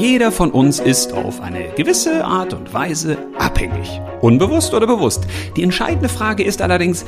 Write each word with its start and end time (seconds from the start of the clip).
Jeder 0.00 0.32
von 0.32 0.50
uns 0.50 0.80
ist 0.80 1.12
auf 1.12 1.42
eine 1.42 1.74
gewisse 1.76 2.24
Art 2.24 2.54
und 2.54 2.72
Weise 2.72 3.18
abhängig. 3.38 4.00
Unbewusst 4.22 4.72
oder 4.72 4.86
bewusst. 4.86 5.26
Die 5.56 5.62
entscheidende 5.62 6.08
Frage 6.08 6.42
ist 6.42 6.62
allerdings, 6.62 7.04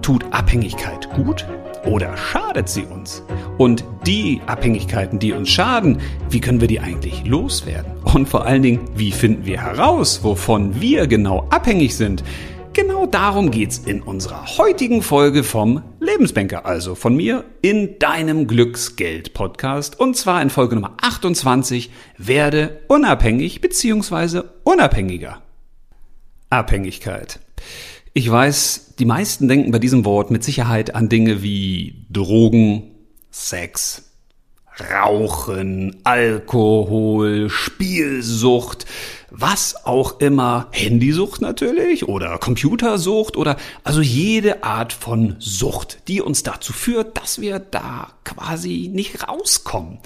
tut 0.00 0.24
Abhängigkeit 0.30 1.10
gut 1.14 1.46
oder 1.84 2.16
schadet 2.16 2.70
sie 2.70 2.84
uns? 2.84 3.22
Und 3.58 3.84
die 4.06 4.40
Abhängigkeiten, 4.46 5.18
die 5.18 5.34
uns 5.34 5.50
schaden, 5.50 5.98
wie 6.30 6.40
können 6.40 6.62
wir 6.62 6.68
die 6.68 6.80
eigentlich 6.80 7.22
loswerden? 7.26 7.92
Und 8.14 8.30
vor 8.30 8.46
allen 8.46 8.62
Dingen, 8.62 8.80
wie 8.96 9.12
finden 9.12 9.44
wir 9.44 9.60
heraus, 9.60 10.20
wovon 10.22 10.80
wir 10.80 11.06
genau 11.08 11.46
abhängig 11.50 11.94
sind? 11.94 12.24
Genau 12.74 13.04
darum 13.04 13.50
geht's 13.50 13.76
in 13.76 14.00
unserer 14.00 14.46
heutigen 14.56 15.02
Folge 15.02 15.44
vom 15.44 15.82
Lebensbanker, 16.00 16.64
also 16.64 16.94
von 16.94 17.14
mir 17.14 17.44
in 17.60 17.98
deinem 17.98 18.46
Glücksgeld-Podcast. 18.46 20.00
Und 20.00 20.16
zwar 20.16 20.40
in 20.40 20.48
Folge 20.48 20.76
Nummer 20.76 20.96
28, 21.02 21.90
werde 22.16 22.80
unabhängig 22.88 23.60
bzw. 23.60 24.44
unabhängiger. 24.64 25.42
Abhängigkeit. 26.48 27.40
Ich 28.14 28.30
weiß, 28.30 28.94
die 28.98 29.04
meisten 29.04 29.48
denken 29.48 29.70
bei 29.70 29.78
diesem 29.78 30.06
Wort 30.06 30.30
mit 30.30 30.42
Sicherheit 30.42 30.94
an 30.94 31.10
Dinge 31.10 31.42
wie 31.42 32.06
Drogen, 32.08 32.92
Sex, 33.30 34.04
Rauchen, 34.90 36.00
Alkohol, 36.04 37.50
Spielsucht, 37.50 38.86
was 39.34 39.86
auch 39.86 40.20
immer, 40.20 40.68
Handysucht 40.72 41.40
natürlich 41.40 42.06
oder 42.06 42.38
Computersucht 42.38 43.36
oder 43.36 43.56
also 43.82 44.02
jede 44.02 44.62
Art 44.62 44.92
von 44.92 45.36
Sucht, 45.38 46.06
die 46.08 46.20
uns 46.20 46.42
dazu 46.42 46.72
führt, 46.72 47.16
dass 47.16 47.40
wir 47.40 47.58
da 47.58 48.08
quasi 48.24 48.90
nicht 48.92 49.26
rauskommen. 49.26 49.98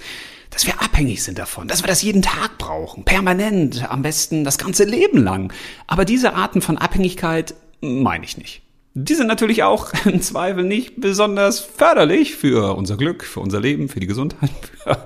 Dass 0.50 0.64
wir 0.64 0.80
abhängig 0.80 1.22
sind 1.22 1.38
davon, 1.38 1.68
dass 1.68 1.82
wir 1.82 1.88
das 1.88 2.02
jeden 2.02 2.22
Tag 2.22 2.56
brauchen, 2.56 3.04
permanent, 3.04 3.90
am 3.90 4.02
besten 4.02 4.44
das 4.44 4.58
ganze 4.58 4.84
Leben 4.84 5.22
lang. 5.22 5.52
Aber 5.86 6.04
diese 6.04 6.34
Arten 6.34 6.62
von 6.62 6.78
Abhängigkeit 6.78 7.54
meine 7.80 8.24
ich 8.24 8.38
nicht. 8.38 8.62
Die 8.98 9.14
sind 9.14 9.26
natürlich 9.26 9.62
auch 9.62 9.92
im 10.06 10.22
Zweifel 10.22 10.64
nicht 10.64 10.98
besonders 10.98 11.60
förderlich 11.60 12.34
für 12.34 12.74
unser 12.78 12.96
Glück, 12.96 13.24
für 13.24 13.40
unser 13.40 13.60
Leben, 13.60 13.90
für 13.90 14.00
die 14.00 14.06
Gesundheit, 14.06 14.50
für 14.82 15.04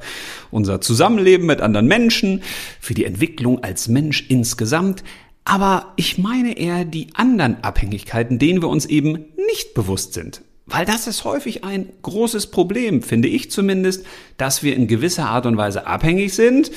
unser 0.52 0.80
Zusammenleben 0.80 1.44
mit 1.44 1.60
anderen 1.60 1.88
Menschen, 1.88 2.44
für 2.80 2.94
die 2.94 3.04
Entwicklung 3.04 3.64
als 3.64 3.88
Mensch 3.88 4.26
insgesamt. 4.28 5.02
Aber 5.44 5.92
ich 5.96 6.18
meine 6.18 6.56
eher 6.56 6.84
die 6.84 7.08
anderen 7.14 7.64
Abhängigkeiten, 7.64 8.38
denen 8.38 8.62
wir 8.62 8.68
uns 8.68 8.86
eben 8.86 9.24
nicht 9.48 9.74
bewusst 9.74 10.14
sind. 10.14 10.42
Weil 10.66 10.86
das 10.86 11.08
ist 11.08 11.24
häufig 11.24 11.64
ein 11.64 11.88
großes 12.02 12.46
Problem, 12.52 13.02
finde 13.02 13.26
ich 13.26 13.50
zumindest, 13.50 14.06
dass 14.36 14.62
wir 14.62 14.76
in 14.76 14.86
gewisser 14.86 15.26
Art 15.26 15.46
und 15.46 15.56
Weise 15.56 15.88
abhängig 15.88 16.34
sind 16.34 16.70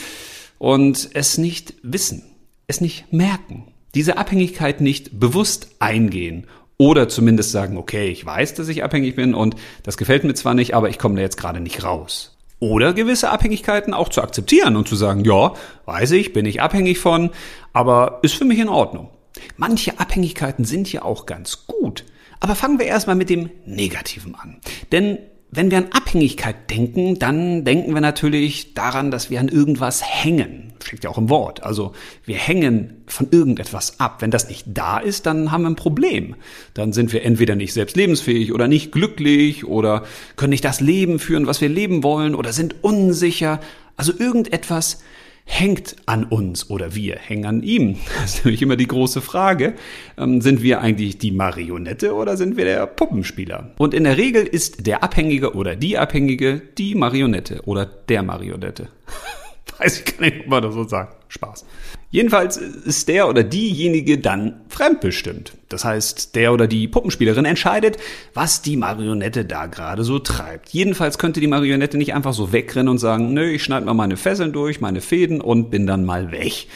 und 0.57 1.11
es 1.13 1.37
nicht 1.37 1.75
wissen, 1.83 2.23
es 2.65 2.81
nicht 2.81 3.13
merken, 3.13 3.65
diese 3.93 4.17
Abhängigkeit 4.17 4.81
nicht 4.81 5.19
bewusst 5.19 5.67
eingehen 5.77 6.47
oder 6.77 7.09
zumindest 7.09 7.51
sagen, 7.51 7.77
okay, 7.77 8.07
ich 8.07 8.25
weiß, 8.25 8.55
dass 8.55 8.67
ich 8.67 8.83
abhängig 8.83 9.15
bin 9.15 9.33
und 9.33 9.55
das 9.83 9.97
gefällt 9.97 10.23
mir 10.23 10.33
zwar 10.33 10.53
nicht, 10.53 10.75
aber 10.75 10.89
ich 10.89 10.99
komme 10.99 11.15
da 11.15 11.21
jetzt 11.21 11.37
gerade 11.37 11.59
nicht 11.59 11.83
raus. 11.83 12.37
Oder 12.59 12.93
gewisse 12.93 13.29
Abhängigkeiten 13.29 13.93
auch 13.93 14.09
zu 14.09 14.21
akzeptieren 14.21 14.75
und 14.77 14.87
zu 14.87 14.95
sagen, 14.95 15.25
ja, 15.25 15.53
weiß 15.85 16.11
ich, 16.11 16.31
bin 16.31 16.45
ich 16.45 16.61
abhängig 16.61 16.97
von, 16.99 17.31
aber 17.73 18.19
ist 18.21 18.35
für 18.35 18.45
mich 18.45 18.59
in 18.59 18.69
Ordnung. 18.69 19.09
Manche 19.57 19.99
Abhängigkeiten 19.99 20.63
sind 20.63 20.91
ja 20.91 21.01
auch 21.03 21.25
ganz 21.25 21.67
gut. 21.67 22.05
Aber 22.39 22.55
fangen 22.55 22.79
wir 22.79 22.85
erstmal 22.85 23.15
mit 23.15 23.29
dem 23.29 23.49
Negativen 23.65 24.35
an. 24.35 24.57
Denn 24.91 25.17
wenn 25.51 25.71
wir 25.71 25.77
an 25.77 25.91
Abhängigkeit 25.91 26.69
denken, 26.69 27.19
dann 27.19 27.63
denken 27.63 27.93
wir 27.93 28.01
natürlich 28.01 28.73
daran, 28.73 29.11
dass 29.11 29.29
wir 29.29 29.39
an 29.39 29.49
irgendwas 29.49 30.03
hängen. 30.03 30.72
Steckt 30.83 31.03
ja 31.03 31.09
auch 31.09 31.17
im 31.17 31.29
Wort. 31.29 31.63
Also 31.63 31.93
wir 32.25 32.35
hängen 32.35 33.03
von 33.07 33.27
irgendetwas 33.31 33.99
ab. 33.99 34.21
Wenn 34.21 34.31
das 34.31 34.49
nicht 34.49 34.65
da 34.67 34.97
ist, 34.97 35.25
dann 35.25 35.51
haben 35.51 35.63
wir 35.63 35.69
ein 35.69 35.75
Problem. 35.75 36.35
Dann 36.73 36.93
sind 36.93 37.13
wir 37.13 37.23
entweder 37.23 37.55
nicht 37.55 37.73
selbst 37.73 37.95
lebensfähig 37.95 38.53
oder 38.53 38.67
nicht 38.67 38.91
glücklich 38.91 39.65
oder 39.65 40.03
können 40.35 40.51
nicht 40.51 40.65
das 40.65 40.81
Leben 40.81 41.19
führen, 41.19 41.47
was 41.47 41.61
wir 41.61 41.69
leben 41.69 42.03
wollen 42.03 42.35
oder 42.35 42.51
sind 42.53 42.75
unsicher. 42.83 43.59
Also 43.95 44.13
irgendetwas 44.17 44.99
hängt 45.45 45.95
an 46.05 46.23
uns 46.23 46.69
oder 46.69 46.95
wir 46.95 47.17
hängen 47.17 47.45
an 47.45 47.63
ihm? 47.63 47.97
Das 48.21 48.35
ist 48.35 48.45
nämlich 48.45 48.61
immer 48.61 48.75
die 48.75 48.87
große 48.87 49.21
Frage. 49.21 49.73
Ähm, 50.17 50.41
sind 50.41 50.63
wir 50.63 50.81
eigentlich 50.81 51.17
die 51.17 51.31
Marionette 51.31 52.13
oder 52.13 52.37
sind 52.37 52.57
wir 52.57 52.65
der 52.65 52.87
Puppenspieler? 52.87 53.71
Und 53.77 53.93
in 53.93 54.05
der 54.05 54.17
Regel 54.17 54.45
ist 54.45 54.85
der 54.87 55.03
Abhängige 55.03 55.53
oder 55.55 55.75
die 55.75 55.97
Abhängige 55.97 56.61
die 56.77 56.95
Marionette 56.95 57.61
oder 57.65 57.85
der 57.85 58.23
Marionette. 58.23 58.89
Weiß 59.83 59.99
ich 59.99 60.05
gar 60.05 60.25
nicht, 60.25 60.41
ob 60.41 60.47
man 60.47 60.63
das 60.63 60.73
so 60.73 60.87
sagt. 60.87 61.17
Spaß. 61.33 61.65
Jedenfalls 62.11 62.57
ist 62.57 63.07
der 63.07 63.27
oder 63.27 63.43
diejenige 63.43 64.19
dann 64.19 64.61
fremdbestimmt. 64.69 65.53
Das 65.67 65.83
heißt, 65.83 66.35
der 66.35 66.53
oder 66.53 66.67
die 66.67 66.87
Puppenspielerin 66.87 67.45
entscheidet, 67.45 67.97
was 68.35 68.61
die 68.61 68.77
Marionette 68.77 69.45
da 69.45 69.65
gerade 69.65 70.03
so 70.03 70.19
treibt. 70.19 70.69
Jedenfalls 70.69 71.17
könnte 71.17 71.39
die 71.39 71.47
Marionette 71.47 71.97
nicht 71.97 72.13
einfach 72.13 72.33
so 72.33 72.53
wegrennen 72.53 72.87
und 72.87 72.99
sagen, 72.99 73.33
nö, 73.33 73.49
ich 73.49 73.63
schneide 73.63 73.87
mal 73.87 73.95
meine 73.95 74.15
Fesseln 74.15 74.53
durch, 74.53 74.79
meine 74.79 75.01
Fäden 75.01 75.41
und 75.41 75.71
bin 75.71 75.87
dann 75.87 76.05
mal 76.05 76.31
weg. 76.31 76.67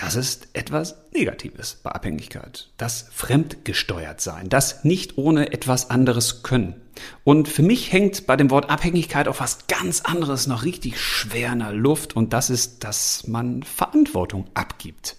Das 0.00 0.16
ist 0.16 0.48
etwas 0.54 0.96
Negatives 1.12 1.78
bei 1.82 1.90
Abhängigkeit. 1.90 2.70
Das 2.78 3.06
fremdgesteuert 3.12 4.22
sein, 4.22 4.48
das 4.48 4.82
nicht 4.82 5.18
ohne 5.18 5.52
etwas 5.52 5.90
anderes 5.90 6.42
können. 6.42 6.74
Und 7.22 7.48
für 7.48 7.62
mich 7.62 7.92
hängt 7.92 8.26
bei 8.26 8.34
dem 8.36 8.50
Wort 8.50 8.70
Abhängigkeit 8.70 9.28
auch 9.28 9.40
was 9.40 9.66
ganz 9.66 10.00
anderes 10.00 10.46
noch 10.46 10.64
richtig 10.64 10.98
schwer 10.98 11.52
in 11.52 11.58
der 11.58 11.72
Luft 11.72 12.16
und 12.16 12.32
das 12.32 12.48
ist, 12.48 12.82
dass 12.82 13.26
man 13.26 13.62
Verantwortung 13.62 14.46
abgibt. 14.54 15.16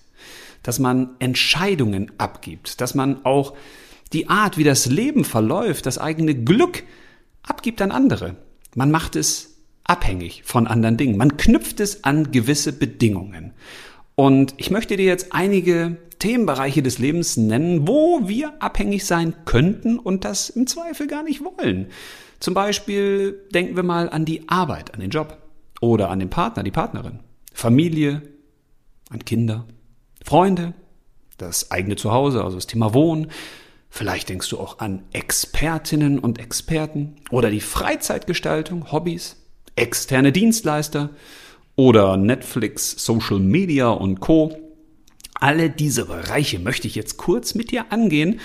Dass 0.64 0.80
man 0.80 1.12
Entscheidungen 1.20 2.12
abgibt. 2.18 2.81
Dass 2.81 2.96
man 2.96 3.24
auch 3.24 3.56
die 4.14 4.30
Art, 4.30 4.58
wie 4.58 4.64
das 4.64 4.88
Leben 4.88 5.25
verläuft, 5.25 5.86
das 5.86 6.00
eigene 6.00 6.34
Glück 6.34 6.84
abgibt 7.44 7.84
an 7.84 7.91
andere. 7.91 8.36
Man 8.74 8.90
macht 8.90 9.16
es 9.16 9.58
abhängig 9.84 10.41
von 10.44 10.66
anderen 10.66 10.97
Dingen. 10.97 11.18
Man 11.18 11.38
knüpft 11.38 11.80
es 11.80 12.03
an 12.03 12.31
gewisse 12.31 12.74
Bedingungen. 12.74 13.53
Und 14.22 14.54
ich 14.58 14.70
möchte 14.70 14.98
dir 14.98 15.06
jetzt 15.06 15.34
einige 15.34 15.98
Themenbereiche 16.20 16.84
des 16.84 17.00
Lebens 17.00 17.38
nennen, 17.38 17.88
wo 17.88 18.28
wir 18.28 18.54
abhängig 18.62 19.08
sein 19.08 19.34
könnten 19.46 19.98
und 19.98 20.26
das 20.26 20.52
im 20.52 20.68
Zweifel 20.68 21.08
gar 21.08 21.24
nicht 21.24 21.42
wollen. 21.44 21.88
Zum 22.40 22.54
Beispiel 22.54 23.42
denken 23.52 23.76
wir 23.76 23.82
mal 23.82 24.12
an 24.12 24.26
die 24.26 24.48
Arbeit, 24.48 24.94
an 24.94 25.00
den 25.00 25.09
Job 25.09 25.40
oder 25.82 26.12
an 26.12 26.20
den 26.20 26.30
Partner, 26.30 26.62
die 26.62 26.70
Partnerin, 26.70 27.22
Familie, 27.52 28.22
an 29.09 29.26
Kinder, 29.26 29.66
Freunde, 30.24 30.76
das 31.40 31.72
eigene 31.72 31.96
Zuhause, 31.96 32.44
also 32.44 32.58
das 32.58 32.68
Thema 32.68 32.94
Wohnen. 32.94 33.32
Vielleicht 33.90 34.30
denkst 34.30 34.50
du 34.50 34.59
auch 34.59 34.78
an 34.78 35.02
Expertinnen 35.14 36.20
und 36.20 36.38
Experten 36.38 37.16
oder 37.32 37.50
die 37.50 37.59
Freizeitgestaltung, 37.59 38.92
Hobbys, 38.92 39.38
externe 39.76 40.32
Dienstleister 40.32 41.09
oder 41.76 42.18
Netflix, 42.18 42.92
Social 43.04 43.40
Media 43.40 43.90
und 43.90 44.20
Co. 44.20 44.58
Alle 45.34 45.70
diese 45.70 46.06
Bereiche 46.06 46.59
möchte 46.59 46.88
ich 46.88 46.96
jetzt 46.96 47.18
kurz 47.18 47.56
mit 47.56 47.72
dir 47.72 47.92
angehen 47.92 48.40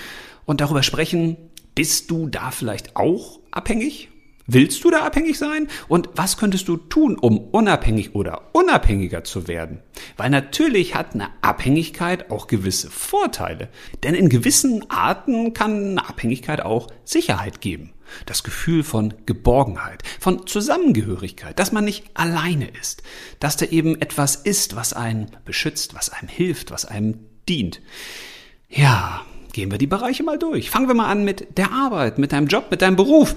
und 0.45 0.61
darüber 0.61 0.83
sprechen, 0.83 1.37
bist 1.75 2.09
du 2.09 2.27
da 2.27 2.51
vielleicht 2.51 2.95
auch 2.95 3.39
abhängig? 3.51 4.09
Willst 4.49 4.81
du 4.85 4.91
da 4.91 5.05
abhängig 5.05 5.37
sein? 5.37 5.67
Und 5.89 6.09
was 6.15 6.37
könntest 6.37 6.69
du 6.69 6.77
tun, 6.77 7.17
um 7.17 7.37
unabhängig 7.37 8.15
oder 8.15 8.43
unabhängiger 8.53 9.25
zu 9.25 9.49
werden? 9.49 9.79
Weil 10.15 10.29
natürlich 10.29 10.95
hat 10.95 11.13
eine 11.13 11.27
Abhängigkeit 11.41 12.31
auch 12.31 12.47
gewisse 12.47 12.89
Vorteile. 12.89 13.67
Denn 14.03 14.15
in 14.15 14.29
gewissen 14.29 14.89
Arten 14.89 15.53
kann 15.53 15.91
eine 15.91 16.09
Abhängigkeit 16.09 16.61
auch 16.61 16.87
Sicherheit 17.03 17.59
geben. 17.59 17.91
Das 18.25 18.43
Gefühl 18.43 18.83
von 18.83 19.13
Geborgenheit, 19.25 20.03
von 20.19 20.47
Zusammengehörigkeit, 20.47 21.57
dass 21.59 21.71
man 21.71 21.85
nicht 21.85 22.05
alleine 22.13 22.67
ist, 22.81 23.03
dass 23.39 23.57
da 23.57 23.65
eben 23.65 24.01
etwas 24.01 24.35
ist, 24.35 24.75
was 24.75 24.93
einen 24.93 25.31
beschützt, 25.45 25.95
was 25.95 26.09
einem 26.09 26.29
hilft, 26.29 26.71
was 26.71 26.85
einem 26.85 27.19
dient. 27.47 27.81
Ja, 28.69 29.21
gehen 29.53 29.71
wir 29.71 29.77
die 29.77 29.87
Bereiche 29.87 30.23
mal 30.23 30.37
durch. 30.37 30.69
Fangen 30.69 30.87
wir 30.87 30.95
mal 30.95 31.07
an 31.07 31.23
mit 31.23 31.57
der 31.57 31.71
Arbeit, 31.71 32.17
mit 32.17 32.31
deinem 32.31 32.47
Job, 32.47 32.67
mit 32.69 32.81
deinem 32.81 32.95
Beruf. 32.95 33.35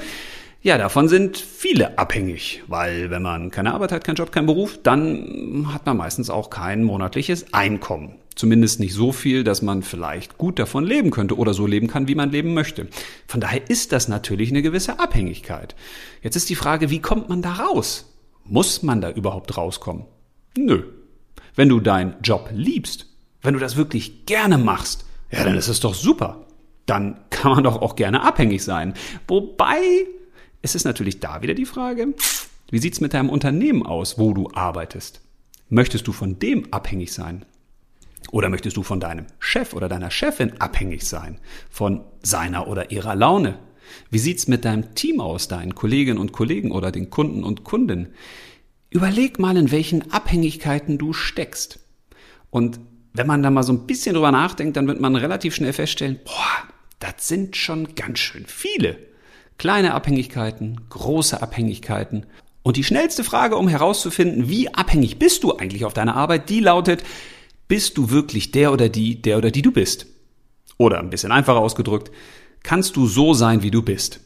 Ja, 0.63 0.77
davon 0.77 1.09
sind 1.09 1.39
viele 1.39 1.97
abhängig, 1.99 2.63
weil 2.67 3.11
wenn 3.11 3.23
man 3.23 3.51
keine 3.51 3.73
Arbeit 3.73 3.93
hat, 3.93 4.05
keinen 4.05 4.17
Job, 4.17 4.31
keinen 4.31 4.45
Beruf, 4.45 4.79
dann 4.83 5.71
hat 5.73 5.87
man 5.87 5.97
meistens 5.97 6.29
auch 6.29 6.51
kein 6.51 6.85
monatliches 6.85 7.55
Einkommen. 7.55 8.17
Zumindest 8.41 8.81
nicht 8.81 8.95
so 8.95 9.13
viel, 9.13 9.45
dass 9.45 9.61
man 9.61 9.83
vielleicht 9.83 10.39
gut 10.39 10.59
davon 10.59 10.87
leben 10.87 11.11
könnte 11.11 11.37
oder 11.37 11.53
so 11.53 11.67
leben 11.67 11.89
kann, 11.89 12.09
wie 12.09 12.15
man 12.15 12.31
leben 12.31 12.55
möchte. 12.55 12.89
Von 13.27 13.43
daher 13.43 13.69
ist 13.69 13.93
das 13.93 14.09
natürlich 14.09 14.49
eine 14.49 14.63
gewisse 14.63 14.99
Abhängigkeit. 14.99 15.77
Jetzt 16.23 16.37
ist 16.37 16.49
die 16.49 16.55
Frage, 16.55 16.89
wie 16.89 17.03
kommt 17.03 17.29
man 17.29 17.43
da 17.43 17.53
raus? 17.53 18.19
Muss 18.47 18.83
man 18.83 19.03
da 19.03 19.11
überhaupt 19.11 19.59
rauskommen? 19.59 20.07
Nö. 20.57 20.85
Wenn 21.55 21.69
du 21.69 21.81
deinen 21.81 22.15
Job 22.23 22.49
liebst, 22.55 23.05
wenn 23.43 23.53
du 23.53 23.61
das 23.61 23.77
wirklich 23.77 24.25
gerne 24.25 24.57
machst, 24.57 25.05
ja, 25.31 25.45
dann 25.45 25.59
ist 25.59 25.69
es 25.69 25.81
doch 25.81 25.93
super. 25.93 26.47
Dann 26.87 27.21
kann 27.29 27.53
man 27.53 27.65
doch 27.65 27.83
auch 27.83 27.95
gerne 27.95 28.23
abhängig 28.23 28.65
sein. 28.65 28.95
Wobei 29.29 30.07
es 30.63 30.75
ist 30.75 30.85
natürlich 30.85 31.21
da 31.21 31.43
wieder 31.43 31.53
die 31.53 31.67
Frage, 31.67 32.15
wie 32.71 32.79
sieht's 32.79 33.03
mit 33.03 33.13
deinem 33.13 33.29
Unternehmen 33.29 33.85
aus, 33.85 34.17
wo 34.17 34.33
du 34.33 34.49
arbeitest? 34.55 35.21
Möchtest 35.69 36.07
du 36.07 36.13
von 36.13 36.39
dem 36.39 36.73
abhängig 36.73 37.13
sein? 37.13 37.45
Oder 38.31 38.49
möchtest 38.49 38.77
du 38.77 38.83
von 38.83 39.01
deinem 39.01 39.27
Chef 39.39 39.73
oder 39.73 39.89
deiner 39.89 40.11
Chefin 40.11 40.61
abhängig 40.61 41.05
sein? 41.05 41.39
Von 41.71 42.05
seiner 42.23 42.69
oder 42.69 42.91
ihrer 42.91 43.15
Laune? 43.15 43.59
Wie 44.11 44.19
sieht's 44.19 44.47
mit 44.47 44.65
deinem 44.65 44.95
Team 44.95 45.21
aus, 45.21 45.49
deinen 45.49 45.75
Kolleginnen 45.75 46.19
und 46.19 46.33
Kollegen 46.33 46.71
oder 46.71 46.93
den 46.93 47.11
Kunden 47.11 47.43
und 47.43 47.65
Kundinnen? 47.65 48.15
Überleg 48.91 49.39
mal, 49.39 49.57
in 49.57 49.71
welchen 49.71 50.13
Abhängigkeiten 50.13 50.99
du 50.99 51.13
steckst. 51.13 51.81
Und 52.51 52.81
wenn 53.13 53.27
man 53.27 53.43
da 53.43 53.51
mal 53.51 53.63
so 53.63 53.73
ein 53.73 53.87
bisschen 53.87 54.15
drüber 54.15 54.33
nachdenkt, 54.33 54.77
dann 54.77 54.87
wird 54.87 55.01
man 55.01 55.17
relativ 55.17 55.55
schnell 55.55 55.73
feststellen, 55.73 56.21
boah, 56.25 56.69
das 56.99 57.29
sind 57.29 57.57
schon 57.57 57.95
ganz 57.95 58.19
schön 58.19 58.45
viele. 58.47 58.99
Kleine 59.59 59.95
Abhängigkeiten, 59.95 60.81
große 60.89 61.43
Abhängigkeiten. 61.43 62.27
Und 62.63 62.77
die 62.77 62.85
schnellste 62.85 63.25
Frage, 63.25 63.57
um 63.57 63.69
herauszufinden, 63.69 64.49
wie 64.49 64.73
abhängig 64.73 65.19
bist 65.19 65.45
du 65.45 65.57
eigentlich 65.57 65.85
auf 65.85 65.95
deiner 65.95 66.17
Arbeit, 66.17 66.51
die 66.51 66.61
lautet, 66.61 67.03
bist 67.71 67.97
du 67.99 68.11
wirklich 68.11 68.51
der 68.51 68.73
oder 68.73 68.89
die, 68.89 69.23
der 69.23 69.39
oder 69.39 69.53
die 69.53 69.63
du 69.63 69.71
bist? 69.71 70.07
Oder 70.77 70.99
ein 70.99 71.09
bisschen 71.09 71.31
einfacher 71.31 71.61
ausgedrückt, 71.61 72.11
kannst 72.65 72.97
du 72.97 73.07
so 73.07 73.33
sein, 73.33 73.63
wie 73.63 73.71
du 73.71 73.81
bist? 73.81 74.19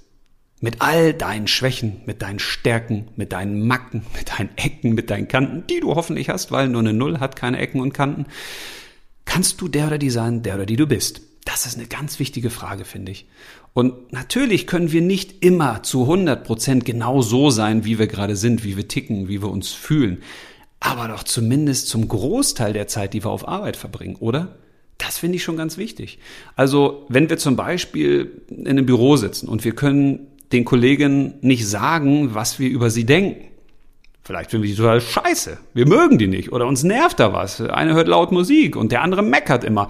Mit 0.62 0.80
all 0.80 1.12
deinen 1.12 1.46
Schwächen, 1.46 2.00
mit 2.06 2.22
deinen 2.22 2.38
Stärken, 2.38 3.08
mit 3.16 3.32
deinen 3.32 3.66
Macken, 3.66 4.06
mit 4.16 4.30
deinen 4.30 4.48
Ecken, 4.56 4.94
mit 4.94 5.10
deinen 5.10 5.28
Kanten, 5.28 5.66
die 5.66 5.80
du 5.80 5.94
hoffentlich 5.94 6.30
hast, 6.30 6.52
weil 6.52 6.68
nur 6.68 6.80
eine 6.80 6.94
Null 6.94 7.20
hat 7.20 7.36
keine 7.36 7.58
Ecken 7.58 7.82
und 7.82 7.92
Kanten. 7.92 8.24
Kannst 9.26 9.60
du 9.60 9.68
der 9.68 9.88
oder 9.88 9.98
die 9.98 10.10
sein, 10.10 10.42
der 10.42 10.54
oder 10.54 10.66
die 10.66 10.76
du 10.76 10.86
bist? 10.86 11.20
Das 11.44 11.66
ist 11.66 11.76
eine 11.76 11.86
ganz 11.86 12.18
wichtige 12.18 12.48
Frage, 12.48 12.86
finde 12.86 13.12
ich. 13.12 13.26
Und 13.74 14.10
natürlich 14.10 14.66
können 14.66 14.90
wir 14.90 15.02
nicht 15.02 15.44
immer 15.44 15.82
zu 15.82 16.04
100 16.04 16.44
Prozent 16.44 16.86
genau 16.86 17.20
so 17.20 17.50
sein, 17.50 17.84
wie 17.84 17.98
wir 17.98 18.06
gerade 18.06 18.36
sind, 18.36 18.64
wie 18.64 18.78
wir 18.78 18.88
ticken, 18.88 19.28
wie 19.28 19.42
wir 19.42 19.50
uns 19.50 19.72
fühlen. 19.72 20.22
Aber 20.80 21.08
doch 21.08 21.22
zumindest 21.22 21.88
zum 21.88 22.08
Großteil 22.08 22.72
der 22.72 22.86
Zeit, 22.86 23.14
die 23.14 23.24
wir 23.24 23.30
auf 23.30 23.48
Arbeit 23.48 23.76
verbringen, 23.76 24.16
oder? 24.16 24.56
Das 24.98 25.18
finde 25.18 25.36
ich 25.36 25.42
schon 25.42 25.56
ganz 25.56 25.76
wichtig. 25.76 26.18
Also, 26.56 27.06
wenn 27.08 27.28
wir 27.28 27.38
zum 27.38 27.56
Beispiel 27.56 28.42
in 28.48 28.68
einem 28.68 28.86
Büro 28.86 29.16
sitzen 29.16 29.48
und 29.48 29.64
wir 29.64 29.74
können 29.74 30.28
den 30.52 30.64
Kollegen 30.64 31.34
nicht 31.40 31.68
sagen, 31.68 32.34
was 32.34 32.58
wir 32.58 32.68
über 32.68 32.90
sie 32.90 33.04
denken. 33.04 33.48
Vielleicht 34.22 34.50
finden 34.50 34.62
wir 34.62 34.70
die 34.70 34.76
total 34.76 35.00
scheiße. 35.00 35.58
Wir 35.74 35.86
mögen 35.86 36.16
die 36.16 36.28
nicht 36.28 36.52
oder 36.52 36.66
uns 36.66 36.82
nervt 36.82 37.20
da 37.20 37.32
was. 37.32 37.60
Einer 37.60 37.94
hört 37.94 38.08
laut 38.08 38.32
Musik 38.32 38.76
und 38.76 38.92
der 38.92 39.02
andere 39.02 39.22
meckert 39.22 39.64
immer. 39.64 39.88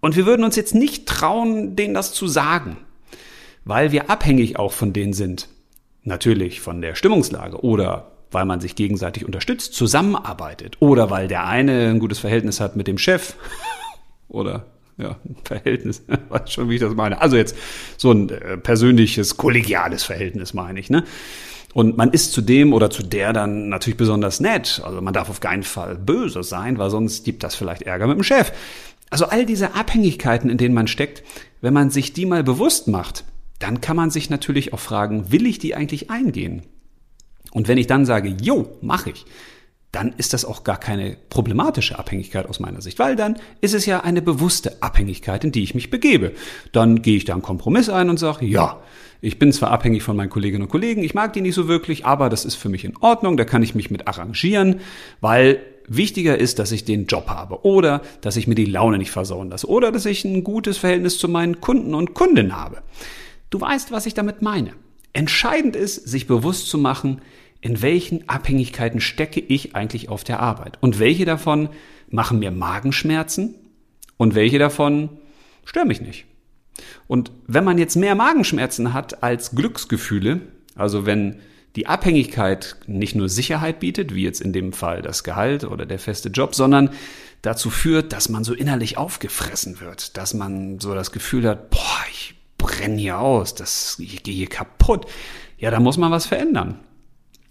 Und 0.00 0.16
wir 0.16 0.24
würden 0.24 0.44
uns 0.44 0.56
jetzt 0.56 0.74
nicht 0.74 1.06
trauen, 1.06 1.76
denen 1.76 1.92
das 1.92 2.12
zu 2.12 2.26
sagen, 2.26 2.78
weil 3.64 3.92
wir 3.92 4.08
abhängig 4.08 4.58
auch 4.58 4.72
von 4.72 4.92
denen 4.92 5.12
sind. 5.12 5.48
Natürlich 6.04 6.60
von 6.60 6.80
der 6.80 6.94
Stimmungslage 6.94 7.62
oder 7.62 8.12
weil 8.30 8.44
man 8.44 8.60
sich 8.60 8.74
gegenseitig 8.74 9.24
unterstützt, 9.24 9.74
zusammenarbeitet 9.74 10.76
oder 10.80 11.10
weil 11.10 11.28
der 11.28 11.46
eine 11.46 11.88
ein 11.88 11.98
gutes 11.98 12.18
Verhältnis 12.18 12.60
hat 12.60 12.76
mit 12.76 12.86
dem 12.86 12.98
Chef 12.98 13.34
oder 14.28 14.66
ja, 14.98 15.16
ein 15.24 15.36
Verhältnis, 15.44 16.02
weiß 16.28 16.52
schon, 16.52 16.70
wie 16.70 16.76
ich 16.76 16.80
das 16.80 16.94
meine. 16.94 17.20
Also 17.20 17.36
jetzt 17.36 17.56
so 17.96 18.12
ein 18.12 18.30
äh, 18.30 18.56
persönliches, 18.56 19.36
kollegiales 19.36 20.04
Verhältnis 20.04 20.54
meine 20.54 20.80
ich, 20.80 20.90
ne? 20.90 21.04
Und 21.74 21.98
man 21.98 22.10
ist 22.10 22.32
zu 22.32 22.40
dem 22.40 22.72
oder 22.72 22.88
zu 22.88 23.02
der 23.02 23.34
dann 23.34 23.68
natürlich 23.68 23.98
besonders 23.98 24.40
nett. 24.40 24.80
Also 24.82 25.02
man 25.02 25.12
darf 25.12 25.28
auf 25.28 25.40
keinen 25.40 25.62
Fall 25.62 25.96
böse 25.96 26.42
sein, 26.42 26.78
weil 26.78 26.88
sonst 26.88 27.26
gibt 27.26 27.42
das 27.42 27.54
vielleicht 27.54 27.82
Ärger 27.82 28.06
mit 28.06 28.16
dem 28.16 28.22
Chef. 28.22 28.50
Also 29.10 29.26
all 29.26 29.44
diese 29.44 29.74
Abhängigkeiten, 29.74 30.48
in 30.48 30.56
denen 30.56 30.74
man 30.74 30.88
steckt, 30.88 31.22
wenn 31.60 31.74
man 31.74 31.90
sich 31.90 32.14
die 32.14 32.24
mal 32.24 32.42
bewusst 32.42 32.88
macht, 32.88 33.24
dann 33.58 33.82
kann 33.82 33.94
man 33.96 34.10
sich 34.10 34.30
natürlich 34.30 34.72
auch 34.72 34.80
fragen, 34.80 35.30
will 35.32 35.46
ich 35.46 35.58
die 35.58 35.74
eigentlich 35.74 36.10
eingehen? 36.10 36.62
Und 37.56 37.68
wenn 37.68 37.78
ich 37.78 37.86
dann 37.86 38.04
sage, 38.04 38.36
jo, 38.38 38.68
mach 38.82 39.06
ich, 39.06 39.24
dann 39.90 40.12
ist 40.18 40.34
das 40.34 40.44
auch 40.44 40.62
gar 40.62 40.78
keine 40.78 41.16
problematische 41.30 41.98
Abhängigkeit 41.98 42.46
aus 42.46 42.60
meiner 42.60 42.82
Sicht, 42.82 42.98
weil 42.98 43.16
dann 43.16 43.38
ist 43.62 43.72
es 43.72 43.86
ja 43.86 44.00
eine 44.00 44.20
bewusste 44.20 44.82
Abhängigkeit, 44.82 45.42
in 45.42 45.52
die 45.52 45.62
ich 45.62 45.74
mich 45.74 45.88
begebe. 45.88 46.32
Dann 46.72 47.00
gehe 47.00 47.16
ich 47.16 47.24
da 47.24 47.32
einen 47.32 47.40
Kompromiss 47.40 47.88
ein 47.88 48.10
und 48.10 48.18
sage, 48.18 48.44
ja, 48.44 48.82
ich 49.22 49.38
bin 49.38 49.54
zwar 49.54 49.70
abhängig 49.70 50.02
von 50.02 50.18
meinen 50.18 50.28
Kolleginnen 50.28 50.64
und 50.64 50.68
Kollegen, 50.68 51.02
ich 51.02 51.14
mag 51.14 51.32
die 51.32 51.40
nicht 51.40 51.54
so 51.54 51.66
wirklich, 51.66 52.04
aber 52.04 52.28
das 52.28 52.44
ist 52.44 52.56
für 52.56 52.68
mich 52.68 52.84
in 52.84 52.94
Ordnung, 52.98 53.38
da 53.38 53.46
kann 53.46 53.62
ich 53.62 53.74
mich 53.74 53.90
mit 53.90 54.06
arrangieren, 54.06 54.80
weil 55.22 55.58
wichtiger 55.88 56.36
ist, 56.36 56.58
dass 56.58 56.72
ich 56.72 56.84
den 56.84 57.06
Job 57.06 57.28
habe 57.28 57.64
oder 57.64 58.02
dass 58.20 58.36
ich 58.36 58.46
mir 58.46 58.54
die 58.54 58.66
Laune 58.66 58.98
nicht 58.98 59.12
versauen 59.12 59.48
lasse 59.48 59.66
oder 59.66 59.92
dass 59.92 60.04
ich 60.04 60.26
ein 60.26 60.44
gutes 60.44 60.76
Verhältnis 60.76 61.16
zu 61.16 61.26
meinen 61.26 61.62
Kunden 61.62 61.94
und 61.94 62.12
Kundinnen 62.12 62.54
habe. 62.54 62.82
Du 63.48 63.58
weißt, 63.62 63.92
was 63.92 64.04
ich 64.04 64.12
damit 64.12 64.42
meine. 64.42 64.72
Entscheidend 65.16 65.76
ist, 65.76 66.06
sich 66.06 66.26
bewusst 66.26 66.68
zu 66.68 66.76
machen, 66.76 67.22
in 67.60 67.82
welchen 67.82 68.28
Abhängigkeiten 68.28 69.00
stecke 69.00 69.40
ich 69.40 69.74
eigentlich 69.74 70.08
auf 70.08 70.24
der 70.24 70.40
Arbeit? 70.40 70.78
Und 70.80 70.98
welche 70.98 71.24
davon 71.24 71.68
machen 72.08 72.38
mir 72.38 72.50
Magenschmerzen 72.50 73.54
und 74.16 74.34
welche 74.34 74.58
davon 74.58 75.10
stören 75.64 75.88
mich 75.88 76.00
nicht? 76.00 76.26
Und 77.06 77.30
wenn 77.46 77.64
man 77.64 77.78
jetzt 77.78 77.96
mehr 77.96 78.14
Magenschmerzen 78.14 78.92
hat 78.92 79.22
als 79.22 79.52
Glücksgefühle, 79.52 80.40
also 80.74 81.06
wenn 81.06 81.36
die 81.76 81.86
Abhängigkeit 81.86 82.76
nicht 82.86 83.14
nur 83.14 83.28
Sicherheit 83.28 83.80
bietet, 83.80 84.14
wie 84.14 84.22
jetzt 84.22 84.40
in 84.40 84.52
dem 84.52 84.72
Fall 84.72 85.02
das 85.02 85.24
Gehalt 85.24 85.64
oder 85.64 85.84
der 85.84 85.98
feste 85.98 86.30
Job, 86.30 86.54
sondern 86.54 86.90
dazu 87.42 87.70
führt, 87.70 88.12
dass 88.12 88.28
man 88.28 88.44
so 88.44 88.54
innerlich 88.54 88.96
aufgefressen 88.96 89.80
wird, 89.80 90.16
dass 90.16 90.34
man 90.34 90.80
so 90.80 90.94
das 90.94 91.12
Gefühl 91.12 91.46
hat, 91.46 91.70
boah, 91.70 92.04
ich 92.10 92.34
brenne 92.56 92.96
hier 92.96 93.18
aus, 93.18 93.54
das, 93.54 93.98
ich 93.98 94.22
gehe 94.22 94.34
hier 94.34 94.48
kaputt. 94.48 95.06
Ja, 95.58 95.70
da 95.70 95.78
muss 95.78 95.98
man 95.98 96.10
was 96.10 96.26
verändern. 96.26 96.80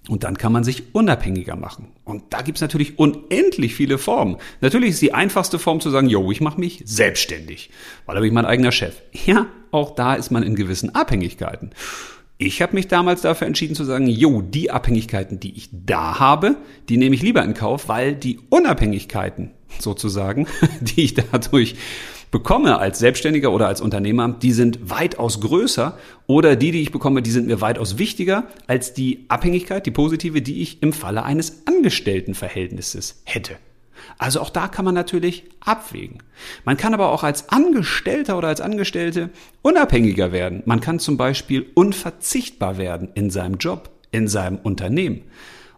Und 0.07 0.23
dann 0.23 0.37
kann 0.37 0.51
man 0.51 0.63
sich 0.63 0.93
unabhängiger 0.93 1.55
machen. 1.55 1.87
Und 2.03 2.23
da 2.29 2.41
gibt's 2.41 2.61
natürlich 2.61 2.99
unendlich 2.99 3.73
viele 3.73 3.97
Formen. 3.97 4.37
Natürlich 4.61 4.91
ist 4.91 5.01
die 5.01 5.13
einfachste 5.13 5.57
Form 5.57 5.79
zu 5.79 5.89
sagen, 5.89 6.09
yo, 6.09 6.31
ich 6.31 6.41
mache 6.41 6.59
mich 6.59 6.83
selbstständig, 6.85 7.71
weil 8.05 8.15
da 8.15 8.21
bin 8.21 8.27
ich 8.27 8.33
mein 8.33 8.45
eigener 8.45 8.71
Chef. 8.71 9.01
Ja, 9.25 9.47
auch 9.71 9.95
da 9.95 10.13
ist 10.13 10.31
man 10.31 10.43
in 10.43 10.55
gewissen 10.55 10.93
Abhängigkeiten. 10.93 11.71
Ich 12.37 12.61
habe 12.61 12.75
mich 12.75 12.87
damals 12.87 13.21
dafür 13.21 13.47
entschieden 13.47 13.75
zu 13.75 13.85
sagen, 13.85 14.07
jo, 14.07 14.41
die 14.41 14.69
Abhängigkeiten, 14.69 15.39
die 15.39 15.55
ich 15.55 15.69
da 15.71 16.19
habe, 16.19 16.57
die 16.89 16.97
nehme 16.97 17.15
ich 17.15 17.21
lieber 17.21 17.43
in 17.43 17.53
Kauf, 17.53 17.87
weil 17.87 18.13
die 18.13 18.39
Unabhängigkeiten 18.49 19.51
sozusagen, 19.79 20.47
die 20.81 21.03
ich 21.03 21.13
dadurch 21.13 21.75
bekomme 22.35 22.79
als 22.79 22.99
Selbstständiger 22.99 23.53
oder 23.53 23.67
als 23.67 23.79
Unternehmer, 23.79 24.27
die 24.27 24.51
sind 24.51 24.89
weitaus 24.89 25.39
größer 25.39 25.97
oder 26.27 26.57
die, 26.57 26.71
die 26.71 26.81
ich 26.81 26.91
bekomme, 26.91 27.21
die 27.21 27.31
sind 27.31 27.47
mir 27.47 27.61
weitaus 27.61 27.97
wichtiger 27.97 28.47
als 28.67 28.93
die 28.93 29.23
Abhängigkeit, 29.29 29.85
die 29.85 29.91
positive, 29.91 30.41
die 30.41 30.61
ich 30.61 30.83
im 30.83 30.91
Falle 30.91 31.23
eines 31.23 31.65
Angestelltenverhältnisses 31.65 33.21
hätte. 33.23 33.55
Also 34.17 34.41
auch 34.41 34.49
da 34.49 34.67
kann 34.67 34.83
man 34.83 34.93
natürlich 34.93 35.45
abwägen. 35.61 36.23
Man 36.65 36.75
kann 36.75 36.93
aber 36.93 37.09
auch 37.13 37.23
als 37.23 37.47
Angestellter 37.47 38.37
oder 38.37 38.49
als 38.49 38.59
Angestellte 38.59 39.29
unabhängiger 39.61 40.33
werden. 40.33 40.61
Man 40.65 40.81
kann 40.81 40.99
zum 40.99 41.15
Beispiel 41.15 41.65
unverzichtbar 41.73 42.77
werden 42.77 43.11
in 43.15 43.29
seinem 43.29 43.59
Job, 43.59 43.91
in 44.11 44.27
seinem 44.27 44.57
Unternehmen. 44.57 45.21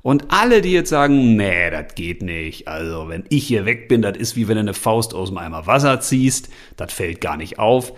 Und 0.07 0.31
alle, 0.31 0.61
die 0.61 0.71
jetzt 0.71 0.89
sagen, 0.89 1.35
nee, 1.35 1.69
das 1.69 1.93
geht 1.95 2.21
nicht. 2.21 2.69
Also, 2.69 3.09
wenn 3.09 3.25
ich 3.27 3.45
hier 3.45 3.65
weg 3.65 3.89
bin, 3.89 4.01
das 4.01 4.15
ist 4.15 4.37
wie 4.37 4.47
wenn 4.47 4.55
du 4.55 4.61
eine 4.61 4.73
Faust 4.73 5.13
aus 5.13 5.27
dem 5.27 5.37
Eimer 5.37 5.67
Wasser 5.67 5.99
ziehst. 5.99 6.47
Das 6.77 6.93
fällt 6.93 7.19
gar 7.19 7.35
nicht 7.35 7.59
auf. 7.59 7.91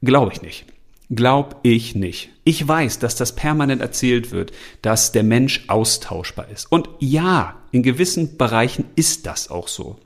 Glaube 0.00 0.32
ich 0.32 0.40
nicht. 0.40 0.64
Glaub 1.10 1.60
ich 1.62 1.94
nicht. 1.94 2.30
Ich 2.44 2.66
weiß, 2.66 2.98
dass 2.98 3.14
das 3.14 3.36
permanent 3.36 3.82
erzählt 3.82 4.30
wird, 4.30 4.52
dass 4.80 5.12
der 5.12 5.22
Mensch 5.22 5.64
austauschbar 5.66 6.48
ist. 6.48 6.72
Und 6.72 6.88
ja, 6.98 7.56
in 7.72 7.82
gewissen 7.82 8.38
Bereichen 8.38 8.86
ist 8.96 9.26
das 9.26 9.50
auch 9.50 9.68
so. 9.68 9.98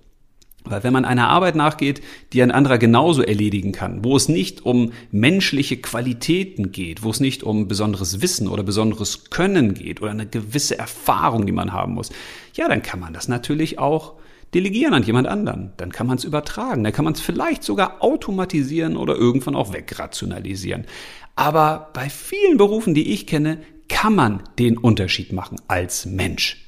Weil 0.67 0.83
wenn 0.83 0.95
man 0.95 1.05
einer 1.05 1.29
Arbeit 1.29 1.57
nachgeht, 1.57 2.01
die 2.33 2.43
ein 2.43 2.51
anderer 2.51 2.79
genauso 2.79 3.23
erledigen 3.23 3.73
kann, 3.73 4.03
wo 4.03 4.17
es 4.17 4.31
nicht 4.31 4.65
um 4.65 4.93
menschliche 5.11 5.77
Qualitäten 5.77 6.73
geht, 6.73 7.03
wo 7.03 7.11
es 7.11 7.21
nicht 7.21 7.43
um 7.43 7.69
besonderes 7.69 8.23
Wissen 8.23 8.49
oder 8.49 8.63
besonderes 8.63 9.29
Können 9.29 9.75
geht 9.75 10.01
oder 10.01 10.11
eine 10.11 10.27
gewisse 10.27 10.79
Erfahrung, 10.79 11.45
die 11.45 11.53
man 11.53 11.73
haben 11.73 11.93
muss, 11.93 12.11
ja, 12.55 12.67
dann 12.67 12.83
kann 12.83 12.99
man 12.99 13.13
das 13.13 13.29
natürlich 13.29 13.79
auch 13.79 14.15
delegieren 14.55 14.95
an 14.95 15.03
jemand 15.03 15.27
anderen. 15.27 15.73
Dann 15.77 15.93
kann 15.93 16.07
man 16.07 16.17
es 16.17 16.25
übertragen, 16.25 16.83
dann 16.83 16.95
kann 16.95 17.05
man 17.05 17.15
es 17.15 17.21
vielleicht 17.21 17.63
sogar 17.63 18.03
automatisieren 18.03 18.97
oder 18.97 19.17
irgendwann 19.17 19.57
auch 19.57 19.75
wegrationalisieren. 19.75 20.87
Aber 21.37 21.91
bei 21.93 22.09
vielen 22.09 22.57
Berufen, 22.57 22.95
die 22.95 23.13
ich 23.13 23.27
kenne, 23.27 23.59
kann 23.89 24.15
man 24.15 24.43
den 24.59 24.79
Unterschied 24.79 25.33
machen 25.33 25.61
als 25.69 26.07
Mensch. 26.07 26.64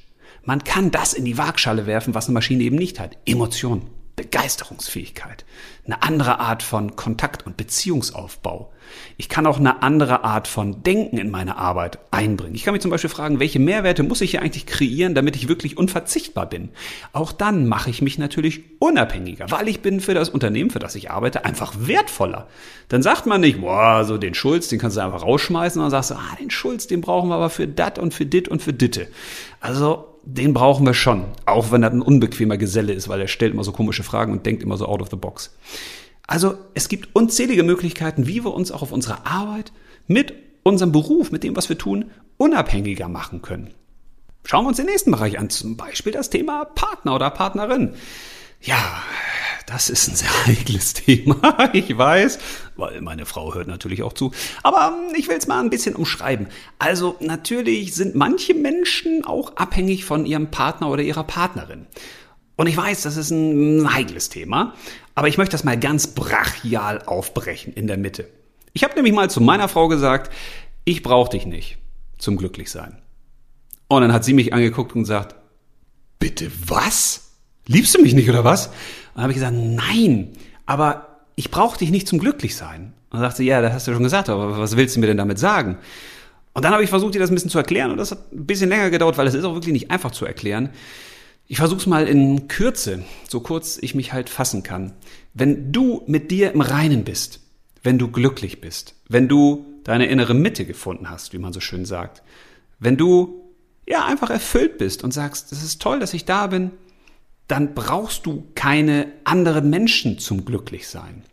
Man 0.47 0.63
kann 0.63 0.91
das 0.91 1.11
in 1.11 1.25
die 1.25 1.37
Waagschale 1.37 1.87
werfen, 1.87 2.15
was 2.15 2.27
eine 2.27 2.33
Maschine 2.35 2.63
eben 2.63 2.77
nicht 2.77 3.01
hat. 3.01 3.17
Emotion, 3.25 3.81
Begeisterungsfähigkeit, 4.15 5.43
eine 5.83 6.01
andere 6.03 6.39
Art 6.39 6.63
von 6.63 6.95
Kontakt- 6.95 7.45
und 7.45 7.57
Beziehungsaufbau. 7.57 8.71
Ich 9.17 9.29
kann 9.29 9.45
auch 9.45 9.59
eine 9.59 9.81
andere 9.81 10.23
Art 10.23 10.47
von 10.47 10.83
Denken 10.83 11.17
in 11.17 11.31
meine 11.31 11.57
Arbeit 11.57 11.99
einbringen. 12.11 12.55
Ich 12.55 12.63
kann 12.63 12.73
mich 12.73 12.81
zum 12.81 12.91
Beispiel 12.91 13.09
fragen, 13.09 13.39
welche 13.39 13.59
Mehrwerte 13.59 14.03
muss 14.03 14.21
ich 14.21 14.31
hier 14.31 14.41
eigentlich 14.41 14.65
kreieren, 14.65 15.15
damit 15.15 15.35
ich 15.35 15.47
wirklich 15.47 15.77
unverzichtbar 15.77 16.47
bin? 16.47 16.69
Auch 17.13 17.31
dann 17.31 17.67
mache 17.67 17.89
ich 17.89 18.01
mich 18.01 18.17
natürlich 18.17 18.61
unabhängiger, 18.79 19.49
weil 19.49 19.67
ich 19.67 19.81
bin 19.81 19.99
für 19.99 20.13
das 20.13 20.29
Unternehmen, 20.29 20.69
für 20.69 20.79
das 20.79 20.95
ich 20.95 21.11
arbeite, 21.11 21.45
einfach 21.45 21.73
wertvoller. 21.79 22.47
Dann 22.89 23.01
sagt 23.01 23.25
man 23.25 23.41
nicht, 23.41 23.61
boah, 23.61 24.05
so 24.05 24.17
den 24.17 24.33
Schulz, 24.33 24.67
den 24.67 24.79
kannst 24.79 24.97
du 24.97 25.01
einfach 25.01 25.23
rausschmeißen, 25.23 25.81
und 25.81 25.85
dann 25.85 25.91
sagst 25.91 26.11
du, 26.11 26.15
ah, 26.15 26.35
den 26.39 26.49
Schulz, 26.49 26.87
den 26.87 27.01
brauchen 27.01 27.29
wir 27.29 27.35
aber 27.35 27.49
für 27.49 27.67
dat 27.67 27.99
und 27.99 28.13
für 28.13 28.25
dit 28.25 28.47
und 28.47 28.61
für 28.61 28.73
ditte. 28.73 29.07
Also 29.59 30.05
den 30.23 30.53
brauchen 30.53 30.85
wir 30.85 30.93
schon, 30.93 31.23
auch 31.45 31.71
wenn 31.71 31.83
er 31.83 31.91
ein 31.91 32.01
unbequemer 32.01 32.57
Geselle 32.57 32.91
ist, 32.93 33.07
weil 33.07 33.21
er 33.21 33.27
stellt 33.27 33.53
immer 33.53 33.63
so 33.63 33.71
komische 33.71 34.03
Fragen 34.03 34.33
und 34.33 34.45
denkt 34.45 34.61
immer 34.61 34.77
so 34.77 34.85
out 34.85 35.01
of 35.01 35.09
the 35.09 35.15
box. 35.15 35.55
Also 36.27 36.57
es 36.73 36.89
gibt 36.89 37.15
unzählige 37.15 37.63
Möglichkeiten, 37.63 38.27
wie 38.27 38.43
wir 38.43 38.53
uns 38.53 38.71
auch 38.71 38.81
auf 38.81 38.91
unserer 38.91 39.25
Arbeit 39.25 39.71
mit 40.07 40.33
unserem 40.63 40.91
Beruf, 40.91 41.31
mit 41.31 41.43
dem, 41.43 41.55
was 41.55 41.69
wir 41.69 41.77
tun, 41.77 42.11
unabhängiger 42.37 43.07
machen 43.07 43.41
können. 43.41 43.73
Schauen 44.43 44.65
wir 44.65 44.69
uns 44.69 44.77
den 44.77 44.85
nächsten 44.85 45.11
Bereich 45.11 45.39
an, 45.39 45.49
zum 45.49 45.77
Beispiel 45.77 46.11
das 46.11 46.29
Thema 46.29 46.65
Partner 46.65 47.15
oder 47.15 47.29
Partnerin. 47.29 47.93
Ja, 48.61 49.01
das 49.65 49.89
ist 49.89 50.07
ein 50.07 50.15
sehr 50.15 50.29
heikles 50.45 50.93
Thema, 50.93 51.69
ich 51.73 51.97
weiß, 51.97 52.39
weil 52.75 53.01
meine 53.01 53.25
Frau 53.25 53.53
hört 53.53 53.67
natürlich 53.67 54.03
auch 54.03 54.13
zu. 54.13 54.31
Aber 54.63 54.93
ähm, 54.93 55.15
ich 55.15 55.27
will 55.27 55.37
es 55.37 55.47
mal 55.47 55.61
ein 55.61 55.69
bisschen 55.69 55.95
umschreiben. 55.95 56.47
Also 56.79 57.15
natürlich 57.19 57.93
sind 57.95 58.15
manche 58.15 58.53
Menschen 58.53 59.25
auch 59.25 59.55
abhängig 59.57 60.05
von 60.05 60.25
ihrem 60.25 60.51
Partner 60.51 60.89
oder 60.89 61.03
ihrer 61.03 61.23
Partnerin. 61.23 61.87
Und 62.57 62.67
ich 62.67 62.75
weiß, 62.75 63.03
das 63.03 63.15
ist 63.15 63.31
ein 63.31 63.93
heikles 63.93 64.29
Thema, 64.29 64.73
aber 65.15 65.27
ich 65.29 65.37
möchte 65.37 65.53
das 65.53 65.63
mal 65.63 65.79
ganz 65.79 66.07
brachial 66.07 67.01
aufbrechen 67.05 67.71
in 67.73 67.87
der 67.87 67.97
Mitte. 67.97 68.27
Ich 68.73 68.83
habe 68.83 68.95
nämlich 68.95 69.13
mal 69.13 69.29
zu 69.29 69.41
meiner 69.41 69.67
Frau 69.67 69.87
gesagt, 69.87 70.33
ich 70.83 71.03
brauche 71.03 71.29
dich 71.29 71.45
nicht 71.45 71.77
zum 72.17 72.35
Glücklichsein. 72.35 72.97
Und 73.87 74.01
dann 74.01 74.11
hat 74.11 74.25
sie 74.25 74.33
mich 74.33 74.53
angeguckt 74.53 74.93
und 74.95 75.01
gesagt, 75.01 75.35
bitte 76.19 76.51
was? 76.65 77.31
Liebst 77.67 77.95
du 77.95 78.01
mich 78.01 78.13
nicht 78.13 78.29
oder 78.29 78.43
was? 78.43 78.67
Und 78.67 78.73
dann 79.15 79.23
habe 79.23 79.33
ich 79.33 79.37
gesagt, 79.37 79.55
nein, 79.55 80.33
aber 80.65 81.19
ich 81.35 81.51
brauche 81.51 81.77
dich 81.77 81.91
nicht 81.91 82.07
zum 82.07 82.19
Glücklichsein. 82.19 82.93
Und 83.09 83.13
dann 83.13 83.21
sagte 83.21 83.37
sie, 83.37 83.45
ja, 83.45 83.61
das 83.61 83.73
hast 83.73 83.87
du 83.87 83.93
schon 83.93 84.03
gesagt, 84.03 84.29
aber 84.29 84.57
was 84.57 84.75
willst 84.75 84.95
du 84.95 84.99
mir 84.99 85.07
denn 85.07 85.17
damit 85.17 85.37
sagen? 85.39 85.77
Und 86.53 86.65
dann 86.65 86.73
habe 86.73 86.83
ich 86.83 86.89
versucht, 86.89 87.13
ihr 87.13 87.21
das 87.21 87.29
ein 87.29 87.35
bisschen 87.35 87.51
zu 87.51 87.59
erklären 87.59 87.91
und 87.91 87.97
das 87.97 88.11
hat 88.11 88.33
ein 88.33 88.47
bisschen 88.47 88.69
länger 88.69 88.89
gedauert, 88.89 89.17
weil 89.17 89.27
es 89.27 89.35
ist 89.35 89.43
auch 89.43 89.53
wirklich 89.53 89.73
nicht 89.73 89.91
einfach 89.91 90.09
zu 90.09 90.25
erklären. 90.25 90.69
Ich 91.49 91.57
versuche 91.57 91.79
es 91.79 91.87
mal 91.87 92.07
in 92.07 92.49
Kürze, 92.49 93.05
so 93.29 93.39
kurz 93.39 93.77
ich 93.81 93.95
mich 93.95 94.11
halt 94.11 94.29
fassen 94.29 94.63
kann. 94.63 94.93
Wenn 95.33 95.71
du 95.71 96.03
mit 96.05 96.29
dir 96.29 96.51
im 96.51 96.59
Reinen 96.59 97.05
bist, 97.05 97.39
wenn 97.83 97.97
du 97.97 98.09
glücklich 98.09 98.59
bist, 98.59 98.95
wenn 99.07 99.29
du 99.29 99.65
deine 99.85 100.07
innere 100.07 100.33
Mitte 100.33 100.65
gefunden 100.65 101.09
hast, 101.09 101.31
wie 101.31 101.37
man 101.37 101.53
so 101.53 101.61
schön 101.61 101.85
sagt, 101.85 102.21
wenn 102.79 102.97
du 102.97 103.45
ja 103.87 104.05
einfach 104.05 104.29
erfüllt 104.29 104.77
bist 104.77 105.05
und 105.05 105.13
sagst, 105.13 105.53
es 105.53 105.63
ist 105.63 105.81
toll, 105.81 106.01
dass 106.01 106.13
ich 106.13 106.25
da 106.25 106.47
bin, 106.47 106.71
dann 107.47 107.73
brauchst 107.73 108.25
du 108.25 108.45
keine 108.53 109.07
anderen 109.23 109.69
Menschen 109.69 110.19
zum 110.19 110.43
Glücklichsein. 110.43 111.23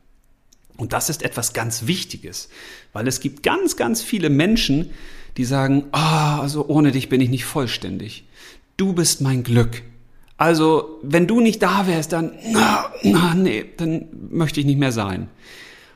Und 0.77 0.93
das 0.93 1.11
ist 1.11 1.25
etwas 1.25 1.53
ganz 1.55 1.89
Wichtiges, 1.89 2.49
weil 2.93 3.09
es 3.09 3.19
gibt 3.19 3.43
ganz, 3.43 3.77
ganz 3.77 4.01
viele 4.01 4.31
Menschen, 4.31 4.91
die 5.37 5.45
sagen, 5.45 5.87
ah, 5.91 6.39
oh, 6.39 6.43
also 6.43 6.69
ohne 6.69 6.93
dich 6.93 7.09
bin 7.09 7.21
ich 7.21 7.31
nicht 7.31 7.45
vollständig. 7.45 8.29
Du 8.77 8.93
bist 8.93 9.21
mein 9.21 9.43
Glück. 9.43 9.83
Also, 10.37 10.99
wenn 11.03 11.27
du 11.27 11.41
nicht 11.41 11.63
da 11.63 11.87
wärst, 11.87 12.13
dann, 12.13 12.33
na, 12.51 12.93
na, 13.03 13.35
nee, 13.35 13.65
dann 13.77 14.09
möchte 14.31 14.61
ich 14.61 14.67
nicht 14.67 14.79
mehr 14.79 14.93
sein. 14.93 15.29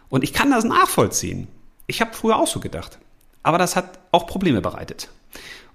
Und 0.08 0.24
ich 0.24 0.32
kann 0.32 0.50
das 0.50 0.64
nachvollziehen. 0.64 1.48
Ich 1.86 2.00
habe 2.00 2.14
früher 2.14 2.36
auch 2.36 2.46
so 2.46 2.60
gedacht. 2.60 2.98
Aber 3.42 3.58
das 3.58 3.76
hat 3.76 3.98
auch 4.12 4.26
Probleme 4.26 4.60
bereitet. 4.60 5.08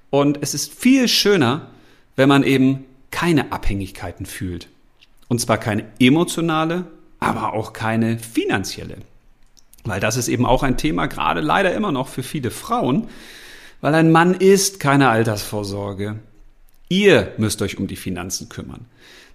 Und 0.10 0.38
es 0.42 0.54
ist 0.54 0.74
viel 0.74 1.08
schöner, 1.08 1.68
wenn 2.16 2.30
man 2.30 2.44
eben 2.44 2.86
keine 3.12 3.52
Abhängigkeiten 3.52 4.26
fühlt. 4.26 4.70
Und 5.28 5.40
zwar 5.40 5.58
keine 5.58 5.86
emotionale, 6.00 6.86
aber 7.20 7.54
auch 7.54 7.74
keine 7.74 8.20
finanzielle. 8.20 8.98
Weil 9.84 10.00
das 10.00 10.18
ist 10.18 10.28
eben 10.28 10.46
auch 10.46 10.64
ein 10.64 10.78
Thema, 10.78 11.08
gerade 11.08 11.42
leider 11.42 11.74
immer 11.74 11.92
noch 11.92 12.08
für 12.08 12.24
viele 12.24 12.52
Frauen, 12.52 13.10
weil 13.82 13.96
ein 13.96 14.12
Mann 14.12 14.34
ist 14.34 14.80
keine 14.80 15.10
Altersvorsorge. 15.10 16.20
Ihr 16.94 17.34
müsst 17.38 17.64
euch 17.64 17.80
um 17.80 17.88
die 17.88 17.96
Finanzen 17.96 18.50
kümmern. 18.50 18.86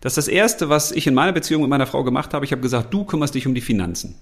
Das 0.01 0.13
ist 0.13 0.29
das 0.29 0.29
Erste, 0.29 0.69
was 0.69 0.93
ich 0.93 1.09
in 1.09 1.15
meiner 1.15 1.33
Beziehung 1.33 1.63
mit 1.63 1.71
meiner 1.71 1.89
Frau 1.89 2.05
gemacht 2.05 2.33
habe. 2.33 2.45
Ich 2.45 2.53
habe 2.53 2.63
gesagt, 2.63 2.95
du 2.95 3.03
kümmerst 3.03 3.35
dich 3.35 3.49
um 3.49 3.55
die 3.57 3.61
Finanzen. 3.61 4.15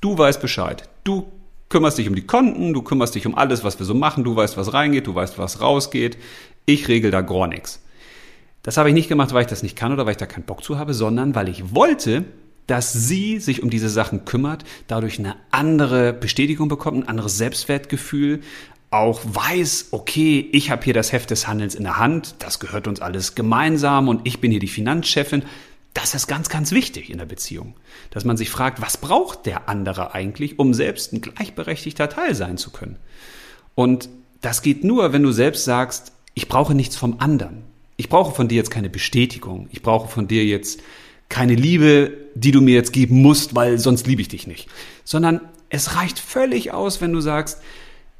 Du 0.00 0.16
weißt 0.16 0.40
Bescheid. 0.40 0.88
Du 1.04 1.30
kümmerst 1.68 1.98
dich 1.98 2.08
um 2.08 2.14
die 2.14 2.26
Konten, 2.26 2.72
du 2.72 2.80
kümmerst 2.80 3.14
dich 3.14 3.26
um 3.26 3.34
alles, 3.34 3.62
was 3.62 3.78
wir 3.78 3.84
so 3.84 3.92
machen, 3.92 4.24
du 4.24 4.34
weißt, 4.34 4.56
was 4.56 4.72
reingeht, 4.72 5.06
du 5.06 5.14
weißt, 5.14 5.36
was 5.36 5.60
rausgeht. 5.60 6.16
Ich 6.64 6.88
regel 6.88 7.10
da 7.10 7.20
gar 7.20 7.46
nichts. 7.46 7.82
Das 8.62 8.78
habe 8.78 8.88
ich 8.88 8.94
nicht 8.94 9.10
gemacht, 9.10 9.34
weil 9.34 9.42
ich 9.42 9.48
das 9.48 9.62
nicht 9.62 9.76
kann 9.76 9.92
oder 9.92 10.06
weil 10.06 10.12
ich 10.12 10.16
da 10.16 10.24
keinen 10.24 10.44
Bock 10.44 10.64
zu 10.64 10.78
habe, 10.78 10.94
sondern 10.94 11.34
weil 11.34 11.50
ich 11.50 11.74
wollte, 11.74 12.24
dass 12.66 12.94
sie 12.94 13.38
sich 13.38 13.62
um 13.62 13.68
diese 13.68 13.90
Sachen 13.90 14.24
kümmert, 14.24 14.64
dadurch 14.86 15.18
eine 15.18 15.36
andere 15.50 16.14
Bestätigung 16.14 16.68
bekommt, 16.68 17.04
ein 17.04 17.08
anderes 17.08 17.36
Selbstwertgefühl, 17.36 18.40
auch 18.92 19.20
weiß, 19.24 19.88
okay, 19.90 20.48
ich 20.52 20.70
habe 20.70 20.84
hier 20.84 20.94
das 20.94 21.12
Heft 21.12 21.30
des 21.30 21.48
Handelns 21.48 21.74
in 21.74 21.84
der 21.84 21.98
Hand, 21.98 22.34
das 22.40 22.60
gehört 22.60 22.86
uns 22.86 23.00
alles 23.00 23.34
gemeinsam 23.34 24.08
und 24.08 24.20
ich 24.24 24.40
bin 24.40 24.50
hier 24.50 24.60
die 24.60 24.68
Finanzchefin. 24.68 25.44
Das 25.94 26.14
ist 26.14 26.26
ganz, 26.26 26.48
ganz 26.48 26.72
wichtig 26.72 27.10
in 27.10 27.18
der 27.18 27.26
Beziehung, 27.26 27.74
dass 28.10 28.24
man 28.24 28.36
sich 28.36 28.50
fragt, 28.50 28.80
was 28.80 28.96
braucht 28.96 29.46
der 29.46 29.68
andere 29.68 30.14
eigentlich, 30.14 30.58
um 30.58 30.74
selbst 30.74 31.12
ein 31.12 31.20
gleichberechtigter 31.20 32.08
Teil 32.08 32.34
sein 32.34 32.58
zu 32.58 32.70
können. 32.70 32.98
Und 33.74 34.08
das 34.40 34.62
geht 34.62 34.84
nur, 34.84 35.12
wenn 35.12 35.22
du 35.22 35.32
selbst 35.32 35.64
sagst, 35.64 36.12
ich 36.34 36.48
brauche 36.48 36.74
nichts 36.74 36.96
vom 36.96 37.20
anderen. 37.20 37.62
Ich 37.96 38.08
brauche 38.08 38.34
von 38.34 38.48
dir 38.48 38.56
jetzt 38.56 38.70
keine 38.70 38.90
Bestätigung. 38.90 39.68
Ich 39.70 39.82
brauche 39.82 40.08
von 40.08 40.28
dir 40.28 40.44
jetzt 40.44 40.80
keine 41.28 41.54
Liebe, 41.54 42.12
die 42.34 42.50
du 42.50 42.60
mir 42.60 42.74
jetzt 42.74 42.92
geben 42.92 43.22
musst, 43.22 43.54
weil 43.54 43.78
sonst 43.78 44.06
liebe 44.06 44.20
ich 44.20 44.28
dich 44.28 44.46
nicht. 44.46 44.68
Sondern 45.04 45.40
es 45.70 45.96
reicht 45.96 46.18
völlig 46.18 46.72
aus, 46.72 47.00
wenn 47.00 47.12
du 47.12 47.20
sagst, 47.20 47.60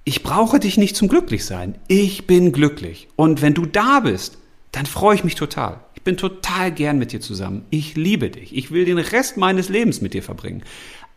ich 0.04 0.22
brauche 0.22 0.58
dich 0.58 0.76
nicht 0.76 0.96
zum 0.96 1.08
Glücklichsein. 1.08 1.78
Ich 1.86 2.26
bin 2.26 2.52
glücklich. 2.52 3.08
Und 3.16 3.40
wenn 3.40 3.54
du 3.54 3.66
da 3.66 4.00
bist, 4.00 4.38
dann 4.72 4.86
freue 4.86 5.14
ich 5.14 5.24
mich 5.24 5.36
total. 5.36 5.80
Ich 5.94 6.02
bin 6.02 6.16
total 6.16 6.72
gern 6.72 6.98
mit 6.98 7.12
dir 7.12 7.20
zusammen. 7.20 7.64
Ich 7.70 7.94
liebe 7.94 8.30
dich. 8.30 8.56
Ich 8.56 8.72
will 8.72 8.84
den 8.84 8.98
Rest 8.98 9.36
meines 9.36 9.68
Lebens 9.68 10.00
mit 10.00 10.14
dir 10.14 10.22
verbringen. 10.22 10.64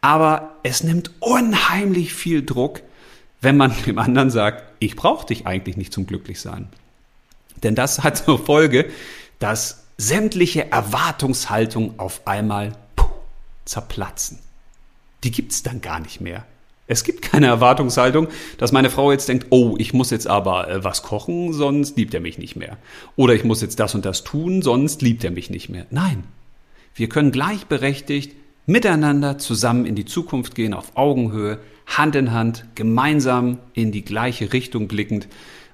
Aber 0.01 0.55
es 0.61 0.83
nimmt 0.83 1.11
unheimlich 1.19 2.13
viel 2.13 2.45
Druck, 2.45 2.81
wenn 3.41 3.57
man 3.57 3.73
dem 3.85 3.97
anderen 3.97 4.29
sagt, 4.29 4.63
ich 4.79 4.95
brauche 4.95 5.25
dich 5.25 5.47
eigentlich 5.47 5.77
nicht 5.77 5.91
zum 5.91 6.05
Glücklichsein. 6.05 6.67
Denn 7.63 7.73
das 7.73 8.03
hat 8.03 8.17
zur 8.17 8.37
Folge, 8.37 8.91
dass 9.39 9.85
sämtliche 9.97 10.71
Erwartungshaltungen 10.71 11.97
auf 11.97 12.27
einmal 12.27 12.73
puh, 12.95 13.07
zerplatzen. 13.63 14.39
Die 15.23 15.31
gibt's 15.31 15.63
dann 15.63 15.81
gar 15.81 15.99
nicht 15.99 16.21
mehr. 16.21 16.45
Es 16.87 17.03
gibt 17.03 17.23
keine 17.23 17.47
Erwartungshaltung, 17.47 18.27
dass 18.57 18.71
meine 18.71 18.89
Frau 18.91 19.11
jetzt 19.11 19.27
denkt, 19.27 19.47
oh, 19.49 19.75
ich 19.79 19.93
muss 19.93 20.11
jetzt 20.11 20.27
aber 20.27 20.69
äh, 20.69 20.83
was 20.83 21.01
kochen, 21.01 21.51
sonst 21.51 21.97
liebt 21.97 22.13
er 22.13 22.19
mich 22.19 22.37
nicht 22.37 22.55
mehr. 22.55 22.77
Oder 23.15 23.33
ich 23.33 23.43
muss 23.43 23.61
jetzt 23.61 23.79
das 23.79 23.95
und 23.95 24.05
das 24.05 24.23
tun, 24.23 24.61
sonst 24.61 25.01
liebt 25.01 25.23
er 25.23 25.31
mich 25.31 25.49
nicht 25.49 25.69
mehr. 25.69 25.87
Nein, 25.89 26.23
wir 26.93 27.09
können 27.09 27.31
gleichberechtigt 27.31 28.35
miteinander 28.67 29.37
zusammen 29.37 29.85
in 29.85 29.95
die 29.95 30.05
Zukunft 30.05 30.55
gehen, 30.55 30.73
auf 30.73 30.95
Augenhöhe, 30.95 31.59
Hand 31.87 32.15
in 32.15 32.31
Hand, 32.31 32.65
gemeinsam 32.75 33.59
in 33.73 33.91
die 33.91 34.05
gleiche 34.05 34.53
Richtung 34.53 34.87
blickend, 34.87 35.27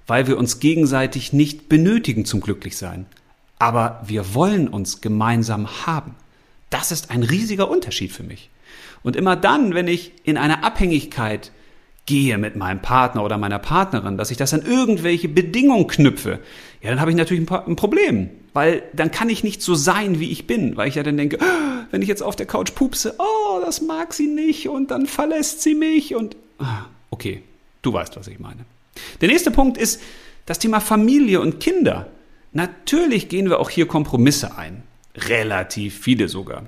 weil 0.07 0.27
wir 0.27 0.37
uns 0.37 0.59
gegenseitig 0.59 1.31
nicht 1.31 1.69
benötigen 1.69 2.25
zum 2.25 2.41
Glücklichsein. 2.41 3.05
Aber 3.59 4.01
wir 4.05 4.33
wollen 4.33 4.67
uns 4.67 5.01
gemeinsam 5.01 5.85
haben. 5.85 6.15
Das 6.69 6.91
ist 6.91 7.11
ein 7.11 7.23
riesiger 7.23 7.69
Unterschied 7.69 8.11
für 8.11 8.23
mich. 8.23 8.49
Und 9.03 9.15
immer 9.15 9.35
dann, 9.35 9.73
wenn 9.73 9.87
ich 9.87 10.13
in 10.23 10.37
eine 10.37 10.63
Abhängigkeit 10.63 11.51
gehe 12.05 12.37
mit 12.37 12.55
meinem 12.55 12.81
Partner 12.81 13.23
oder 13.23 13.37
meiner 13.37 13.59
Partnerin, 13.59 14.17
dass 14.17 14.31
ich 14.31 14.37
das 14.37 14.53
an 14.53 14.63
irgendwelche 14.63 15.29
Bedingungen 15.29 15.87
knüpfe, 15.87 16.39
ja, 16.81 16.89
dann 16.89 16.99
habe 16.99 17.11
ich 17.11 17.17
natürlich 17.17 17.49
ein, 17.49 17.75
Problem, 17.75 18.29
weil 18.53 18.83
dann 18.93 19.11
kann 19.11 19.29
ich 19.29 19.43
nicht 19.43 19.61
so 19.61 19.75
sein, 19.75 20.19
wie 20.19 20.31
ich 20.31 20.47
bin, 20.47 20.75
weil 20.77 20.87
ich 20.87 20.95
ja 20.95 21.03
dann 21.03 21.17
denke, 21.17 21.37
oh, 21.39 21.85
wenn 21.91 22.01
ich 22.01 22.07
jetzt 22.07 22.23
auf 22.23 22.35
der 22.35 22.47
Couch 22.47 22.73
pupse, 22.73 23.15
oh, 23.19 23.61
das 23.63 23.81
mag 23.81 24.13
sie 24.13 24.27
nicht 24.27 24.67
und 24.67 24.91
dann 24.91 25.05
verlässt 25.05 25.61
sie 25.61 25.75
mich 25.75 26.15
und 26.15 26.35
ah, 26.57 26.85
okay, 27.11 27.43
du 27.81 27.93
weißt, 27.93 28.17
was 28.17 28.27
ich 28.27 28.39
meine. 28.39 28.65
Der 29.21 29.29
nächste 29.29 29.51
Punkt 29.51 29.77
ist 29.77 30.01
das 30.45 30.59
Thema 30.59 30.81
Familie 30.81 31.39
und 31.39 31.59
Kinder. 31.59 32.07
Natürlich 32.51 33.29
gehen 33.29 33.49
wir 33.49 33.59
auch 33.59 33.69
hier 33.69 33.87
Kompromisse 33.87 34.57
ein, 34.57 34.83
relativ 35.15 35.99
viele 35.99 36.27
sogar. 36.27 36.63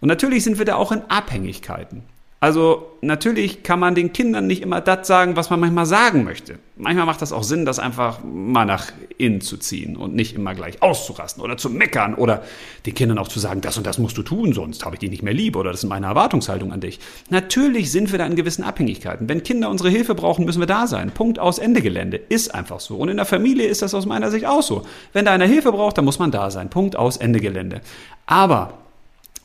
Und 0.00 0.08
natürlich 0.08 0.44
sind 0.44 0.58
wir 0.58 0.64
da 0.64 0.76
auch 0.76 0.92
in 0.92 1.02
Abhängigkeiten. 1.08 2.02
Also 2.38 2.92
natürlich 3.00 3.62
kann 3.62 3.80
man 3.80 3.94
den 3.94 4.12
Kindern 4.12 4.46
nicht 4.46 4.62
immer 4.62 4.82
das 4.82 5.06
sagen, 5.06 5.36
was 5.36 5.48
man 5.48 5.58
manchmal 5.58 5.86
sagen 5.86 6.22
möchte. 6.22 6.58
Manchmal 6.76 7.06
macht 7.06 7.22
das 7.22 7.32
auch 7.32 7.42
Sinn, 7.42 7.64
das 7.64 7.78
einfach 7.78 8.18
mal 8.22 8.66
nach 8.66 8.92
innen 9.16 9.40
zu 9.40 9.56
ziehen 9.56 9.96
und 9.96 10.14
nicht 10.14 10.36
immer 10.36 10.54
gleich 10.54 10.82
auszurasten 10.82 11.42
oder 11.42 11.56
zu 11.56 11.70
meckern 11.70 12.14
oder 12.14 12.42
den 12.84 12.94
Kindern 12.94 13.16
auch 13.16 13.28
zu 13.28 13.40
sagen, 13.40 13.62
das 13.62 13.78
und 13.78 13.86
das 13.86 13.96
musst 13.96 14.18
du 14.18 14.22
tun, 14.22 14.52
sonst 14.52 14.84
habe 14.84 14.96
ich 14.96 15.00
dich 15.00 15.08
nicht 15.08 15.22
mehr 15.22 15.32
lieb 15.32 15.56
oder 15.56 15.70
das 15.70 15.82
ist 15.82 15.88
meine 15.88 16.06
Erwartungshaltung 16.06 16.72
an 16.72 16.80
dich. 16.80 17.00
Natürlich 17.30 17.90
sind 17.90 18.12
wir 18.12 18.18
da 18.18 18.26
in 18.26 18.36
gewissen 18.36 18.64
Abhängigkeiten. 18.64 19.30
Wenn 19.30 19.42
Kinder 19.42 19.70
unsere 19.70 19.88
Hilfe 19.88 20.14
brauchen, 20.14 20.44
müssen 20.44 20.60
wir 20.60 20.66
da 20.66 20.86
sein. 20.86 21.12
Punkt 21.12 21.38
aus 21.38 21.58
Ende 21.58 21.80
Gelände. 21.80 22.18
Ist 22.18 22.54
einfach 22.54 22.80
so. 22.80 22.96
Und 22.96 23.08
in 23.08 23.16
der 23.16 23.26
Familie 23.26 23.66
ist 23.66 23.80
das 23.80 23.94
aus 23.94 24.04
meiner 24.04 24.30
Sicht 24.30 24.44
auch 24.44 24.62
so. 24.62 24.84
Wenn 25.14 25.24
da 25.24 25.32
einer 25.32 25.46
Hilfe 25.46 25.72
braucht, 25.72 25.96
dann 25.96 26.04
muss 26.04 26.18
man 26.18 26.30
da 26.30 26.50
sein. 26.50 26.68
Punkt 26.68 26.96
aus 26.96 27.16
Ende 27.16 27.40
Gelände. 27.40 27.80
Aber 28.26 28.74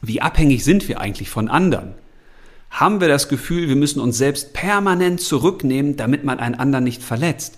wie 0.01 0.21
abhängig 0.21 0.63
sind 0.63 0.87
wir 0.87 0.99
eigentlich 0.99 1.29
von 1.29 1.47
anderen? 1.47 1.93
Haben 2.69 3.01
wir 3.01 3.07
das 3.07 3.27
Gefühl, 3.27 3.67
wir 3.67 3.75
müssen 3.75 3.99
uns 3.99 4.17
selbst 4.17 4.53
permanent 4.53 5.21
zurücknehmen, 5.21 5.97
damit 5.97 6.23
man 6.23 6.39
einen 6.39 6.55
anderen 6.55 6.85
nicht 6.85 7.03
verletzt? 7.03 7.57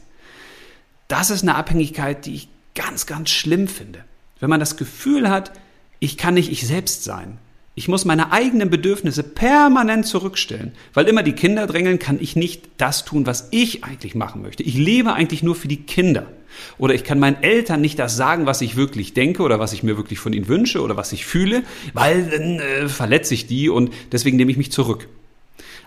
Das 1.08 1.30
ist 1.30 1.44
eine 1.44 1.56
Abhängigkeit, 1.56 2.26
die 2.26 2.36
ich 2.36 2.48
ganz, 2.76 3.06
ganz 3.06 3.30
schlimm 3.30 3.68
finde. 3.68 4.04
Wenn 4.40 4.50
man 4.50 4.60
das 4.60 4.78
Gefühl 4.78 5.30
hat, 5.30 5.52
ich 6.00 6.18
kann 6.18 6.34
nicht 6.34 6.52
ich 6.52 6.68
selbst 6.68 7.04
sein. 7.04 7.38
Ich 7.76 7.88
muss 7.88 8.06
meine 8.06 8.32
eigenen 8.32 8.70
Bedürfnisse 8.70 9.24
permanent 9.24 10.06
zurückstellen, 10.06 10.74
weil 10.94 11.08
immer 11.08 11.24
die 11.24 11.34
Kinder 11.34 11.66
drängeln, 11.66 11.98
kann 11.98 12.20
ich 12.20 12.36
nicht 12.36 12.70
das 12.78 13.06
tun, 13.06 13.26
was 13.26 13.48
ich 13.52 13.84
eigentlich 13.84 14.14
machen 14.14 14.42
möchte. 14.42 14.64
Ich 14.64 14.76
lebe 14.76 15.14
eigentlich 15.14 15.42
nur 15.44 15.56
für 15.56 15.68
die 15.68 15.84
Kinder. 15.84 16.28
Oder 16.78 16.94
ich 16.94 17.04
kann 17.04 17.20
meinen 17.20 17.42
Eltern 17.42 17.82
nicht 17.82 18.00
das 18.00 18.16
sagen, 18.16 18.46
was 18.46 18.62
ich 18.62 18.76
wirklich 18.76 19.14
denke 19.14 19.44
oder 19.44 19.60
was 19.60 19.74
ich 19.74 19.84
mir 19.84 19.98
wirklich 19.98 20.20
von 20.20 20.34
ihnen 20.34 20.48
wünsche 20.48 20.82
oder 20.82 20.98
was 20.98 21.12
ich 21.12 21.26
fühle, 21.26 21.64
weil 21.94 22.30
dann 22.30 22.60
äh, 22.60 22.90
verletze 22.90 23.34
ich 23.34 23.48
die 23.48 23.70
und 23.70 23.94
deswegen 24.12 24.38
nehme 24.38 24.52
ich 24.52 24.58
mich 24.58 24.72
zurück. 24.72 25.08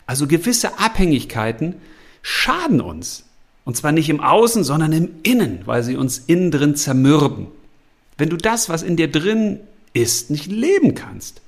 Also 0.07 0.27
gewisse 0.27 0.79
Abhängigkeiten 0.79 1.77
schaden 2.23 2.81
uns. 2.81 3.25
Und 3.65 3.77
zwar 3.77 3.91
nicht 3.91 4.09
im 4.09 4.21
Außen, 4.21 4.63
sondern 4.63 4.93
im 4.93 5.09
Innen, 5.25 5.63
weil 5.65 5.83
sie 5.83 5.97
uns 5.97 6.19
innen 6.19 6.53
drin 6.53 6.77
zermürben. 6.77 7.49
Wenn 8.17 8.29
du 8.31 8.37
das, 8.37 8.69
was 8.69 8.85
in 8.85 8.97
dir 8.97 9.11
drin 9.11 9.59
ist, 9.93 10.31
nicht 10.31 10.47
leben 10.47 10.95
kannst, 10.95 11.43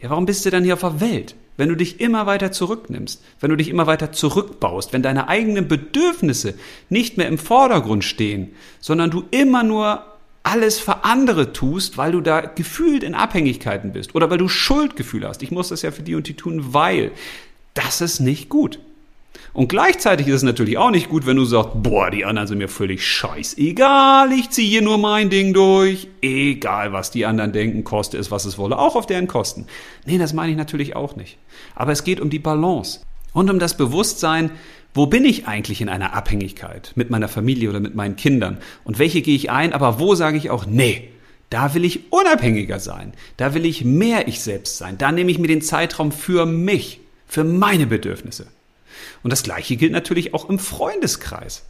ja, 0.00 0.10
warum 0.10 0.26
bist 0.26 0.44
du 0.44 0.50
dann 0.50 0.64
hier 0.64 0.74
auf 0.74 0.80
der 0.80 1.00
Welt? 1.00 1.34
Wenn 1.56 1.68
du 1.68 1.76
dich 1.76 2.00
immer 2.00 2.26
weiter 2.26 2.50
zurücknimmst, 2.50 3.22
wenn 3.40 3.50
du 3.50 3.56
dich 3.56 3.68
immer 3.68 3.86
weiter 3.86 4.12
zurückbaust, 4.12 4.92
wenn 4.92 5.02
deine 5.02 5.28
eigenen 5.28 5.68
Bedürfnisse 5.68 6.54
nicht 6.88 7.18
mehr 7.18 7.28
im 7.28 7.38
Vordergrund 7.38 8.04
stehen, 8.04 8.52
sondern 8.80 9.10
du 9.10 9.24
immer 9.30 9.62
nur 9.62 10.04
alles 10.42 10.78
für 10.78 11.04
andere 11.04 11.52
tust, 11.52 11.98
weil 11.98 12.12
du 12.12 12.20
da 12.20 12.40
gefühlt 12.40 13.02
in 13.02 13.14
Abhängigkeiten 13.14 13.92
bist 13.92 14.14
oder 14.14 14.30
weil 14.30 14.38
du 14.38 14.48
Schuldgefühle 14.48 15.28
hast. 15.28 15.42
Ich 15.42 15.50
muss 15.50 15.68
das 15.68 15.82
ja 15.82 15.90
für 15.90 16.02
die 16.02 16.14
und 16.14 16.26
die 16.26 16.34
tun, 16.34 16.74
weil 16.74 17.12
das 17.74 18.00
ist 18.00 18.20
nicht 18.20 18.48
gut. 18.48 18.78
Und 19.54 19.68
gleichzeitig 19.68 20.28
ist 20.28 20.36
es 20.36 20.42
natürlich 20.42 20.78
auch 20.78 20.90
nicht 20.90 21.10
gut, 21.10 21.26
wenn 21.26 21.36
du 21.36 21.44
sagst, 21.44 21.70
boah, 21.74 22.10
die 22.10 22.24
anderen 22.24 22.48
sind 22.48 22.56
mir 22.56 22.68
völlig 22.68 23.06
scheißegal, 23.06 24.32
ich 24.32 24.48
ziehe 24.48 24.68
hier 24.68 24.80
nur 24.80 24.96
mein 24.96 25.28
Ding 25.28 25.52
durch, 25.52 26.08
egal 26.22 26.94
was 26.94 27.10
die 27.10 27.26
anderen 27.26 27.52
denken, 27.52 27.84
koste 27.84 28.16
es, 28.16 28.30
was 28.30 28.46
es 28.46 28.56
wolle, 28.56 28.78
auch 28.78 28.96
auf 28.96 29.04
deren 29.04 29.28
Kosten. 29.28 29.66
Nee, 30.06 30.16
das 30.16 30.32
meine 30.32 30.52
ich 30.52 30.56
natürlich 30.56 30.96
auch 30.96 31.16
nicht. 31.16 31.36
Aber 31.74 31.92
es 31.92 32.02
geht 32.02 32.18
um 32.18 32.30
die 32.30 32.38
Balance 32.38 33.00
und 33.34 33.50
um 33.50 33.58
das 33.58 33.76
Bewusstsein, 33.76 34.52
wo 34.94 35.06
bin 35.06 35.26
ich 35.26 35.46
eigentlich 35.46 35.82
in 35.82 35.90
einer 35.90 36.14
Abhängigkeit 36.14 36.92
mit 36.94 37.10
meiner 37.10 37.28
Familie 37.28 37.68
oder 37.68 37.80
mit 37.80 37.94
meinen 37.94 38.16
Kindern 38.16 38.56
und 38.84 38.98
welche 38.98 39.20
gehe 39.20 39.36
ich 39.36 39.50
ein, 39.50 39.74
aber 39.74 40.00
wo 40.00 40.14
sage 40.14 40.38
ich 40.38 40.48
auch, 40.48 40.64
nee, 40.64 41.10
da 41.50 41.74
will 41.74 41.84
ich 41.84 42.10
unabhängiger 42.10 42.80
sein, 42.80 43.12
da 43.36 43.52
will 43.52 43.66
ich 43.66 43.84
mehr 43.84 44.28
ich 44.28 44.40
selbst 44.40 44.78
sein, 44.78 44.96
da 44.96 45.12
nehme 45.12 45.30
ich 45.30 45.38
mir 45.38 45.48
den 45.48 45.60
Zeitraum 45.60 46.10
für 46.10 46.46
mich, 46.46 47.00
für 47.26 47.44
meine 47.44 47.86
Bedürfnisse. 47.86 48.46
Und 49.22 49.30
das 49.30 49.42
Gleiche 49.42 49.76
gilt 49.76 49.92
natürlich 49.92 50.34
auch 50.34 50.48
im 50.48 50.58
Freundeskreis. 50.58 51.64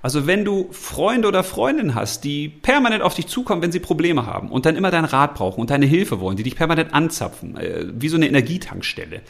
Also 0.00 0.26
wenn 0.26 0.44
du 0.44 0.68
Freunde 0.72 1.26
oder 1.26 1.42
Freundinnen 1.42 1.94
hast, 1.94 2.22
die 2.24 2.48
permanent 2.48 3.02
auf 3.02 3.14
dich 3.14 3.26
zukommen, 3.26 3.62
wenn 3.62 3.72
sie 3.72 3.80
Probleme 3.80 4.26
haben 4.26 4.50
und 4.50 4.64
dann 4.64 4.76
immer 4.76 4.90
deinen 4.90 5.06
Rat 5.06 5.34
brauchen 5.34 5.60
und 5.60 5.70
deine 5.70 5.86
Hilfe 5.86 6.20
wollen, 6.20 6.36
die 6.36 6.44
dich 6.44 6.56
permanent 6.56 6.94
anzapfen, 6.94 7.56
äh, 7.56 7.86
wie 7.92 8.08
so 8.08 8.16
eine 8.16 8.28
Energietankstelle, 8.28 9.22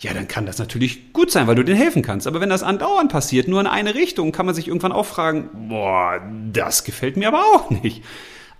ja, 0.00 0.14
dann 0.14 0.28
kann 0.28 0.46
das 0.46 0.58
natürlich 0.58 1.12
gut 1.12 1.30
sein, 1.30 1.46
weil 1.46 1.56
du 1.56 1.64
denen 1.64 1.78
helfen 1.78 2.02
kannst. 2.02 2.26
Aber 2.26 2.40
wenn 2.40 2.50
das 2.50 2.62
andauernd 2.62 3.10
passiert, 3.10 3.48
nur 3.48 3.60
in 3.60 3.66
eine 3.66 3.94
Richtung, 3.94 4.30
kann 4.30 4.46
man 4.46 4.54
sich 4.54 4.68
irgendwann 4.68 4.92
auch 4.92 5.06
fragen, 5.06 5.68
boah, 5.68 6.20
das 6.52 6.84
gefällt 6.84 7.16
mir 7.16 7.28
aber 7.28 7.44
auch 7.44 7.70
nicht. 7.70 8.04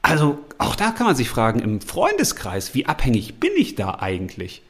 Also 0.03 0.39
auch 0.59 0.75
da 0.75 0.91
kann 0.91 1.07
man 1.07 1.17
sich 1.17 1.29
fragen, 1.29 1.61
im 1.61 1.81
Freundeskreis, 1.81 2.75
wie 2.75 2.87
abhängig 2.87 3.39
bin 3.39 3.53
ich 3.57 3.75
da 3.75 3.99
eigentlich? 4.01 4.63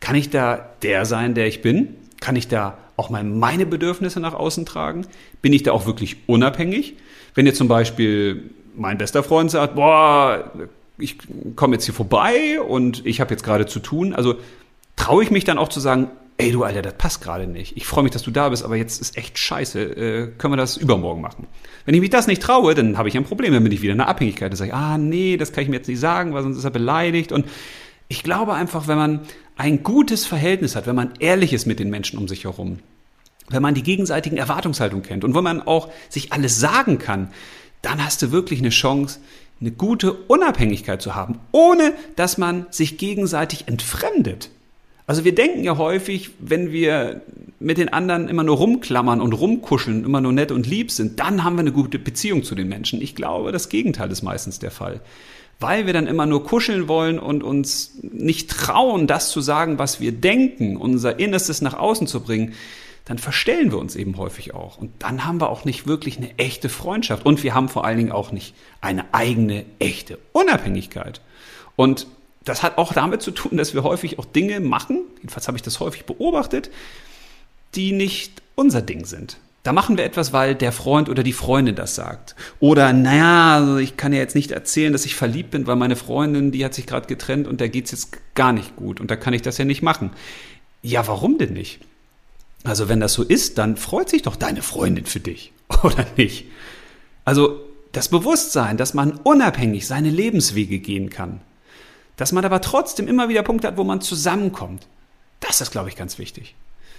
Kann 0.00 0.16
ich 0.16 0.30
da 0.30 0.70
der 0.82 1.04
sein, 1.04 1.34
der 1.34 1.46
ich 1.46 1.60
bin? 1.62 1.96
Kann 2.20 2.36
ich 2.36 2.48
da 2.48 2.78
auch 2.96 3.10
mal 3.10 3.24
meine 3.24 3.66
Bedürfnisse 3.66 4.20
nach 4.20 4.34
außen 4.34 4.66
tragen? 4.66 5.06
Bin 5.42 5.52
ich 5.52 5.62
da 5.62 5.72
auch 5.72 5.86
wirklich 5.86 6.16
unabhängig? 6.26 6.94
Wenn 7.34 7.46
jetzt 7.46 7.58
zum 7.58 7.68
Beispiel 7.68 8.50
mein 8.74 8.98
bester 8.98 9.22
Freund 9.22 9.50
sagt, 9.50 9.74
boah, 9.74 10.50
ich 10.98 11.18
komme 11.56 11.74
jetzt 11.74 11.84
hier 11.84 11.94
vorbei 11.94 12.60
und 12.60 13.04
ich 13.04 13.20
habe 13.20 13.30
jetzt 13.32 13.44
gerade 13.44 13.66
zu 13.66 13.80
tun, 13.80 14.14
also 14.14 14.36
traue 14.96 15.22
ich 15.22 15.30
mich 15.30 15.44
dann 15.44 15.58
auch 15.58 15.68
zu 15.68 15.80
sagen, 15.80 16.10
ey 16.38 16.52
du 16.52 16.64
Alter, 16.64 16.82
das 16.82 16.94
passt 16.94 17.22
gerade 17.22 17.46
nicht. 17.46 17.76
Ich 17.76 17.86
freue 17.86 18.04
mich, 18.04 18.12
dass 18.12 18.22
du 18.22 18.30
da 18.30 18.48
bist, 18.48 18.64
aber 18.64 18.76
jetzt 18.76 19.00
ist 19.00 19.16
echt 19.16 19.38
scheiße. 19.38 19.80
Äh, 19.80 20.26
können 20.38 20.52
wir 20.52 20.58
das 20.58 20.76
übermorgen 20.76 21.20
machen? 21.20 21.46
Wenn 21.84 21.94
ich 21.94 22.00
mich 22.00 22.10
das 22.10 22.26
nicht 22.26 22.42
traue, 22.42 22.74
dann 22.74 22.98
habe 22.98 23.08
ich 23.08 23.16
ein 23.16 23.24
Problem, 23.24 23.52
dann 23.52 23.62
bin 23.62 23.72
ich 23.72 23.82
wieder 23.82 23.92
in 23.92 23.98
der 23.98 24.08
Abhängigkeit. 24.08 24.50
Dann 24.50 24.56
sage 24.56 24.70
ich, 24.70 24.74
ah 24.74 24.98
nee, 24.98 25.36
das 25.36 25.52
kann 25.52 25.62
ich 25.62 25.70
mir 25.70 25.76
jetzt 25.76 25.88
nicht 25.88 26.00
sagen, 26.00 26.34
weil 26.34 26.42
sonst 26.42 26.58
ist 26.58 26.64
er 26.64 26.70
beleidigt. 26.70 27.32
Und 27.32 27.46
ich 28.08 28.22
glaube 28.22 28.54
einfach, 28.54 28.86
wenn 28.86 28.98
man 28.98 29.20
ein 29.56 29.82
gutes 29.82 30.26
Verhältnis 30.26 30.76
hat, 30.76 30.86
wenn 30.86 30.96
man 30.96 31.14
ehrlich 31.18 31.52
ist 31.52 31.66
mit 31.66 31.78
den 31.78 31.90
Menschen 31.90 32.18
um 32.18 32.28
sich 32.28 32.44
herum, 32.44 32.78
wenn 33.48 33.62
man 33.62 33.74
die 33.74 33.82
gegenseitigen 33.82 34.36
Erwartungshaltungen 34.36 35.04
kennt 35.04 35.24
und 35.24 35.34
wenn 35.34 35.44
man 35.44 35.62
auch 35.62 35.90
sich 36.08 36.32
alles 36.32 36.60
sagen 36.60 36.98
kann, 36.98 37.28
dann 37.82 38.04
hast 38.04 38.22
du 38.22 38.32
wirklich 38.32 38.60
eine 38.60 38.70
Chance, 38.70 39.20
eine 39.60 39.70
gute 39.70 40.12
Unabhängigkeit 40.12 41.00
zu 41.00 41.14
haben, 41.14 41.38
ohne 41.52 41.94
dass 42.16 42.36
man 42.36 42.66
sich 42.70 42.98
gegenseitig 42.98 43.68
entfremdet. 43.68 44.50
Also 45.06 45.24
wir 45.24 45.34
denken 45.34 45.62
ja 45.62 45.78
häufig, 45.78 46.30
wenn 46.40 46.72
wir 46.72 47.22
mit 47.60 47.78
den 47.78 47.88
anderen 47.88 48.28
immer 48.28 48.42
nur 48.42 48.56
rumklammern 48.56 49.20
und 49.20 49.32
rumkuscheln, 49.32 50.04
immer 50.04 50.20
nur 50.20 50.32
nett 50.32 50.50
und 50.50 50.66
lieb 50.66 50.90
sind, 50.90 51.20
dann 51.20 51.44
haben 51.44 51.56
wir 51.56 51.60
eine 51.60 51.72
gute 51.72 51.98
Beziehung 51.98 52.42
zu 52.42 52.54
den 52.54 52.68
Menschen. 52.68 53.00
Ich 53.00 53.14
glaube, 53.14 53.52
das 53.52 53.68
Gegenteil 53.68 54.10
ist 54.10 54.22
meistens 54.22 54.58
der 54.58 54.72
Fall 54.72 55.00
weil 55.58 55.86
wir 55.86 55.92
dann 55.92 56.06
immer 56.06 56.26
nur 56.26 56.44
kuscheln 56.44 56.88
wollen 56.88 57.18
und 57.18 57.42
uns 57.42 57.92
nicht 58.02 58.50
trauen, 58.50 59.06
das 59.06 59.30
zu 59.30 59.40
sagen, 59.40 59.78
was 59.78 60.00
wir 60.00 60.12
denken, 60.12 60.76
unser 60.76 61.18
Innerstes 61.18 61.62
nach 61.62 61.74
außen 61.74 62.06
zu 62.06 62.20
bringen, 62.20 62.54
dann 63.06 63.18
verstellen 63.18 63.70
wir 63.70 63.78
uns 63.78 63.94
eben 63.94 64.18
häufig 64.18 64.52
auch. 64.52 64.78
Und 64.78 64.90
dann 64.98 65.24
haben 65.24 65.40
wir 65.40 65.48
auch 65.48 65.64
nicht 65.64 65.86
wirklich 65.86 66.18
eine 66.18 66.36
echte 66.38 66.68
Freundschaft. 66.68 67.24
Und 67.24 67.42
wir 67.44 67.54
haben 67.54 67.68
vor 67.68 67.84
allen 67.84 67.98
Dingen 67.98 68.12
auch 68.12 68.32
nicht 68.32 68.54
eine 68.80 69.04
eigene, 69.14 69.64
echte 69.78 70.18
Unabhängigkeit. 70.32 71.20
Und 71.76 72.08
das 72.44 72.62
hat 72.62 72.78
auch 72.78 72.92
damit 72.92 73.22
zu 73.22 73.30
tun, 73.30 73.56
dass 73.56 73.74
wir 73.74 73.84
häufig 73.84 74.18
auch 74.18 74.24
Dinge 74.24 74.60
machen, 74.60 75.02
jedenfalls 75.18 75.46
habe 75.46 75.56
ich 75.56 75.62
das 75.62 75.80
häufig 75.80 76.04
beobachtet, 76.04 76.70
die 77.74 77.92
nicht 77.92 78.42
unser 78.56 78.82
Ding 78.82 79.04
sind. 79.04 79.38
Da 79.66 79.72
machen 79.72 79.96
wir 79.96 80.04
etwas, 80.04 80.32
weil 80.32 80.54
der 80.54 80.70
Freund 80.70 81.08
oder 81.08 81.24
die 81.24 81.32
Freundin 81.32 81.74
das 81.74 81.96
sagt. 81.96 82.36
Oder, 82.60 82.92
naja, 82.92 83.56
also 83.56 83.78
ich 83.78 83.96
kann 83.96 84.12
ja 84.12 84.20
jetzt 84.20 84.36
nicht 84.36 84.52
erzählen, 84.52 84.92
dass 84.92 85.04
ich 85.04 85.16
verliebt 85.16 85.50
bin, 85.50 85.66
weil 85.66 85.74
meine 85.74 85.96
Freundin, 85.96 86.52
die 86.52 86.64
hat 86.64 86.72
sich 86.72 86.86
gerade 86.86 87.08
getrennt 87.08 87.48
und 87.48 87.60
da 87.60 87.66
geht's 87.66 87.90
jetzt 87.90 88.16
gar 88.36 88.52
nicht 88.52 88.76
gut 88.76 89.00
und 89.00 89.10
da 89.10 89.16
kann 89.16 89.34
ich 89.34 89.42
das 89.42 89.58
ja 89.58 89.64
nicht 89.64 89.82
machen. 89.82 90.10
Ja, 90.82 91.08
warum 91.08 91.36
denn 91.38 91.52
nicht? 91.52 91.80
Also 92.62 92.88
wenn 92.88 93.00
das 93.00 93.14
so 93.14 93.24
ist, 93.24 93.58
dann 93.58 93.76
freut 93.76 94.08
sich 94.08 94.22
doch 94.22 94.36
deine 94.36 94.62
Freundin 94.62 95.04
für 95.04 95.18
dich, 95.18 95.52
oder 95.82 96.06
nicht? 96.16 96.44
Also 97.24 97.60
das 97.90 98.08
Bewusstsein, 98.08 98.76
dass 98.76 98.94
man 98.94 99.18
unabhängig 99.24 99.88
seine 99.88 100.10
Lebenswege 100.10 100.78
gehen 100.78 101.10
kann, 101.10 101.40
dass 102.16 102.30
man 102.30 102.44
aber 102.44 102.60
trotzdem 102.60 103.08
immer 103.08 103.28
wieder 103.28 103.42
Punkte 103.42 103.66
hat, 103.66 103.78
wo 103.78 103.82
man 103.82 104.00
zusammenkommt, 104.00 104.86
das 105.40 105.60
ist, 105.60 105.72
glaube 105.72 105.88
ich, 105.88 105.96
ganz 105.96 106.20
wichtig. 106.20 106.54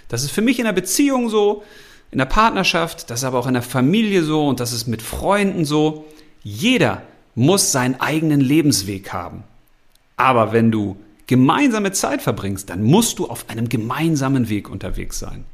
Das 0.08 0.22
ist 0.22 0.32
für 0.32 0.42
mich 0.42 0.58
in 0.58 0.66
der 0.66 0.72
Beziehung 0.72 1.30
so, 1.30 1.62
in 2.10 2.18
der 2.18 2.26
Partnerschaft, 2.26 3.10
das 3.10 3.20
ist 3.20 3.24
aber 3.24 3.38
auch 3.38 3.46
in 3.46 3.54
der 3.54 3.62
Familie 3.62 4.22
so 4.22 4.46
und 4.46 4.60
das 4.60 4.72
ist 4.72 4.86
mit 4.86 5.02
Freunden 5.02 5.64
so. 5.64 6.06
Jeder 6.42 7.02
muss 7.34 7.72
seinen 7.72 8.00
eigenen 8.00 8.40
Lebensweg 8.40 9.12
haben. 9.12 9.44
Aber 10.16 10.52
wenn 10.52 10.70
du 10.70 10.96
gemeinsame 11.26 11.92
Zeit 11.92 12.22
verbringst, 12.22 12.70
dann 12.70 12.82
musst 12.82 13.18
du 13.18 13.26
auf 13.26 13.48
einem 13.50 13.68
gemeinsamen 13.68 14.48
Weg 14.48 14.68
unterwegs 14.70 15.18
sein. 15.18 15.44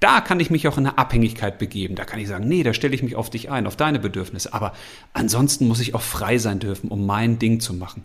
Da 0.00 0.20
kann 0.20 0.38
ich 0.38 0.50
mich 0.50 0.68
auch 0.68 0.78
in 0.78 0.86
eine 0.86 0.98
Abhängigkeit 0.98 1.58
begeben. 1.58 1.96
Da 1.96 2.04
kann 2.04 2.20
ich 2.20 2.28
sagen, 2.28 2.46
nee, 2.46 2.62
da 2.62 2.72
stelle 2.72 2.94
ich 2.94 3.02
mich 3.02 3.16
auf 3.16 3.30
dich 3.30 3.50
ein, 3.50 3.66
auf 3.66 3.74
deine 3.74 3.98
Bedürfnisse. 3.98 4.52
Aber 4.54 4.74
ansonsten 5.12 5.66
muss 5.66 5.80
ich 5.80 5.94
auch 5.94 6.02
frei 6.02 6.38
sein 6.38 6.60
dürfen, 6.60 6.88
um 6.88 7.04
mein 7.04 7.40
Ding 7.40 7.58
zu 7.58 7.74
machen. 7.74 8.04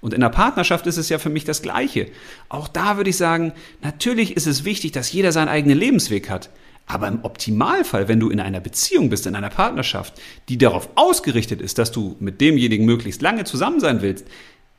Und 0.00 0.14
in 0.14 0.20
der 0.20 0.30
Partnerschaft 0.30 0.86
ist 0.88 0.96
es 0.96 1.08
ja 1.08 1.18
für 1.18 1.30
mich 1.30 1.44
das 1.44 1.62
Gleiche. 1.62 2.08
Auch 2.48 2.66
da 2.66 2.96
würde 2.96 3.10
ich 3.10 3.16
sagen, 3.16 3.52
natürlich 3.82 4.36
ist 4.36 4.48
es 4.48 4.64
wichtig, 4.64 4.90
dass 4.90 5.12
jeder 5.12 5.30
seinen 5.30 5.48
eigenen 5.48 5.78
Lebensweg 5.78 6.28
hat. 6.28 6.50
Aber 6.88 7.06
im 7.06 7.22
Optimalfall, 7.22 8.08
wenn 8.08 8.18
du 8.18 8.30
in 8.30 8.40
einer 8.40 8.60
Beziehung 8.60 9.10
bist, 9.10 9.26
in 9.26 9.36
einer 9.36 9.50
Partnerschaft, 9.50 10.14
die 10.48 10.56
darauf 10.56 10.88
ausgerichtet 10.94 11.60
ist, 11.60 11.78
dass 11.78 11.92
du 11.92 12.16
mit 12.18 12.40
demjenigen 12.40 12.86
möglichst 12.86 13.20
lange 13.20 13.44
zusammen 13.44 13.78
sein 13.78 14.00
willst, 14.00 14.26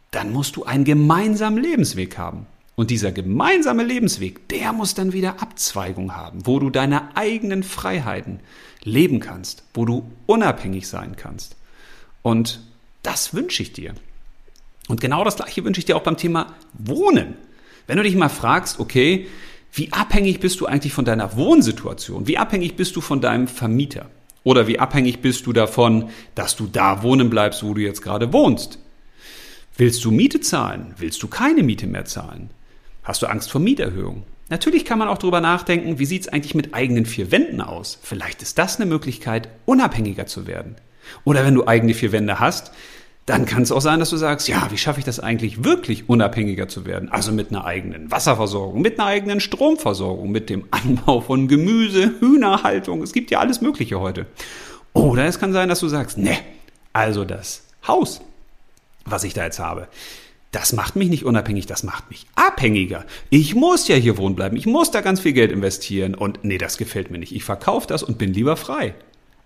dann 0.10 0.34
musst 0.34 0.56
du 0.56 0.64
einen 0.64 0.86
gemeinsamen 0.86 1.62
Lebensweg 1.62 2.18
haben. 2.18 2.48
Und 2.76 2.90
dieser 2.90 3.12
gemeinsame 3.12 3.84
Lebensweg, 3.84 4.48
der 4.48 4.74
muss 4.74 4.96
dann 4.96 5.14
wieder 5.14 5.42
Abzweigung 5.42 6.16
haben, 6.16 6.46
wo 6.46 6.60
du 6.60 6.70
deine 6.70 7.16
eigenen 7.16 7.62
Freiheiten 7.62 8.40
leben 8.84 9.20
kannst, 9.20 9.64
wo 9.74 9.86
du 9.86 10.10
unabhängig 10.26 10.88
sein 10.88 11.16
kannst. 11.16 11.58
Und 12.24 12.62
das 13.04 13.34
wünsche 13.34 13.62
ich 13.62 13.74
dir. 13.74 13.94
Und 14.88 15.00
genau 15.00 15.24
das 15.24 15.36
gleiche 15.36 15.64
wünsche 15.64 15.80
ich 15.80 15.86
dir 15.86 15.96
auch 15.96 16.04
beim 16.04 16.18
Thema 16.18 16.56
Wohnen. 16.74 17.36
Wenn 17.86 17.98
du 17.98 18.04
dich 18.04 18.16
mal 18.16 18.30
fragst, 18.30 18.80
okay, 18.80 19.28
wie 19.74 19.92
abhängig 19.92 20.40
bist 20.40 20.60
du 20.62 20.66
eigentlich 20.66 20.94
von 20.94 21.06
deiner 21.06 21.36
Wohnsituation? 21.36 22.28
Wie 22.28 22.38
abhängig 22.38 22.76
bist 22.76 22.96
du 22.96 23.02
von 23.02 23.22
deinem 23.22 23.48
Vermieter? 23.48 24.10
Oder 24.44 24.68
wie 24.68 24.80
abhängig 24.80 25.22
bist 25.22 25.46
du 25.46 25.54
davon, 25.54 26.10
dass 26.36 26.56
du 26.56 26.68
da 26.68 27.04
wohnen 27.04 27.30
bleibst, 27.30 27.64
wo 27.64 27.74
du 27.74 27.82
jetzt 27.82 28.02
gerade 28.02 28.34
wohnst? 28.34 28.80
Willst 29.78 30.04
du 30.04 30.12
Miete 30.12 30.42
zahlen? 30.42 30.94
Willst 30.98 31.22
du 31.24 31.28
keine 31.28 31.64
Miete 31.64 31.88
mehr 31.88 32.06
zahlen? 32.06 32.50
Hast 33.04 33.22
du 33.22 33.28
Angst 33.28 33.52
vor 33.52 33.62
Mieterhöhung? 33.62 34.24
Natürlich 34.50 34.84
kann 34.84 34.98
man 34.98 35.08
auch 35.08 35.20
darüber 35.20 35.42
nachdenken, 35.42 36.00
wie 36.00 36.06
sieht 36.06 36.24
es 36.24 36.28
eigentlich 36.28 36.56
mit 36.56 36.74
eigenen 36.74 37.06
vier 37.06 37.32
Wänden 37.32 37.62
aus? 37.62 38.00
Vielleicht 38.02 38.42
ist 38.42 38.58
das 38.58 38.78
eine 38.78 38.88
Möglichkeit, 38.88 39.50
unabhängiger 39.66 40.26
zu 40.26 40.48
werden. 40.48 40.76
Oder 41.24 41.46
wenn 41.46 41.56
du 41.56 41.68
eigene 41.68 41.94
vier 41.94 42.12
Wände 42.12 42.40
hast, 42.40 42.72
dann 43.30 43.46
kann 43.46 43.62
es 43.62 43.72
auch 43.72 43.80
sein, 43.80 44.00
dass 44.00 44.10
du 44.10 44.18
sagst, 44.18 44.48
ja, 44.48 44.72
wie 44.72 44.78
schaffe 44.78 45.00
ich 45.00 45.06
das 45.06 45.20
eigentlich 45.20 45.64
wirklich 45.64 46.10
unabhängiger 46.10 46.68
zu 46.68 46.88
werden? 46.88 47.10
Also 47.10 47.32
mit 47.32 47.52
einer 47.52 47.64
eigenen 47.64 48.10
Wasserversorgung, 48.10 48.82
mit 48.82 49.00
einer 49.00 49.08
eigenen 49.08 49.40
Stromversorgung, 49.40 50.32
mit 50.32 50.50
dem 50.50 50.66
Anbau 50.72 51.22
von 51.22 51.48
Gemüse, 51.48 52.16
Hühnerhaltung. 52.20 53.04
Es 53.04 53.14
gibt 53.14 53.30
ja 53.30 53.40
alles 53.40 53.62
Mögliche 53.62 54.00
heute. 54.00 54.26
Oder 54.94 55.26
es 55.26 55.40
kann 55.40 55.54
sein, 55.54 55.70
dass 55.70 55.80
du 55.80 55.88
sagst, 55.88 56.18
ne, 56.18 56.36
also 56.92 57.24
das 57.24 57.66
Haus, 57.88 58.22
was 59.06 59.24
ich 59.24 59.36
da 59.36 59.44
jetzt 59.44 59.60
habe, 59.60 59.88
das 60.52 60.74
macht 60.74 60.96
mich 60.96 61.10
nicht 61.10 61.24
unabhängig, 61.24 61.68
das 61.68 61.84
macht 61.84 62.10
mich 62.10 62.26
abhängiger. 62.34 63.06
Ich 63.30 63.54
muss 63.54 63.88
ja 63.88 63.96
hier 63.96 64.18
wohnen 64.18 64.36
bleiben, 64.36 64.58
ich 64.58 64.66
muss 64.66 64.90
da 64.90 65.02
ganz 65.02 65.20
viel 65.20 65.34
Geld 65.34 65.52
investieren 65.52 66.16
und 66.16 66.40
nee, 66.44 66.58
das 66.58 66.78
gefällt 66.78 67.12
mir 67.12 67.20
nicht. 67.20 67.36
Ich 67.36 67.44
verkaufe 67.44 67.86
das 67.86 68.02
und 68.02 68.18
bin 68.18 68.34
lieber 68.34 68.58
frei. 68.58 68.96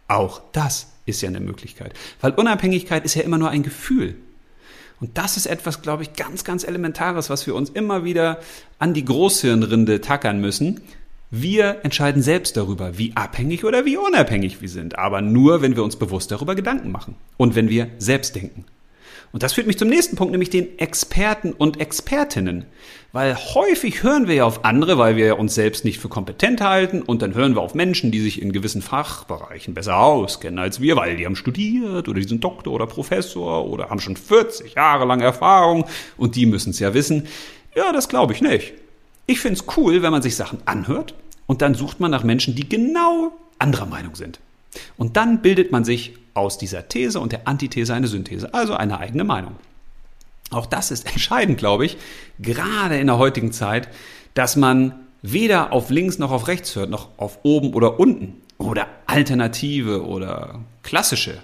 Auch 0.07 0.41
das 0.53 0.92
ist 1.05 1.21
ja 1.21 1.29
eine 1.29 1.39
Möglichkeit. 1.39 1.93
Weil 2.21 2.31
Unabhängigkeit 2.31 3.05
ist 3.05 3.15
ja 3.15 3.23
immer 3.23 3.37
nur 3.37 3.49
ein 3.49 3.63
Gefühl. 3.63 4.15
Und 4.99 5.17
das 5.17 5.35
ist 5.35 5.47
etwas, 5.47 5.81
glaube 5.81 6.03
ich, 6.03 6.13
ganz, 6.13 6.43
ganz 6.43 6.63
Elementares, 6.63 7.29
was 7.29 7.45
wir 7.45 7.55
uns 7.55 7.69
immer 7.69 8.05
wieder 8.05 8.39
an 8.79 8.93
die 8.93 9.03
Großhirnrinde 9.03 10.01
tackern 10.01 10.39
müssen. 10.39 10.81
Wir 11.29 11.79
entscheiden 11.83 12.21
selbst 12.21 12.55
darüber, 12.57 12.97
wie 12.97 13.11
abhängig 13.15 13.65
oder 13.65 13.85
wie 13.85 13.97
unabhängig 13.97 14.61
wir 14.61 14.69
sind. 14.69 14.97
Aber 14.97 15.21
nur, 15.21 15.61
wenn 15.61 15.75
wir 15.75 15.83
uns 15.83 15.95
bewusst 15.95 16.31
darüber 16.31 16.55
Gedanken 16.55 16.91
machen. 16.91 17.15
Und 17.37 17.55
wenn 17.55 17.69
wir 17.69 17.89
selbst 17.97 18.35
denken. 18.35 18.65
Und 19.33 19.41
das 19.41 19.53
führt 19.53 19.65
mich 19.65 19.79
zum 19.79 19.89
nächsten 19.89 20.15
Punkt, 20.15 20.31
nämlich 20.31 20.51
den 20.51 20.77
Experten 20.77 21.53
und 21.53 21.81
Expertinnen. 21.81 22.65
Weil 23.13 23.35
häufig 23.35 24.03
hören 24.03 24.27
wir 24.27 24.35
ja 24.35 24.45
auf 24.45 24.63
andere, 24.63 24.99
weil 24.99 25.15
wir 25.15 25.39
uns 25.39 25.55
selbst 25.55 25.85
nicht 25.85 25.99
für 25.99 26.07
kompetent 26.07 26.61
halten 26.61 27.01
und 27.01 27.23
dann 27.23 27.33
hören 27.33 27.55
wir 27.55 27.61
auf 27.61 27.73
Menschen, 27.73 28.11
die 28.11 28.19
sich 28.19 28.39
in 28.39 28.53
gewissen 28.53 28.83
Fachbereichen 28.83 29.73
besser 29.73 29.97
auskennen 29.97 30.59
als 30.59 30.81
wir, 30.81 30.95
weil 30.97 31.17
die 31.17 31.25
haben 31.25 31.35
studiert 31.35 32.07
oder 32.07 32.19
die 32.19 32.27
sind 32.27 32.43
Doktor 32.43 32.73
oder 32.73 32.85
Professor 32.85 33.65
oder 33.65 33.89
haben 33.89 33.99
schon 33.99 34.17
40 34.17 34.75
Jahre 34.75 35.05
lang 35.05 35.19
Erfahrung 35.21 35.85
und 36.15 36.35
die 36.35 36.45
müssen 36.45 36.69
es 36.69 36.79
ja 36.79 36.93
wissen. 36.93 37.27
Ja, 37.75 37.91
das 37.91 38.09
glaube 38.09 38.33
ich 38.33 38.41
nicht. 38.41 38.73
Ich 39.25 39.39
finde 39.39 39.59
es 39.59 39.77
cool, 39.77 40.03
wenn 40.03 40.11
man 40.11 40.21
sich 40.21 40.35
Sachen 40.35 40.59
anhört 40.65 41.15
und 41.47 41.63
dann 41.63 41.73
sucht 41.73 41.99
man 41.99 42.11
nach 42.11 42.23
Menschen, 42.23 42.53
die 42.53 42.69
genau 42.69 43.31
anderer 43.57 43.87
Meinung 43.87 44.13
sind. 44.13 44.39
Und 44.95 45.17
dann 45.17 45.41
bildet 45.41 45.71
man 45.71 45.85
sich 45.85 46.13
aus 46.33 46.57
dieser 46.57 46.87
These 46.87 47.19
und 47.19 47.31
der 47.31 47.47
Antithese 47.47 47.93
eine 47.93 48.07
Synthese, 48.07 48.53
also 48.53 48.73
eine 48.73 48.99
eigene 48.99 49.23
Meinung. 49.23 49.55
Auch 50.51 50.65
das 50.65 50.91
ist 50.91 51.05
entscheidend, 51.11 51.57
glaube 51.57 51.85
ich, 51.85 51.97
gerade 52.39 52.97
in 52.97 53.07
der 53.07 53.17
heutigen 53.17 53.51
Zeit, 53.51 53.89
dass 54.33 54.55
man 54.55 54.95
weder 55.21 55.71
auf 55.71 55.89
links 55.89 56.17
noch 56.19 56.31
auf 56.31 56.47
rechts 56.47 56.75
hört, 56.75 56.89
noch 56.89 57.09
auf 57.17 57.39
oben 57.43 57.73
oder 57.73 57.99
unten 57.99 58.41
oder 58.57 58.87
alternative 59.07 60.05
oder 60.05 60.59
klassische, 60.83 61.39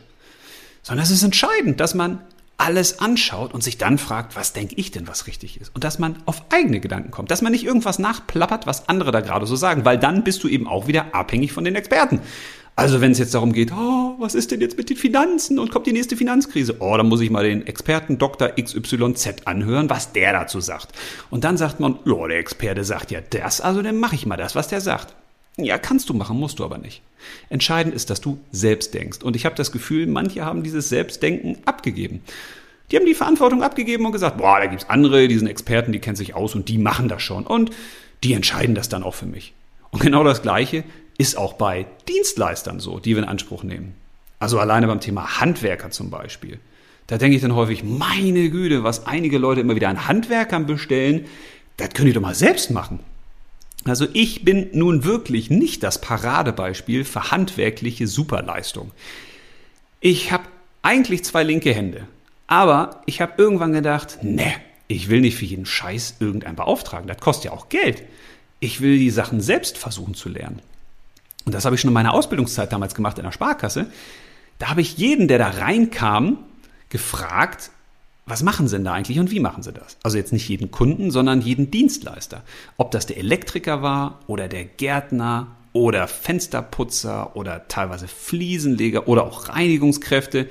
sondern 0.83 1.03
es 1.03 1.11
ist 1.11 1.23
entscheidend, 1.23 1.79
dass 1.79 1.95
man 1.95 2.21
alles 2.59 2.99
anschaut 2.99 3.53
und 3.53 3.63
sich 3.63 3.77
dann 3.77 3.97
fragt, 3.97 4.35
was 4.35 4.51
denke 4.51 4.75
ich 4.75 4.91
denn, 4.91 5.07
was 5.07 5.27
richtig 5.27 5.61
ist? 5.61 5.73
Und 5.73 5.85
dass 5.85 5.97
man 5.97 6.17
auf 6.25 6.43
eigene 6.51 6.81
Gedanken 6.81 7.09
kommt, 7.09 7.31
dass 7.31 7.41
man 7.41 7.53
nicht 7.53 7.63
irgendwas 7.63 7.99
nachplappert, 7.99 8.67
was 8.67 8.89
andere 8.89 9.11
da 9.11 9.21
gerade 9.21 9.45
so 9.45 9.55
sagen, 9.55 9.85
weil 9.85 9.97
dann 9.97 10.25
bist 10.25 10.43
du 10.43 10.49
eben 10.49 10.67
auch 10.67 10.85
wieder 10.85 11.15
abhängig 11.15 11.53
von 11.53 11.63
den 11.63 11.75
Experten. 11.75 12.19
Also 12.79 13.01
wenn 13.01 13.11
es 13.11 13.17
jetzt 13.19 13.33
darum 13.33 13.51
geht, 13.51 13.73
oh, 13.73 14.15
was 14.19 14.35
ist 14.35 14.51
denn 14.51 14.61
jetzt 14.61 14.77
mit 14.77 14.89
den 14.89 14.95
Finanzen 14.95 15.59
und 15.59 15.69
kommt 15.69 15.85
die 15.85 15.91
nächste 15.91 16.15
Finanzkrise? 16.15 16.77
Oh, 16.79 16.95
dann 16.95 17.09
muss 17.09 17.19
ich 17.19 17.29
mal 17.29 17.43
den 17.43 17.67
Experten 17.67 18.17
Dr. 18.17 18.51
XYZ 18.55 19.35
anhören, 19.43 19.89
was 19.89 20.13
der 20.13 20.31
dazu 20.31 20.61
sagt. 20.61 20.93
Und 21.29 21.43
dann 21.43 21.57
sagt 21.57 21.81
man, 21.81 21.99
ja, 22.05 22.27
der 22.29 22.39
Experte 22.39 22.85
sagt 22.85 23.11
ja 23.11 23.19
das, 23.19 23.59
also 23.59 23.81
dann 23.81 23.97
mache 23.97 24.15
ich 24.15 24.25
mal 24.25 24.37
das, 24.37 24.55
was 24.55 24.69
der 24.69 24.79
sagt. 24.79 25.13
Ja, 25.57 25.77
kannst 25.77 26.07
du 26.07 26.13
machen, 26.13 26.39
musst 26.39 26.59
du 26.59 26.63
aber 26.63 26.77
nicht. 26.77 27.01
Entscheidend 27.49 27.93
ist, 27.93 28.09
dass 28.09 28.21
du 28.21 28.39
selbst 28.53 28.93
denkst. 28.93 29.23
Und 29.23 29.35
ich 29.35 29.45
habe 29.45 29.55
das 29.55 29.73
Gefühl, 29.73 30.07
manche 30.07 30.45
haben 30.45 30.63
dieses 30.63 30.87
Selbstdenken 30.87 31.57
abgegeben. 31.65 32.21
Die 32.91 32.95
haben 32.95 33.05
die 33.05 33.13
Verantwortung 33.13 33.61
abgegeben 33.61 34.05
und 34.05 34.13
gesagt, 34.13 34.37
boah, 34.37 34.57
da 34.57 34.67
gibt's 34.67 34.89
andere, 34.89 35.27
die 35.27 35.37
sind 35.37 35.47
Experten, 35.47 35.91
die 35.91 35.99
kennen 35.99 36.15
sich 36.15 36.33
aus 36.33 36.55
und 36.55 36.69
die 36.69 36.77
machen 36.77 37.09
das 37.09 37.21
schon. 37.23 37.45
Und 37.45 37.71
die 38.23 38.31
entscheiden 38.31 38.73
das 38.73 38.87
dann 38.87 39.03
auch 39.03 39.15
für 39.15 39.25
mich. 39.25 39.51
Und 39.91 40.01
genau 40.01 40.23
das 40.23 40.41
Gleiche 40.41 40.85
ist 41.19 41.37
auch 41.37 41.53
bei 41.53 41.85
Dienstleistern 42.07 42.79
so, 42.79 42.97
die 42.97 43.13
wir 43.13 43.21
in 43.21 43.29
Anspruch 43.29 43.63
nehmen. 43.63 43.93
Also 44.39 44.57
alleine 44.57 44.87
beim 44.87 45.01
Thema 45.01 45.41
Handwerker 45.41 45.91
zum 45.91 46.09
Beispiel. 46.09 46.59
Da 47.07 47.17
denke 47.17 47.35
ich 47.35 47.41
dann 47.41 47.55
häufig, 47.55 47.83
meine 47.83 48.49
Güte, 48.49 48.85
was 48.85 49.05
einige 49.05 49.37
Leute 49.37 49.59
immer 49.59 49.75
wieder 49.75 49.89
an 49.89 50.07
Handwerkern 50.07 50.65
bestellen, 50.65 51.25
das 51.75 51.89
können 51.89 52.07
die 52.07 52.13
doch 52.13 52.21
mal 52.21 52.35
selbst 52.35 52.71
machen. 52.71 53.01
Also 53.83 54.07
ich 54.13 54.45
bin 54.45 54.69
nun 54.71 55.03
wirklich 55.03 55.49
nicht 55.49 55.83
das 55.83 55.99
Paradebeispiel 55.99 57.03
für 57.03 57.31
handwerkliche 57.31 58.07
Superleistung. 58.07 58.91
Ich 59.99 60.31
habe 60.31 60.45
eigentlich 60.83 61.25
zwei 61.25 61.43
linke 61.43 61.73
Hände, 61.73 62.07
aber 62.47 63.01
ich 63.07 63.19
habe 63.19 63.33
irgendwann 63.37 63.73
gedacht, 63.73 64.19
ne, 64.23 64.53
ich 64.87 65.09
will 65.09 65.19
nicht 65.19 65.35
für 65.35 65.45
jeden 65.45 65.65
Scheiß 65.65 66.15
irgendeinen 66.21 66.55
beauftragen, 66.55 67.09
das 67.09 67.17
kostet 67.17 67.45
ja 67.45 67.51
auch 67.51 67.67
Geld. 67.67 68.03
Ich 68.61 68.79
will 68.79 68.97
die 68.97 69.09
Sachen 69.09 69.41
selbst 69.41 69.77
versuchen 69.77 70.13
zu 70.13 70.29
lernen 70.29 70.61
und 71.49 71.55
das 71.55 71.65
habe 71.65 71.73
ich 71.73 71.81
schon 71.81 71.89
in 71.89 71.95
meiner 71.95 72.13
Ausbildungszeit 72.13 72.71
damals 72.71 72.93
gemacht 72.93 73.17
in 73.17 73.23
der 73.23 73.31
Sparkasse, 73.31 73.87
da 74.59 74.69
habe 74.69 74.81
ich 74.81 74.97
jeden, 74.97 75.27
der 75.27 75.39
da 75.39 75.47
reinkam, 75.49 76.37
gefragt, 76.89 77.71
was 78.27 78.43
machen 78.43 78.67
sie 78.67 78.75
denn 78.75 78.85
da 78.85 78.93
eigentlich 78.93 79.17
und 79.17 79.31
wie 79.31 79.39
machen 79.39 79.63
sie 79.63 79.73
das? 79.73 79.97
Also 80.03 80.19
jetzt 80.19 80.31
nicht 80.31 80.47
jeden 80.47 80.69
Kunden, 80.69 81.09
sondern 81.09 81.41
jeden 81.41 81.71
Dienstleister. 81.71 82.43
Ob 82.77 82.91
das 82.91 83.07
der 83.07 83.17
Elektriker 83.17 83.81
war 83.81 84.19
oder 84.27 84.47
der 84.47 84.63
Gärtner 84.63 85.47
oder 85.73 86.07
Fensterputzer 86.07 87.35
oder 87.35 87.67
teilweise 87.67 88.07
Fliesenleger 88.07 89.07
oder 89.07 89.23
auch 89.23 89.49
Reinigungskräfte. 89.49 90.49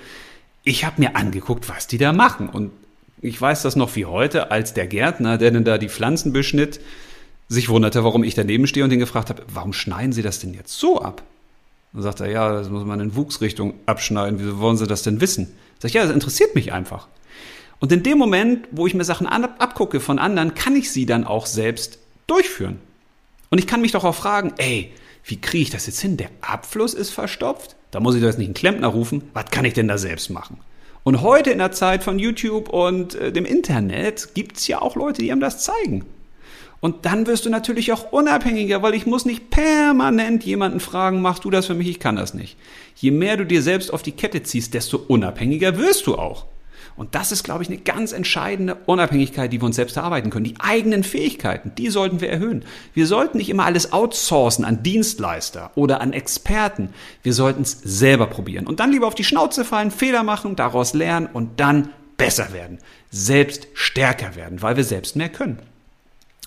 Ich 0.64 0.84
habe 0.84 1.00
mir 1.00 1.14
angeguckt, 1.14 1.68
was 1.68 1.86
die 1.86 1.98
da 1.98 2.12
machen. 2.12 2.48
Und 2.48 2.72
ich 3.22 3.40
weiß 3.40 3.62
das 3.62 3.76
noch 3.76 3.94
wie 3.94 4.06
heute, 4.06 4.50
als 4.50 4.74
der 4.74 4.88
Gärtner, 4.88 5.38
der 5.38 5.52
denn 5.52 5.62
da 5.62 5.78
die 5.78 5.88
Pflanzen 5.88 6.32
beschnitt, 6.32 6.80
sich 7.48 7.68
wunderte, 7.68 8.04
warum 8.04 8.24
ich 8.24 8.34
daneben 8.34 8.66
stehe 8.66 8.84
und 8.84 8.92
ihn 8.92 8.98
gefragt 8.98 9.30
habe, 9.30 9.42
warum 9.52 9.72
schneiden 9.72 10.12
Sie 10.12 10.22
das 10.22 10.38
denn 10.38 10.54
jetzt 10.54 10.78
so 10.78 11.00
ab? 11.00 11.22
Dann 11.92 12.02
sagt 12.02 12.20
er, 12.20 12.30
ja, 12.30 12.52
das 12.52 12.68
muss 12.68 12.84
man 12.84 13.00
in 13.00 13.16
Wuchsrichtung 13.16 13.74
abschneiden. 13.86 14.38
Wieso 14.38 14.58
wollen 14.58 14.76
Sie 14.76 14.86
das 14.86 15.02
denn 15.02 15.20
wissen? 15.20 15.54
Sag 15.78 15.88
ich, 15.88 15.94
ja, 15.94 16.02
das 16.02 16.12
interessiert 16.12 16.54
mich 16.54 16.72
einfach. 16.72 17.08
Und 17.80 17.92
in 17.92 18.02
dem 18.02 18.18
Moment, 18.18 18.66
wo 18.72 18.86
ich 18.86 18.94
mir 18.94 19.04
Sachen 19.04 19.26
abgucke 19.26 20.00
von 20.00 20.18
anderen, 20.18 20.54
kann 20.54 20.76
ich 20.76 20.90
sie 20.90 21.06
dann 21.06 21.24
auch 21.24 21.46
selbst 21.46 21.98
durchführen. 22.26 22.80
Und 23.50 23.58
ich 23.58 23.66
kann 23.66 23.80
mich 23.80 23.92
doch 23.92 24.04
auch 24.04 24.14
fragen, 24.14 24.52
ey, 24.58 24.92
wie 25.24 25.40
kriege 25.40 25.62
ich 25.62 25.70
das 25.70 25.86
jetzt 25.86 26.00
hin? 26.00 26.16
Der 26.16 26.30
Abfluss 26.40 26.94
ist 26.94 27.10
verstopft. 27.10 27.76
Da 27.90 28.00
muss 28.00 28.14
ich 28.14 28.20
doch 28.20 28.26
jetzt 28.26 28.38
nicht 28.38 28.48
einen 28.48 28.54
Klempner 28.54 28.88
rufen. 28.88 29.30
Was 29.32 29.50
kann 29.50 29.64
ich 29.64 29.74
denn 29.74 29.88
da 29.88 29.96
selbst 29.96 30.28
machen? 30.30 30.58
Und 31.04 31.22
heute 31.22 31.50
in 31.50 31.58
der 31.58 31.72
Zeit 31.72 32.02
von 32.02 32.18
YouTube 32.18 32.68
und 32.68 33.14
äh, 33.14 33.32
dem 33.32 33.46
Internet 33.46 34.34
gibt's 34.34 34.66
ja 34.66 34.82
auch 34.82 34.96
Leute, 34.96 35.22
die 35.22 35.32
einem 35.32 35.40
das 35.40 35.64
zeigen. 35.64 36.04
Und 36.80 37.06
dann 37.06 37.26
wirst 37.26 37.44
du 37.44 37.50
natürlich 37.50 37.92
auch 37.92 38.12
unabhängiger, 38.12 38.82
weil 38.82 38.94
ich 38.94 39.06
muss 39.06 39.24
nicht 39.24 39.50
permanent 39.50 40.44
jemanden 40.44 40.80
fragen, 40.80 41.20
machst 41.20 41.44
du 41.44 41.50
das 41.50 41.66
für 41.66 41.74
mich? 41.74 41.88
Ich 41.88 42.00
kann 42.00 42.16
das 42.16 42.34
nicht. 42.34 42.56
Je 42.94 43.10
mehr 43.10 43.36
du 43.36 43.44
dir 43.44 43.62
selbst 43.62 43.92
auf 43.92 44.02
die 44.02 44.12
Kette 44.12 44.42
ziehst, 44.42 44.74
desto 44.74 44.96
unabhängiger 44.96 45.76
wirst 45.78 46.06
du 46.06 46.16
auch. 46.16 46.46
Und 46.98 47.14
das 47.14 47.30
ist, 47.30 47.44
glaube 47.44 47.62
ich, 47.62 47.68
eine 47.68 47.78
ganz 47.78 48.12
entscheidende 48.12 48.76
Unabhängigkeit, 48.86 49.52
die 49.52 49.60
wir 49.60 49.66
uns 49.66 49.76
selbst 49.76 49.96
erarbeiten 49.96 50.30
können. 50.30 50.44
Die 50.44 50.56
eigenen 50.58 51.04
Fähigkeiten, 51.04 51.70
die 51.78 51.90
sollten 51.90 52.20
wir 52.20 52.28
erhöhen. 52.28 52.64
Wir 52.92 53.06
sollten 53.06 53.38
nicht 53.38 53.50
immer 53.50 53.66
alles 53.66 53.92
outsourcen 53.92 54.64
an 54.64 54.82
Dienstleister 54.82 55.70
oder 55.76 56.00
an 56.00 56.12
Experten. 56.12 56.88
Wir 57.22 57.34
sollten 57.34 57.62
es 57.62 57.80
selber 57.84 58.26
probieren. 58.26 58.66
Und 58.66 58.80
dann 58.80 58.90
lieber 58.90 59.06
auf 59.06 59.14
die 59.14 59.22
Schnauze 59.22 59.64
fallen, 59.64 59.92
Fehler 59.92 60.24
machen, 60.24 60.56
daraus 60.56 60.92
lernen 60.92 61.28
und 61.32 61.60
dann 61.60 61.90
besser 62.16 62.52
werden. 62.52 62.78
Selbst 63.10 63.68
stärker 63.74 64.34
werden, 64.34 64.60
weil 64.60 64.76
wir 64.76 64.84
selbst 64.84 65.14
mehr 65.14 65.28
können. 65.28 65.60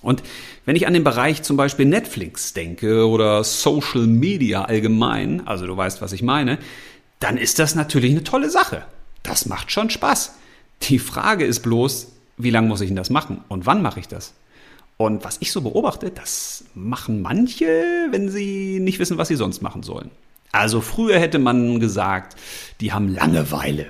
Und 0.02 0.24
wenn 0.66 0.76
ich 0.76 0.88
an 0.88 0.94
den 0.94 1.04
Bereich 1.04 1.44
zum 1.44 1.58
Beispiel 1.58 1.86
Netflix 1.86 2.54
denke 2.54 3.08
oder 3.08 3.44
Social 3.44 4.08
Media 4.08 4.64
allgemein, 4.64 5.46
also 5.48 5.68
du 5.68 5.78
weißt, 5.78 6.02
was 6.02 6.12
ich 6.12 6.24
meine, 6.24 6.58
dann 7.20 7.38
ist 7.38 7.60
das 7.60 7.76
natürlich 7.76 8.12
eine 8.12 8.24
tolle 8.24 8.50
Sache. 8.50 8.84
Das 9.24 9.46
macht 9.46 9.72
schon 9.72 9.90
Spaß. 9.90 10.34
Die 10.84 11.00
Frage 11.00 11.46
ist 11.46 11.60
bloß, 11.60 12.08
wie 12.38 12.50
lange 12.50 12.68
muss 12.68 12.82
ich 12.82 12.88
denn 12.88 12.96
das 12.96 13.12
machen 13.12 13.44
und 13.48 13.66
wann 13.66 13.84
mache 13.84 14.00
ich 14.00 14.08
das? 14.08 14.34
Und 14.98 15.24
was 15.24 15.38
ich 15.40 15.52
so 15.52 15.62
beobachte, 15.62 16.12
das 16.12 16.66
machen 16.76 17.22
manche, 17.22 17.68
wenn 18.12 18.30
sie 18.30 18.80
nicht 18.80 19.00
wissen, 19.00 19.18
was 19.18 19.28
sie 19.28 19.36
sonst 19.36 19.62
machen 19.62 19.84
sollen. 19.84 20.12
Also 20.52 20.82
früher 20.82 21.18
hätte 21.20 21.40
man 21.40 21.80
gesagt, 21.80 22.36
die 22.82 22.92
haben 22.92 23.08
Langeweile. 23.08 23.88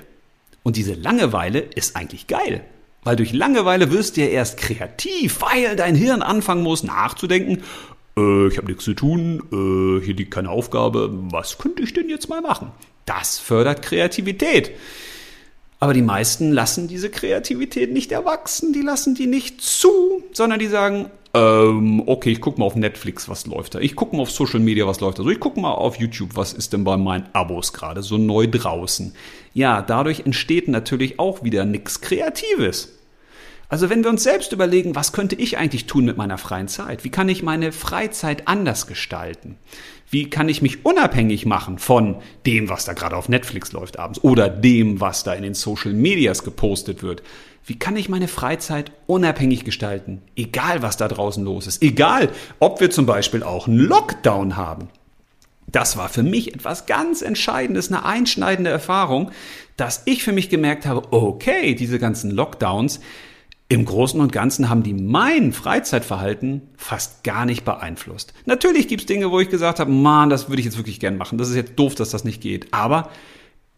Und 0.62 0.76
diese 0.76 0.94
Langeweile 0.94 1.58
ist 1.58 1.96
eigentlich 1.96 2.28
geil. 2.28 2.64
Weil 3.04 3.16
durch 3.16 3.32
Langeweile 3.32 3.90
wirst 3.90 4.16
du 4.16 4.20
ja 4.20 4.28
erst 4.28 4.58
kreativ, 4.58 5.40
weil 5.40 5.74
dein 5.76 5.94
Hirn 5.94 6.22
anfangen 6.22 6.62
muss 6.62 6.84
nachzudenken, 6.84 7.62
äh, 8.16 8.46
ich 8.48 8.58
habe 8.58 8.68
nichts 8.68 8.84
zu 8.84 8.94
tun, 8.94 9.42
äh, 9.50 10.04
hier 10.04 10.14
liegt 10.14 10.32
keine 10.32 10.50
Aufgabe, 10.50 11.10
was 11.30 11.58
könnte 11.58 11.82
ich 11.82 11.92
denn 11.92 12.08
jetzt 12.08 12.28
mal 12.28 12.40
machen? 12.40 12.70
Das 13.06 13.38
fördert 13.38 13.82
Kreativität. 13.82 14.72
Aber 15.80 15.94
die 15.94 16.02
meisten 16.02 16.52
lassen 16.52 16.86
diese 16.86 17.10
Kreativität 17.10 17.92
nicht 17.92 18.12
erwachsen, 18.12 18.72
die 18.72 18.82
lassen 18.82 19.16
die 19.16 19.26
nicht 19.26 19.60
zu, 19.60 20.22
sondern 20.32 20.60
die 20.60 20.68
sagen, 20.68 21.10
ähm, 21.34 22.02
okay, 22.06 22.30
ich 22.30 22.40
gucke 22.40 22.60
mal 22.60 22.66
auf 22.66 22.76
Netflix, 22.76 23.28
was 23.28 23.46
läuft 23.46 23.74
da. 23.74 23.78
Ich 23.78 23.96
gucke 23.96 24.14
mal 24.16 24.22
auf 24.22 24.30
Social 24.30 24.60
Media, 24.60 24.86
was 24.86 25.00
läuft 25.00 25.18
da. 25.18 25.22
So, 25.22 25.30
ich 25.30 25.40
gucke 25.40 25.60
mal 25.60 25.72
auf 25.72 25.96
YouTube, 25.96 26.36
was 26.36 26.52
ist 26.52 26.72
denn 26.72 26.84
bei 26.84 26.96
meinen 26.96 27.26
Abos 27.32 27.72
gerade 27.72 28.02
so 28.02 28.18
neu 28.18 28.46
draußen. 28.46 29.14
Ja, 29.54 29.80
dadurch 29.80 30.20
entsteht 30.20 30.68
natürlich 30.68 31.18
auch 31.18 31.42
wieder 31.42 31.64
nichts 31.64 32.00
Kreatives. 32.00 32.98
Also 33.72 33.88
wenn 33.88 34.04
wir 34.04 34.10
uns 34.10 34.22
selbst 34.22 34.52
überlegen, 34.52 34.94
was 34.94 35.14
könnte 35.14 35.34
ich 35.34 35.56
eigentlich 35.56 35.86
tun 35.86 36.04
mit 36.04 36.18
meiner 36.18 36.36
freien 36.36 36.68
Zeit? 36.68 37.04
Wie 37.04 37.08
kann 37.08 37.30
ich 37.30 37.42
meine 37.42 37.72
Freizeit 37.72 38.46
anders 38.46 38.86
gestalten? 38.86 39.56
Wie 40.10 40.28
kann 40.28 40.50
ich 40.50 40.60
mich 40.60 40.84
unabhängig 40.84 41.46
machen 41.46 41.78
von 41.78 42.16
dem, 42.44 42.68
was 42.68 42.84
da 42.84 42.92
gerade 42.92 43.16
auf 43.16 43.30
Netflix 43.30 43.72
läuft 43.72 43.98
abends 43.98 44.22
oder 44.22 44.50
dem, 44.50 45.00
was 45.00 45.24
da 45.24 45.32
in 45.32 45.42
den 45.42 45.54
Social 45.54 45.94
Medias 45.94 46.44
gepostet 46.44 47.02
wird? 47.02 47.22
Wie 47.64 47.78
kann 47.78 47.96
ich 47.96 48.08
meine 48.08 48.28
Freizeit 48.28 48.92
unabhängig 49.06 49.64
gestalten? 49.64 50.22
Egal, 50.36 50.82
was 50.82 50.96
da 50.96 51.08
draußen 51.08 51.44
los 51.44 51.66
ist. 51.66 51.82
Egal, 51.82 52.30
ob 52.58 52.80
wir 52.80 52.90
zum 52.90 53.06
Beispiel 53.06 53.42
auch 53.42 53.68
einen 53.68 53.78
Lockdown 53.78 54.56
haben. 54.56 54.88
Das 55.68 55.96
war 55.96 56.08
für 56.08 56.22
mich 56.22 56.54
etwas 56.54 56.86
ganz 56.86 57.22
Entscheidendes, 57.22 57.88
eine 57.88 58.04
einschneidende 58.04 58.70
Erfahrung, 58.70 59.30
dass 59.76 60.02
ich 60.04 60.22
für 60.22 60.32
mich 60.32 60.50
gemerkt 60.50 60.86
habe, 60.86 61.12
okay, 61.12 61.74
diese 61.74 61.98
ganzen 61.98 62.30
Lockdowns, 62.30 63.00
im 63.72 63.86
Großen 63.86 64.20
und 64.20 64.32
Ganzen 64.32 64.68
haben 64.68 64.82
die 64.82 64.92
mein 64.92 65.54
Freizeitverhalten 65.54 66.60
fast 66.76 67.24
gar 67.24 67.46
nicht 67.46 67.64
beeinflusst. 67.64 68.34
Natürlich 68.44 68.86
gibt 68.86 69.00
es 69.00 69.06
Dinge, 69.06 69.30
wo 69.30 69.40
ich 69.40 69.48
gesagt 69.48 69.80
habe, 69.80 69.90
man, 69.90 70.28
das 70.28 70.50
würde 70.50 70.60
ich 70.60 70.66
jetzt 70.66 70.76
wirklich 70.76 71.00
gern 71.00 71.16
machen. 71.16 71.38
Das 71.38 71.48
ist 71.48 71.56
jetzt 71.56 71.76
doof, 71.76 71.94
dass 71.94 72.10
das 72.10 72.22
nicht 72.22 72.42
geht. 72.42 72.74
Aber 72.74 73.08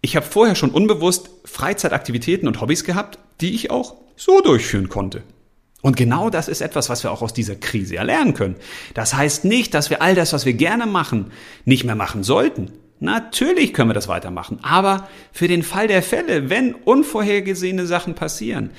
ich 0.00 0.16
habe 0.16 0.26
vorher 0.26 0.56
schon 0.56 0.70
unbewusst 0.70 1.30
Freizeitaktivitäten 1.44 2.48
und 2.48 2.60
Hobbys 2.60 2.82
gehabt, 2.82 3.20
die 3.44 3.54
ich 3.54 3.70
auch 3.70 3.96
so 4.16 4.40
durchführen 4.40 4.88
konnte. 4.88 5.22
Und 5.82 5.98
genau 5.98 6.30
das 6.30 6.48
ist 6.48 6.62
etwas, 6.62 6.88
was 6.88 7.04
wir 7.04 7.12
auch 7.12 7.20
aus 7.20 7.34
dieser 7.34 7.56
Krise 7.56 7.96
erlernen 7.96 8.32
können. 8.32 8.56
Das 8.94 9.12
heißt 9.12 9.44
nicht, 9.44 9.74
dass 9.74 9.90
wir 9.90 10.00
all 10.00 10.14
das, 10.14 10.32
was 10.32 10.46
wir 10.46 10.54
gerne 10.54 10.86
machen, 10.86 11.30
nicht 11.66 11.84
mehr 11.84 11.94
machen 11.94 12.22
sollten. 12.22 12.72
Natürlich 13.00 13.74
können 13.74 13.90
wir 13.90 13.94
das 13.94 14.08
weitermachen. 14.08 14.60
Aber 14.62 15.10
für 15.30 15.46
den 15.46 15.62
Fall 15.62 15.88
der 15.88 16.02
Fälle, 16.02 16.48
wenn 16.48 16.74
unvorhergesehene 16.74 17.84
Sachen 17.84 18.14
passieren, 18.14 18.70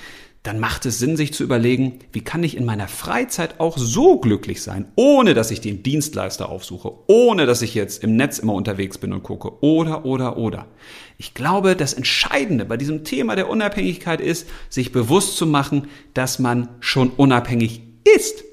dann 0.45 0.59
macht 0.59 0.85
es 0.85 0.99
Sinn, 0.99 1.17
sich 1.17 1.33
zu 1.33 1.43
überlegen, 1.43 1.99
wie 2.11 2.21
kann 2.21 2.43
ich 2.43 2.55
in 2.55 2.65
meiner 2.65 2.87
Freizeit 2.87 3.59
auch 3.59 3.79
so 3.79 4.19
glücklich 4.19 4.61
sein, 4.61 4.91
ohne 4.95 5.33
dass 5.33 5.49
ich 5.49 5.59
den 5.59 5.81
Dienstleister 5.81 6.49
aufsuche, 6.49 6.91
ohne 7.07 7.47
dass 7.47 7.63
ich 7.63 7.73
jetzt 7.73 8.03
im 8.03 8.15
Netz 8.15 8.37
immer 8.37 8.53
unterwegs 8.53 8.99
bin 8.99 9.11
und 9.11 9.23
gucke, 9.23 9.63
oder, 9.63 10.05
oder, 10.05 10.37
oder. 10.37 10.67
Ich 11.17 11.33
glaube, 11.33 11.75
das 11.75 11.93
Entscheidende 11.93 12.65
bei 12.65 12.77
diesem 12.77 13.03
Thema 13.03 13.35
der 13.35 13.49
Unabhängigkeit 13.49 14.21
ist, 14.21 14.47
sich 14.69 14.91
bewusst 14.91 15.35
zu 15.35 15.47
machen, 15.47 15.87
dass 16.13 16.37
man 16.37 16.69
schon 16.79 17.09
unabhängig 17.09 17.81
ist. 18.15 18.43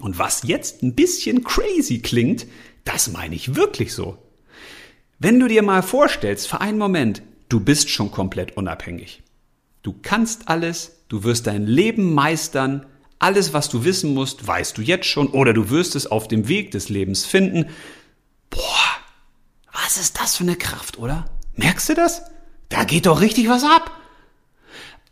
Und 0.00 0.18
was 0.18 0.42
jetzt 0.42 0.82
ein 0.82 0.96
bisschen 0.96 1.44
crazy 1.44 2.00
klingt, 2.00 2.46
das 2.84 3.12
meine 3.12 3.36
ich 3.36 3.54
wirklich 3.54 3.92
so. 3.92 4.18
Wenn 5.20 5.38
du 5.38 5.46
dir 5.46 5.62
mal 5.62 5.82
vorstellst, 5.82 6.48
für 6.48 6.60
einen 6.60 6.78
Moment, 6.78 7.22
du 7.48 7.60
bist 7.60 7.88
schon 7.88 8.10
komplett 8.10 8.56
unabhängig. 8.56 9.22
Du 9.88 9.94
kannst 10.02 10.50
alles, 10.50 11.02
du 11.08 11.24
wirst 11.24 11.46
dein 11.46 11.66
Leben 11.66 12.12
meistern, 12.12 12.84
alles, 13.18 13.54
was 13.54 13.70
du 13.70 13.84
wissen 13.84 14.12
musst, 14.12 14.46
weißt 14.46 14.76
du 14.76 14.82
jetzt 14.82 15.06
schon 15.06 15.28
oder 15.28 15.54
du 15.54 15.70
wirst 15.70 15.96
es 15.96 16.06
auf 16.06 16.28
dem 16.28 16.46
Weg 16.46 16.72
des 16.72 16.90
Lebens 16.90 17.24
finden. 17.24 17.70
Boah, 18.50 18.60
was 19.72 19.96
ist 19.96 20.20
das 20.20 20.36
für 20.36 20.42
eine 20.42 20.56
Kraft, 20.56 20.98
oder? 20.98 21.24
Merkst 21.56 21.88
du 21.88 21.94
das? 21.94 22.20
Da 22.68 22.84
geht 22.84 23.06
doch 23.06 23.22
richtig 23.22 23.48
was 23.48 23.64
ab. 23.64 23.90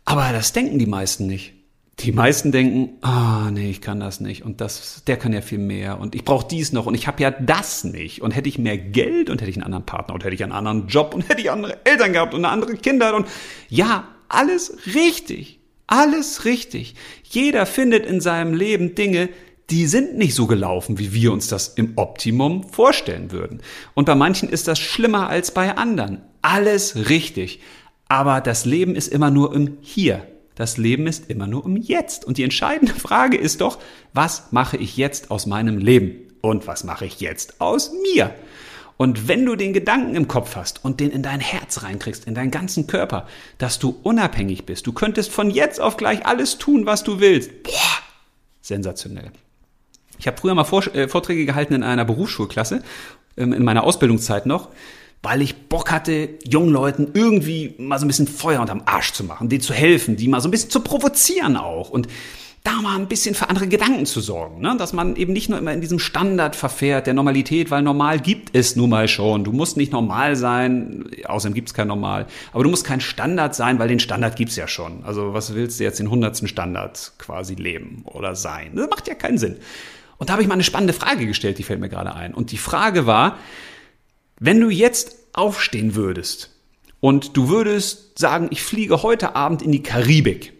Aber 0.05 0.31
das 0.31 0.53
denken 0.53 0.77
die 0.77 0.85
meisten 0.85 1.25
nicht. 1.25 1.53
Die 2.01 2.11
meisten 2.11 2.51
denken, 2.51 2.99
ah, 3.01 3.49
nee, 3.49 3.71
ich 3.71 3.81
kann 3.81 3.99
das 3.99 4.19
nicht 4.19 4.45
und 4.45 4.61
das, 4.61 5.03
der 5.07 5.17
kann 5.17 5.33
ja 5.33 5.41
viel 5.41 5.57
mehr 5.57 5.99
und 5.99 6.13
ich 6.13 6.23
brauche 6.23 6.47
dies 6.47 6.71
noch 6.71 6.85
und 6.85 6.93
ich 6.93 7.07
habe 7.07 7.23
ja 7.23 7.31
das 7.31 7.83
nicht 7.83 8.21
und 8.21 8.29
hätte 8.29 8.47
ich 8.47 8.59
mehr 8.59 8.77
Geld 8.77 9.31
und 9.31 9.41
hätte 9.41 9.49
ich 9.49 9.57
einen 9.57 9.63
anderen 9.65 9.87
Partner 9.87 10.13
und 10.13 10.23
hätte 10.23 10.35
ich 10.35 10.43
einen 10.43 10.51
anderen 10.51 10.87
Job 10.87 11.15
und 11.15 11.27
hätte 11.27 11.41
ich 11.41 11.49
andere 11.49 11.83
Eltern 11.83 12.13
gehabt 12.13 12.35
und 12.35 12.45
andere 12.45 12.75
Kinder 12.75 13.15
und 13.15 13.27
ja, 13.69 14.07
alles 14.29 14.77
richtig. 14.93 15.59
Alles 15.87 16.43
richtig. 16.43 16.95
Jeder 17.23 17.65
findet 17.65 18.05
in 18.05 18.19
seinem 18.19 18.53
Leben 18.53 18.95
Dinge, 18.95 19.29
die 19.69 19.85
sind 19.85 20.17
nicht 20.17 20.33
so 20.33 20.47
gelaufen, 20.47 20.97
wie 20.97 21.13
wir 21.13 21.33
uns 21.33 21.47
das 21.47 21.69
im 21.69 21.93
Optimum 21.97 22.63
vorstellen 22.63 23.31
würden. 23.31 23.61
Und 23.95 24.05
bei 24.05 24.15
manchen 24.15 24.49
ist 24.49 24.67
das 24.67 24.79
schlimmer 24.79 25.29
als 25.29 25.51
bei 25.51 25.75
anderen. 25.75 26.21
Alles 26.41 27.09
richtig. 27.09 27.59
Aber 28.07 28.39
das 28.39 28.65
Leben 28.65 28.95
ist 28.95 29.09
immer 29.09 29.29
nur 29.29 29.53
im 29.53 29.77
Hier. 29.81 30.25
Das 30.55 30.77
Leben 30.77 31.05
ist 31.05 31.29
immer 31.29 31.47
nur 31.47 31.65
im 31.65 31.75
Jetzt. 31.75 32.25
Und 32.25 32.37
die 32.37 32.43
entscheidende 32.43 32.93
Frage 32.99 33.37
ist 33.37 33.61
doch, 33.61 33.79
was 34.13 34.51
mache 34.51 34.77
ich 34.77 34.97
jetzt 34.97 35.31
aus 35.31 35.45
meinem 35.45 35.77
Leben? 35.77 36.27
Und 36.41 36.67
was 36.67 36.83
mache 36.83 37.05
ich 37.05 37.19
jetzt 37.19 37.59
aus 37.59 37.91
mir? 38.13 38.33
Und 38.97 39.27
wenn 39.27 39.45
du 39.45 39.55
den 39.55 39.73
Gedanken 39.73 40.15
im 40.15 40.27
Kopf 40.27 40.55
hast 40.55 40.83
und 40.83 40.99
den 40.99 41.11
in 41.11 41.21
dein 41.21 41.39
Herz 41.39 41.83
reinkriegst, 41.83 42.25
in 42.25 42.33
deinen 42.33 42.51
ganzen 42.51 42.87
Körper, 42.87 43.27
dass 43.59 43.77
du 43.77 43.95
unabhängig 44.03 44.65
bist, 44.65 44.87
du 44.87 44.91
könntest 44.91 45.31
von 45.31 45.51
jetzt 45.51 45.79
auf 45.79 45.97
gleich 45.97 46.25
alles 46.25 46.57
tun, 46.57 46.85
was 46.87 47.03
du 47.03 47.19
willst. 47.19 47.63
Boah, 47.63 47.71
sensationell. 48.61 49.31
Ich 50.19 50.25
habe 50.25 50.37
früher 50.37 50.55
mal 50.55 50.65
äh, 50.93 51.07
Vorträge 51.07 51.45
gehalten 51.45 51.75
in 51.75 51.83
einer 51.83 52.05
Berufsschulklasse, 52.05 52.81
ähm, 53.37 53.53
in 53.53 53.63
meiner 53.63 53.83
Ausbildungszeit 53.83 54.47
noch, 54.47 54.69
weil 55.21 55.43
ich 55.43 55.67
Bock 55.67 55.91
hatte, 55.91 56.29
jungen 56.43 56.71
Leuten 56.71 57.11
irgendwie 57.13 57.75
mal 57.77 57.99
so 57.99 58.05
ein 58.05 58.07
bisschen 58.07 58.27
Feuer 58.27 58.61
unterm 58.61 58.81
Arsch 58.85 59.13
zu 59.13 59.23
machen, 59.23 59.47
denen 59.49 59.61
zu 59.61 59.73
helfen, 59.73 60.15
die 60.15 60.27
mal 60.27 60.41
so 60.41 60.47
ein 60.47 60.51
bisschen 60.51 60.71
zu 60.71 60.79
provozieren 60.79 61.55
auch. 61.55 61.91
Und 61.91 62.07
da 62.63 62.81
mal 62.81 62.97
ein 62.97 63.07
bisschen 63.07 63.33
für 63.33 63.49
andere 63.49 63.67
Gedanken 63.67 64.05
zu 64.05 64.19
sorgen. 64.19 64.59
Ne? 64.61 64.75
Dass 64.77 64.91
man 64.91 65.15
eben 65.15 65.33
nicht 65.33 65.49
nur 65.49 65.57
immer 65.57 65.73
in 65.73 65.81
diesem 65.81 65.99
Standard 65.99 66.55
verfährt, 66.55 67.07
der 67.07 67.13
Normalität, 67.13 67.71
weil 67.71 67.81
normal 67.81 68.19
gibt 68.19 68.55
es 68.55 68.75
nun 68.75 68.89
mal 68.89 69.07
schon. 69.07 69.43
Du 69.43 69.51
musst 69.53 69.77
nicht 69.77 69.91
normal 69.91 70.35
sein, 70.35 71.09
außerdem 71.25 71.53
gibt 71.53 71.69
es 71.69 71.73
kein 71.73 71.87
Normal. 71.87 72.27
Aber 72.51 72.63
du 72.63 72.69
musst 72.69 72.85
kein 72.85 72.99
Standard 72.99 73.55
sein, 73.55 73.79
weil 73.79 73.87
den 73.87 73.99
Standard 73.99 74.35
gibt 74.35 74.51
es 74.51 74.57
ja 74.57 74.67
schon. 74.67 75.03
Also 75.05 75.33
was 75.33 75.53
willst 75.53 75.79
du 75.79 75.83
jetzt 75.83 75.99
den 75.99 76.09
hundertsten 76.09 76.47
Standard 76.47 77.13
quasi 77.17 77.55
leben 77.55 78.03
oder 78.05 78.35
sein? 78.35 78.71
Das 78.75 78.89
macht 78.89 79.07
ja 79.07 79.15
keinen 79.15 79.37
Sinn. 79.37 79.57
Und 80.17 80.29
da 80.29 80.33
habe 80.33 80.41
ich 80.41 80.47
mal 80.47 80.55
eine 80.55 80.63
spannende 80.63 80.93
Frage 80.93 81.25
gestellt, 81.27 81.59
die 81.59 81.63
fällt 81.63 81.79
mir 81.79 81.89
gerade 81.89 82.15
ein. 82.15 82.33
Und 82.33 82.51
die 82.51 82.57
Frage 82.57 83.05
war, 83.05 83.37
wenn 84.39 84.59
du 84.59 84.69
jetzt 84.69 85.15
aufstehen 85.33 85.95
würdest 85.95 86.55
und 86.99 87.37
du 87.37 87.49
würdest 87.49 88.17
sagen, 88.19 88.47
ich 88.49 88.61
fliege 88.61 89.03
heute 89.03 89.35
Abend 89.35 89.61
in 89.61 89.71
die 89.71 89.83
Karibik, 89.83 90.53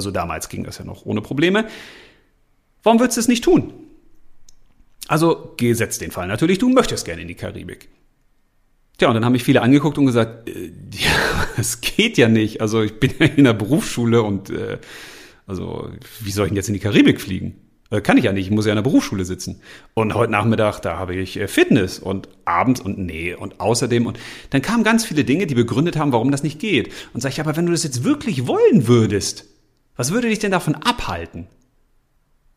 also 0.00 0.10
damals 0.10 0.48
ging 0.48 0.64
das 0.64 0.78
ja 0.78 0.84
noch 0.86 1.04
ohne 1.04 1.20
Probleme. 1.20 1.66
Warum 2.82 3.00
würdest 3.00 3.18
du 3.18 3.20
es 3.20 3.28
nicht 3.28 3.44
tun? 3.44 3.74
Also 5.08 5.52
gesetzt 5.58 6.00
den 6.00 6.10
Fall 6.10 6.26
natürlich, 6.26 6.56
du 6.58 6.70
möchtest 6.70 7.04
gerne 7.04 7.20
in 7.20 7.28
die 7.28 7.34
Karibik. 7.34 7.90
Tja, 8.96 9.08
und 9.08 9.14
dann 9.14 9.26
haben 9.26 9.32
mich 9.32 9.44
viele 9.44 9.60
angeguckt 9.60 9.98
und 9.98 10.06
gesagt, 10.06 10.48
äh, 10.48 10.72
ja, 10.92 11.46
es 11.58 11.82
geht 11.82 12.16
ja 12.16 12.28
nicht. 12.28 12.62
Also 12.62 12.80
ich 12.82 12.98
bin 12.98 13.12
ja 13.18 13.26
in 13.26 13.44
der 13.44 13.52
Berufsschule 13.52 14.22
und 14.22 14.48
äh, 14.48 14.78
also 15.46 15.90
wie 16.20 16.30
soll 16.30 16.46
ich 16.46 16.50
denn 16.50 16.56
jetzt 16.56 16.68
in 16.68 16.74
die 16.74 16.80
Karibik 16.80 17.20
fliegen? 17.20 17.56
Äh, 17.90 18.00
kann 18.00 18.16
ich 18.16 18.24
ja 18.24 18.32
nicht, 18.32 18.46
ich 18.46 18.50
muss 18.50 18.64
ja 18.64 18.72
in 18.72 18.76
der 18.76 18.82
Berufsschule 18.82 19.26
sitzen. 19.26 19.60
Und 19.92 20.14
heute 20.14 20.32
Nachmittag, 20.32 20.80
da 20.80 20.96
habe 20.96 21.14
ich 21.14 21.38
äh, 21.38 21.46
Fitness 21.46 21.98
und 21.98 22.30
abends 22.46 22.80
und 22.80 22.98
nee 22.98 23.34
und 23.34 23.60
außerdem. 23.60 24.06
Und 24.06 24.18
dann 24.48 24.62
kamen 24.62 24.82
ganz 24.82 25.04
viele 25.04 25.24
Dinge, 25.24 25.46
die 25.46 25.54
begründet 25.54 25.98
haben, 25.98 26.12
warum 26.12 26.30
das 26.30 26.42
nicht 26.42 26.58
geht. 26.58 26.90
Und 27.12 27.20
sage 27.20 27.34
ich, 27.34 27.40
aber 27.40 27.54
wenn 27.56 27.66
du 27.66 27.72
das 27.72 27.84
jetzt 27.84 28.02
wirklich 28.02 28.46
wollen 28.46 28.86
würdest, 28.86 29.44
was 30.00 30.12
würde 30.12 30.28
dich 30.30 30.38
denn 30.38 30.50
davon 30.50 30.76
abhalten? 30.76 31.46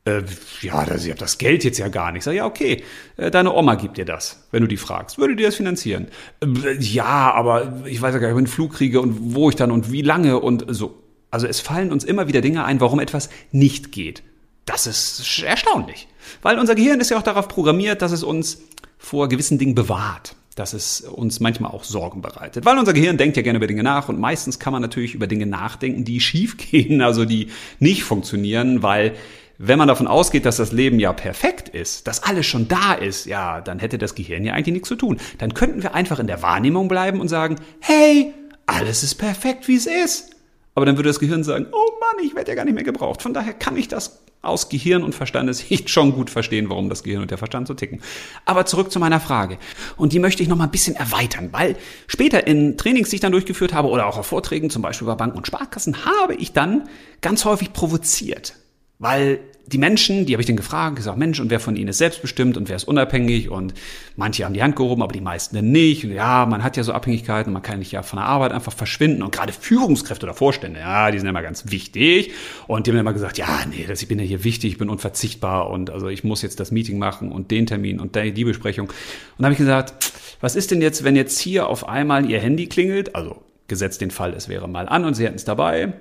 Äh, 0.06 0.22
ja, 0.62 0.86
das, 0.86 1.04
ich 1.04 1.10
habe 1.10 1.20
das 1.20 1.38
Geld 1.38 1.66
jetzt 1.66 1.78
ja 1.78 1.90
gar 1.90 2.14
nicht. 2.14 2.24
Sag 2.24 2.34
ja, 2.34 2.46
okay, 2.46 2.86
äh, 3.18 3.32
deine 3.32 3.52
Oma 3.54 3.76
gibt 3.76 3.98
dir 3.98 4.06
das, 4.06 4.48
wenn 4.52 4.62
du 4.62 4.68
die 4.70 4.78
fragst. 4.78 5.18
Würde 5.18 5.36
dir 5.36 5.48
das 5.48 5.56
finanzieren? 5.56 6.08
Äh, 6.40 6.76
ja, 6.80 7.34
aber 7.34 7.84
ich 7.84 8.02
weiß 8.02 8.14
ja 8.14 8.20
gar 8.22 8.28
nicht, 8.30 8.36
ob 8.36 8.40
ich 8.40 8.46
einen 8.46 8.48
Flug 8.48 8.72
kriege 8.72 9.02
und 9.02 9.36
wo 9.36 9.50
ich 9.50 9.58
dann 9.58 9.72
und 9.72 9.92
wie 9.92 10.02
lange 10.02 10.40
und 10.40 10.64
so. 10.70 11.04
Also 11.32 11.46
es 11.46 11.60
fallen 11.60 11.92
uns 11.92 12.06
immer 12.06 12.30
wieder 12.30 12.40
Dinge 12.40 12.64
ein, 12.64 12.80
warum 12.80 13.02
etwas 13.02 13.30
nicht 13.52 13.92
geht. 13.92 14.24
Das 14.64 14.88
ist 14.88 15.44
erstaunlich. 15.44 16.08
Weil 16.44 16.60
unser 16.60 16.76
Gehirn 16.76 17.02
ist 17.02 17.10
ja 17.10 17.18
auch 17.18 17.24
darauf 17.24 17.50
programmiert, 17.50 18.02
dass 18.02 18.14
es 18.14 18.24
uns 18.24 18.62
vor 18.98 19.28
gewissen 19.28 19.58
Dingen 19.58 19.76
bewahrt 19.76 20.38
dass 20.56 20.74
es 20.74 21.02
uns 21.02 21.40
manchmal 21.40 21.72
auch 21.72 21.84
Sorgen 21.84 22.22
bereitet. 22.22 22.66
Weil 22.66 22.78
unser 22.78 22.94
Gehirn 22.94 23.18
denkt 23.18 23.38
ja 23.38 23.44
gerne 23.44 23.58
über 23.58 23.68
Dinge 23.68 23.84
nach 23.84 24.10
und 24.10 24.20
meistens 24.20 24.60
kann 24.60 24.74
man 24.74 24.82
natürlich 24.82 25.14
über 25.14 25.28
Dinge 25.28 25.46
nachdenken, 25.46 26.04
die 26.04 26.20
schief 26.22 26.58
gehen, 26.58 27.02
also 27.02 27.26
die 27.26 27.50
nicht 27.80 28.04
funktionieren, 28.04 28.84
weil 28.84 29.14
wenn 29.58 29.78
man 29.78 29.88
davon 29.88 30.08
ausgeht, 30.08 30.46
dass 30.46 30.58
das 30.58 30.72
Leben 30.72 31.00
ja 31.00 31.14
perfekt 31.14 31.70
ist, 31.70 32.08
dass 32.08 32.24
alles 32.24 32.46
schon 32.46 32.68
da 32.68 32.94
ist, 32.94 33.26
ja, 33.26 33.62
dann 33.62 33.80
hätte 33.80 33.98
das 33.98 34.16
Gehirn 34.16 34.44
ja 34.44 34.54
eigentlich 34.54 34.74
nichts 34.74 34.90
zu 34.90 34.96
tun. 34.96 35.20
Dann 35.38 35.54
könnten 35.54 35.84
wir 35.84 35.94
einfach 35.94 36.20
in 36.20 36.28
der 36.28 36.42
Wahrnehmung 36.42 36.88
bleiben 36.88 37.22
und 37.22 37.28
sagen, 37.28 37.58
hey, 37.80 38.34
alles 38.66 39.04
ist 39.04 39.16
perfekt, 39.16 39.68
wie 39.68 39.76
es 39.76 39.86
ist. 39.86 40.32
Aber 40.76 40.86
dann 40.86 40.98
würde 40.98 41.10
das 41.10 41.20
Gehirn 41.20 41.44
sagen, 41.44 41.68
oh 41.72 41.92
Mann, 42.00 42.26
ich 42.26 42.36
werde 42.36 42.52
ja 42.52 42.56
gar 42.56 42.66
nicht 42.66 42.74
mehr 42.74 42.84
gebraucht. 42.84 43.22
Von 43.22 43.34
daher 43.34 43.54
kann 43.54 43.78
ich 43.78 43.88
das 43.88 44.23
aus 44.44 44.70
Gehirn 44.70 45.04
und 45.04 45.16
Verstandessicht 45.16 45.90
schon 45.90 46.14
gut 46.14 46.30
verstehen, 46.30 46.70
warum 46.70 46.90
das 46.90 47.02
Gehirn 47.02 47.24
und 47.24 47.32
der 47.32 47.40
Verstand 47.40 47.68
so 47.68 47.74
ticken. 47.74 48.02
Aber 48.46 48.66
zurück 48.66 48.92
zu 48.92 49.00
meiner 49.00 49.20
Frage. 49.20 49.58
Und 49.98 50.14
die 50.14 50.20
möchte 50.20 50.44
ich 50.44 50.50
noch 50.50 50.58
mal 50.58 50.66
ein 50.66 50.72
bisschen 50.72 50.96
erweitern, 50.96 51.50
weil 51.52 51.76
später 52.08 52.46
in 52.46 52.78
Trainings, 52.78 53.10
die 53.10 53.16
ich 53.16 53.22
dann 53.22 53.32
durchgeführt 53.32 53.74
habe 53.74 53.88
oder 53.88 54.06
auch 54.06 54.18
auf 54.18 54.28
Vorträgen, 54.28 54.70
zum 54.70 54.82
Beispiel 54.82 55.08
bei 55.08 55.16
Banken 55.16 55.38
und 55.38 55.48
Sparkassen, 55.48 56.06
habe 56.06 56.36
ich 56.36 56.54
dann 56.54 56.88
ganz 57.22 57.46
häufig 57.46 57.74
provoziert. 57.74 58.56
Weil 59.00 59.40
die 59.66 59.78
Menschen, 59.78 60.26
die 60.26 60.34
habe 60.34 60.42
ich 60.42 60.48
dann 60.48 60.58
gefragt, 60.58 60.98
gesagt, 60.98 61.18
Mensch, 61.18 61.40
und 61.40 61.50
wer 61.50 61.60
von 61.60 61.76
ihnen 61.78 61.88
ist 61.88 61.98
selbstbestimmt 61.98 62.58
und 62.58 62.68
wer 62.68 62.76
ist 62.76 62.84
unabhängig? 62.84 63.50
Und 63.50 63.74
manche 64.18 64.44
haben 64.44 64.54
die 64.54 64.62
Hand 64.62 64.76
gehoben, 64.76 65.02
aber 65.02 65.14
die 65.14 65.22
meisten 65.22 65.56
dann 65.56 65.72
nicht. 65.72 66.04
Und 66.04 66.12
ja, 66.12 66.46
man 66.46 66.64
hat 66.64 66.76
ja 66.76 66.84
so 66.84 66.92
Abhängigkeiten, 66.92 67.54
man 67.54 67.62
kann 67.62 67.80
nicht 67.80 67.92
ja 67.94 68.04
von 68.04 68.18
der 68.18 68.26
Arbeit 68.26 68.52
einfach 68.52 68.74
verschwinden. 68.74 69.24
Und 69.24 69.32
gerade 69.32 69.54
Führungskräfte 69.54 70.26
oder 70.26 70.34
Vorstände, 70.34 70.80
ja, 70.80 71.12
die 71.12 71.20
sind 71.20 71.30
immer 71.30 71.42
ganz 71.42 71.72
wichtig. 71.72 72.34
Und 72.68 72.86
die 72.86 72.92
haben 72.92 73.00
immer 73.00 73.14
gesagt, 73.14 73.38
ja, 73.38 73.62
nee, 73.70 73.86
das, 73.88 74.02
ich 74.02 74.08
bin 74.10 74.20
ja 74.20 74.26
hier 74.26 74.44
wichtig, 74.44 74.74
ich 74.74 74.78
bin 74.78 74.90
unverzichtbar 74.90 75.70
und 75.70 75.90
also 75.90 76.10
ich 76.10 76.24
muss 76.26 76.42
jetzt 76.42 76.60
das 76.60 76.72
Meeting 76.72 77.00
machen 77.00 77.32
und 77.32 77.50
den 77.50 77.66
Termin 77.66 78.00
und 78.02 78.16
die 78.16 78.44
Besprechung. 78.44 78.88
Und 78.88 78.96
da 79.40 79.46
habe 79.46 79.54
ich 79.54 79.60
gesagt, 79.60 80.12
was 80.42 80.56
ist 80.56 80.72
denn 80.72 80.82
jetzt, 80.82 81.06
wenn 81.06 81.16
jetzt 81.16 81.40
hier 81.40 81.68
auf 81.68 81.88
einmal 81.88 82.30
ihr 82.30 82.40
Handy 82.40 82.68
klingelt? 82.68 83.16
Also 83.16 83.42
gesetzt 83.70 84.02
den 84.02 84.12
Fall, 84.12 84.34
es 84.34 84.50
wäre 84.50 84.68
mal 84.68 84.90
an 84.90 85.06
und 85.06 85.14
sie 85.14 85.26
hätten 85.26 85.36
es 85.36 85.46
dabei 85.46 85.94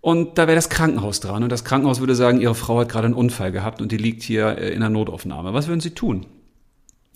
und 0.00 0.38
da 0.38 0.46
wäre 0.46 0.54
das 0.54 0.68
Krankenhaus 0.68 1.20
dran 1.20 1.42
und 1.42 1.50
das 1.50 1.64
Krankenhaus 1.64 2.00
würde 2.00 2.14
sagen, 2.14 2.40
ihre 2.40 2.54
Frau 2.54 2.78
hat 2.78 2.88
gerade 2.88 3.06
einen 3.06 3.14
Unfall 3.14 3.50
gehabt 3.52 3.80
und 3.80 3.90
die 3.90 3.96
liegt 3.96 4.22
hier 4.22 4.58
äh, 4.58 4.72
in 4.72 4.80
der 4.80 4.90
Notaufnahme. 4.90 5.54
Was 5.54 5.66
würden 5.66 5.80
sie 5.80 5.90
tun? 5.90 6.26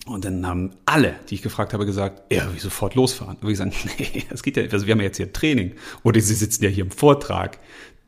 Und 0.05 0.25
dann 0.25 0.45
haben 0.47 0.71
alle, 0.85 1.15
die 1.31 1.37
ich 1.37 1.43
gefragt 1.43 1.73
habe, 1.73 1.87
gesagt, 1.87 2.33
ja, 2.33 2.53
wie 2.53 2.59
sofort 2.59 2.97
losfahren. 2.97 3.37
Und 3.41 3.49
ich 3.49 3.59
gesagt, 3.59 3.75
nee, 3.99 4.25
das 4.29 4.43
geht 4.43 4.57
ja 4.57 4.63
nicht. 4.65 4.75
Also 4.75 4.87
wir 4.87 4.93
haben 4.93 4.99
ja 4.99 5.07
jetzt 5.07 5.19
hier 5.19 5.33
Training. 5.33 5.73
Oder 6.03 6.21
sie 6.21 6.35
sitzen 6.35 6.65
ja 6.65 6.71
hier 6.71 6.85
im 6.85 6.91
Vortrag. 6.91 7.59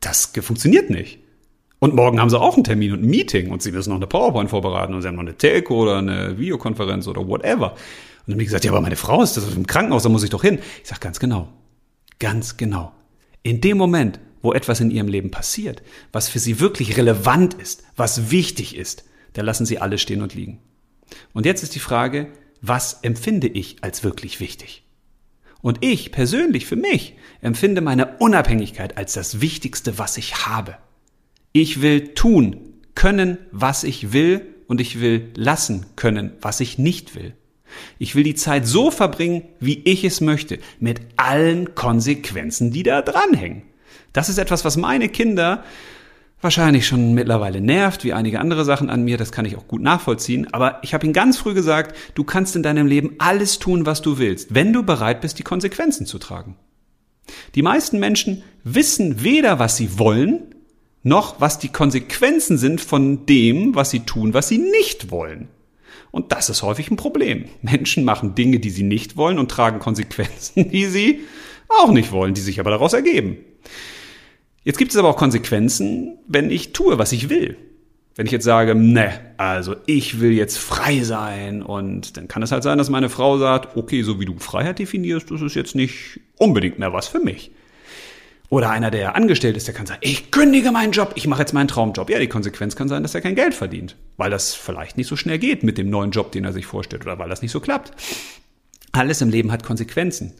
Das 0.01 0.33
funktioniert 0.41 0.89
nicht. 0.89 1.19
Und 1.79 1.95
morgen 1.95 2.19
haben 2.19 2.29
sie 2.29 2.39
auch 2.39 2.55
einen 2.55 2.63
Termin 2.65 2.91
und 2.93 3.03
ein 3.03 3.09
Meeting 3.09 3.51
und 3.51 3.61
sie 3.61 3.71
müssen 3.71 3.89
noch 3.89 3.97
eine 3.97 4.07
PowerPoint 4.07 4.49
vorbereiten 4.49 4.93
und 4.93 5.01
sie 5.01 5.07
haben 5.07 5.15
noch 5.15 5.21
eine 5.21 5.37
Telco 5.37 5.83
oder 5.83 5.97
eine 5.97 6.37
Videokonferenz 6.37 7.07
oder 7.07 7.27
whatever. 7.27 7.71
Und 7.71 7.77
dann 8.27 8.33
habe 8.33 8.41
ich 8.41 8.47
gesagt, 8.47 8.65
ja, 8.65 8.71
aber 8.71 8.81
meine 8.81 8.95
Frau 8.95 9.21
ist 9.21 9.37
das 9.37 9.53
im 9.55 9.67
Krankenhaus, 9.67 10.03
da 10.03 10.09
muss 10.09 10.23
ich 10.23 10.29
doch 10.29 10.41
hin. 10.41 10.59
Ich 10.81 10.89
sage 10.89 11.01
ganz 11.01 11.19
genau. 11.19 11.49
Ganz 12.19 12.57
genau. 12.57 12.91
In 13.43 13.61
dem 13.61 13.77
Moment, 13.77 14.19
wo 14.45 14.53
etwas 14.53 14.79
in 14.79 14.91
ihrem 14.91 15.07
Leben 15.07 15.31
passiert, 15.31 15.81
was 16.11 16.29
für 16.29 16.39
sie 16.39 16.59
wirklich 16.59 16.97
relevant 16.97 17.55
ist, 17.55 17.83
was 17.95 18.29
wichtig 18.29 18.77
ist, 18.77 19.03
da 19.33 19.41
lassen 19.41 19.65
sie 19.65 19.79
alles 19.79 20.01
stehen 20.01 20.21
und 20.21 20.35
liegen. 20.35 20.59
Und 21.33 21.47
jetzt 21.47 21.63
ist 21.63 21.73
die 21.73 21.79
Frage, 21.79 22.27
was 22.61 22.99
empfinde 23.01 23.47
ich 23.47 23.77
als 23.81 24.03
wirklich 24.03 24.39
wichtig? 24.39 24.83
Und 25.61 25.83
ich 25.83 26.11
persönlich 26.11 26.67
für 26.67 26.75
mich 26.75 27.15
empfinde 27.41 27.81
meine 27.81 28.17
Unabhängigkeit 28.17 28.97
als 28.97 29.13
das 29.13 29.41
Wichtigste, 29.41 29.97
was 29.97 30.15
ich 30.17 30.45
habe. 30.45 30.77
Ich 31.51 31.81
will 31.81 32.13
tun 32.13 32.75
können, 32.93 33.39
was 33.51 33.83
ich 33.83 34.13
will 34.13 34.45
und 34.67 34.79
ich 34.79 35.01
will 35.01 35.31
lassen 35.35 35.87
können, 35.95 36.33
was 36.39 36.59
ich 36.59 36.77
nicht 36.77 37.15
will. 37.15 37.33
Ich 37.97 38.13
will 38.13 38.23
die 38.23 38.35
Zeit 38.35 38.67
so 38.67 38.91
verbringen, 38.91 39.41
wie 39.59 39.81
ich 39.85 40.03
es 40.03 40.21
möchte, 40.21 40.59
mit 40.79 41.01
allen 41.17 41.73
Konsequenzen, 41.73 42.71
die 42.71 42.83
da 42.83 43.01
dranhängen. 43.01 43.63
Das 44.15 44.29
ist 44.29 44.37
etwas, 44.37 44.63
was 44.63 44.77
meine 44.77 45.09
Kinder 45.09 45.63
wahrscheinlich 46.39 46.87
schon 46.87 47.13
mittlerweile 47.13 47.59
nervt, 47.59 48.05
wie 48.05 48.13
einige 48.13 48.39
andere 48.39 48.63
Sachen 48.63 48.89
an 48.89 49.03
mir, 49.03 49.17
das 49.17 49.33
kann 49.33 49.43
ich 49.45 49.57
auch 49.57 49.67
gut 49.67 49.81
nachvollziehen, 49.81 50.47
aber 50.53 50.79
ich 50.83 50.93
habe 50.93 51.05
ihnen 51.05 51.13
ganz 51.13 51.37
früh 51.37 51.53
gesagt, 51.53 51.95
du 52.13 52.23
kannst 52.23 52.55
in 52.55 52.63
deinem 52.63 52.87
Leben 52.87 53.15
alles 53.17 53.59
tun, 53.59 53.85
was 53.85 54.01
du 54.01 54.17
willst, 54.17 54.55
wenn 54.55 54.71
du 54.71 54.83
bereit 54.83 55.19
bist, 55.19 55.37
die 55.37 55.43
Konsequenzen 55.43 56.05
zu 56.05 56.17
tragen. 56.17 56.55
Die 57.55 57.61
meisten 57.61 57.99
Menschen 57.99 58.43
wissen 58.63 59.21
weder, 59.21 59.59
was 59.59 59.75
sie 59.75 59.99
wollen, 59.99 60.55
noch 61.03 61.41
was 61.41 61.59
die 61.59 61.69
Konsequenzen 61.69 62.57
sind 62.57 62.79
von 62.79 63.25
dem, 63.25 63.75
was 63.75 63.89
sie 63.89 64.01
tun, 64.01 64.33
was 64.33 64.47
sie 64.47 64.59
nicht 64.59 65.11
wollen. 65.11 65.49
Und 66.11 66.31
das 66.31 66.49
ist 66.49 66.63
häufig 66.63 66.89
ein 66.89 66.95
Problem. 66.95 67.45
Menschen 67.61 68.05
machen 68.05 68.33
Dinge, 68.33 68.59
die 68.59 68.69
sie 68.69 68.83
nicht 68.83 69.17
wollen 69.17 69.39
und 69.39 69.51
tragen 69.51 69.79
Konsequenzen, 69.79 70.69
die 70.71 70.85
sie 70.85 71.19
auch 71.67 71.91
nicht 71.91 72.13
wollen, 72.13 72.33
die 72.33 72.41
sich 72.41 72.61
aber 72.61 72.69
daraus 72.69 72.93
ergeben. 72.93 73.39
Jetzt 74.65 74.79
gibt 74.79 74.91
es 74.91 74.97
aber 74.97 75.09
auch 75.09 75.15
Konsequenzen, 75.15 76.17
wenn 76.27 76.49
ich 76.49 76.73
tue, 76.73 76.97
was 76.97 77.11
ich 77.11 77.29
will. 77.29 77.55
Wenn 78.15 78.25
ich 78.25 78.31
jetzt 78.31 78.45
sage, 78.45 78.73
ne, 78.73 79.11
also 79.37 79.75
ich 79.85 80.19
will 80.19 80.31
jetzt 80.31 80.57
frei 80.57 81.01
sein 81.03 81.61
und 81.61 82.17
dann 82.17 82.27
kann 82.27 82.41
es 82.41 82.51
halt 82.51 82.63
sein, 82.63 82.77
dass 82.79 82.89
meine 82.89 83.09
Frau 83.09 83.37
sagt, 83.37 83.77
okay, 83.77 84.01
so 84.01 84.19
wie 84.19 84.25
du 84.25 84.39
Freiheit 84.39 84.79
definierst, 84.79 85.29
das 85.29 85.41
ist 85.41 85.53
jetzt 85.53 85.75
nicht 85.75 86.19
unbedingt 86.37 86.79
mehr 86.79 86.93
was 86.93 87.07
für 87.07 87.19
mich. 87.19 87.51
Oder 88.49 88.71
einer, 88.71 88.89
der 88.89 89.15
angestellt 89.15 89.55
ist, 89.57 89.67
der 89.67 89.75
kann 89.75 89.85
sagen, 89.85 89.99
ich 90.01 90.31
kündige 90.31 90.71
meinen 90.71 90.93
Job, 90.93 91.11
ich 91.15 91.27
mache 91.27 91.41
jetzt 91.41 91.53
meinen 91.53 91.67
Traumjob. 91.67 92.09
Ja, 92.09 92.17
die 92.17 92.27
Konsequenz 92.27 92.75
kann 92.75 92.87
sein, 92.87 93.03
dass 93.03 93.13
er 93.13 93.21
kein 93.21 93.35
Geld 93.35 93.53
verdient, 93.53 93.95
weil 94.17 94.31
das 94.31 94.55
vielleicht 94.55 94.97
nicht 94.97 95.07
so 95.07 95.15
schnell 95.15 95.37
geht 95.37 95.63
mit 95.63 95.77
dem 95.77 95.89
neuen 95.91 96.11
Job, 96.11 96.31
den 96.31 96.45
er 96.45 96.53
sich 96.53 96.65
vorstellt 96.65 97.05
oder 97.05 97.19
weil 97.19 97.29
das 97.29 97.41
nicht 97.43 97.51
so 97.51 97.59
klappt. 97.59 97.91
Alles 98.93 99.21
im 99.21 99.29
Leben 99.29 99.51
hat 99.51 99.63
Konsequenzen. 99.63 100.33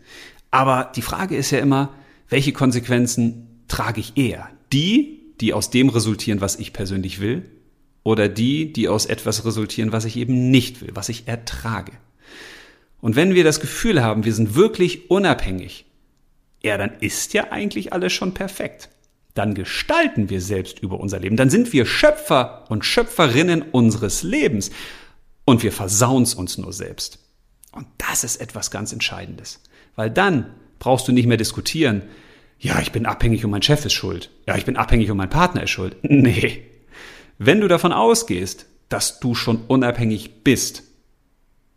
Aber 0.49 0.91
die 0.95 1.01
Frage 1.03 1.35
ist 1.35 1.51
ja 1.51 1.59
immer, 1.59 1.93
welche 2.29 2.53
Konsequenzen 2.53 3.54
trage 3.67 3.99
ich 3.99 4.17
eher? 4.17 4.49
Die, 4.73 5.21
die 5.41 5.53
aus 5.53 5.69
dem 5.69 5.89
resultieren, 5.89 6.41
was 6.41 6.57
ich 6.57 6.73
persönlich 6.73 7.19
will, 7.19 7.49
oder 8.03 8.29
die, 8.29 8.71
die 8.71 8.87
aus 8.87 9.05
etwas 9.05 9.45
resultieren, 9.45 9.91
was 9.91 10.05
ich 10.05 10.15
eben 10.17 10.51
nicht 10.51 10.81
will, 10.81 10.91
was 10.93 11.09
ich 11.09 11.27
ertrage? 11.27 11.91
Und 13.01 13.15
wenn 13.15 13.33
wir 13.33 13.43
das 13.43 13.59
Gefühl 13.59 14.03
haben, 14.03 14.25
wir 14.25 14.33
sind 14.33 14.55
wirklich 14.55 15.09
unabhängig, 15.09 15.85
ja, 16.63 16.77
dann 16.77 16.91
ist 16.99 17.33
ja 17.33 17.51
eigentlich 17.51 17.93
alles 17.93 18.13
schon 18.13 18.33
perfekt. 18.33 18.89
Dann 19.35 19.53
gestalten 19.53 20.29
wir 20.29 20.41
selbst 20.41 20.79
über 20.79 20.99
unser 20.99 21.19
Leben. 21.19 21.35
Dann 21.35 21.49
sind 21.49 21.73
wir 21.73 21.85
Schöpfer 21.85 22.65
und 22.69 22.85
Schöpferinnen 22.85 23.61
unseres 23.61 24.23
Lebens. 24.23 24.71
Und 25.43 25.61
wir 25.61 25.71
versauen 25.71 26.23
es 26.23 26.33
uns 26.33 26.57
nur 26.57 26.73
selbst. 26.73 27.19
Und 27.71 27.85
das 27.97 28.23
ist 28.23 28.37
etwas 28.37 28.71
ganz 28.71 28.93
Entscheidendes. 28.93 29.61
Weil 29.95 30.09
dann 30.09 30.55
brauchst 30.79 31.07
du 31.07 31.11
nicht 31.11 31.27
mehr 31.27 31.37
diskutieren, 31.37 32.03
ja, 32.59 32.79
ich 32.79 32.91
bin 32.91 33.05
abhängig 33.05 33.43
und 33.45 33.51
mein 33.51 33.61
Chef 33.61 33.85
ist 33.85 33.93
schuld. 33.93 34.31
Ja, 34.47 34.55
ich 34.57 34.65
bin 34.65 34.77
abhängig 34.77 35.11
und 35.11 35.17
mein 35.17 35.29
Partner 35.29 35.63
ist 35.63 35.71
schuld. 35.71 35.97
Nee. 36.03 36.63
Wenn 37.37 37.59
du 37.59 37.67
davon 37.67 37.91
ausgehst, 37.91 38.65
dass 38.87 39.19
du 39.19 39.35
schon 39.35 39.65
unabhängig 39.67 40.43
bist, 40.43 40.83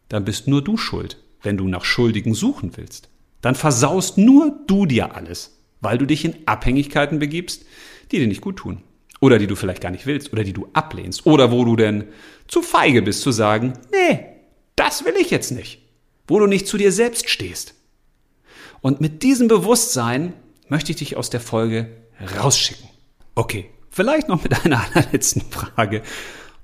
dann 0.09 0.25
bist 0.25 0.47
nur 0.47 0.63
du 0.63 0.77
schuld, 0.77 1.19
wenn 1.43 1.57
du 1.57 1.67
nach 1.67 1.85
Schuldigen 1.85 2.33
suchen 2.33 2.77
willst. 2.77 3.09
Dann 3.41 3.55
versaust 3.55 4.19
nur 4.19 4.57
du 4.67 4.87
dir 4.87 5.17
alles, 5.17 5.59
weil 5.81 5.99
du 5.99 6.07
dich 6.07 6.25
in 6.25 6.37
Abhängigkeiten 6.47 7.19
begibst, 7.19 7.65
die 8.13 8.19
dir 8.19 8.29
nicht 8.29 8.41
gut 8.41 8.57
tun. 8.57 8.83
Oder 9.21 9.39
die 9.39 9.49
du 9.49 9.57
vielleicht 9.57 9.83
gar 9.83 9.91
nicht 9.91 10.07
willst, 10.07 10.33
oder 10.33 10.45
die 10.45 10.53
du 10.53 10.69
ablehnst, 10.75 11.27
oder 11.27 11.51
wo 11.51 11.65
du 11.65 11.75
denn 11.75 12.05
zu 12.47 12.63
feige 12.63 13.03
bist 13.03 13.23
zu 13.23 13.33
sagen, 13.33 13.73
nee, 13.93 14.21
das 14.77 15.05
will 15.05 15.15
ich 15.21 15.31
jetzt 15.31 15.51
nicht. 15.51 15.83
Wo 16.29 16.39
du 16.39 16.47
nicht 16.47 16.69
zu 16.69 16.77
dir 16.77 16.93
selbst 16.93 17.29
stehst. 17.29 17.75
Und 18.81 19.01
mit 19.01 19.25
diesem 19.25 19.49
Bewusstsein 19.49 20.35
möchte 20.69 20.93
ich 20.93 20.99
dich 20.99 21.17
aus 21.17 21.31
der 21.31 21.41
Folge 21.41 21.89
rausschicken. 22.39 22.89
Okay, 23.35 23.71
vielleicht 23.91 24.29
noch 24.29 24.43
mit 24.43 24.65
einer 24.65 24.83
allerletzten 24.95 25.43
Frage. 25.43 26.03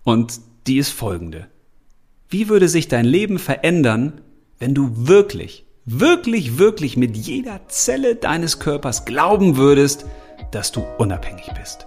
Und 0.03 0.41
die 0.67 0.79
ist 0.79 0.91
folgende. 0.91 1.47
Wie 2.29 2.49
würde 2.49 2.69
sich 2.69 2.89
dein 2.89 3.05
Leben 3.05 3.39
verändern, 3.39 4.21
wenn 4.59 4.75
du 4.75 4.91
wirklich, 5.07 5.67
wirklich, 5.85 6.59
wirklich 6.59 6.97
mit 6.97 7.17
jeder 7.17 7.69
Zelle 7.69 8.17
deines 8.17 8.59
Körpers 8.59 9.05
glauben 9.05 9.57
würdest, 9.57 10.07
dass 10.51 10.73
du 10.73 10.85
unabhängig 10.99 11.51
bist? 11.59 11.87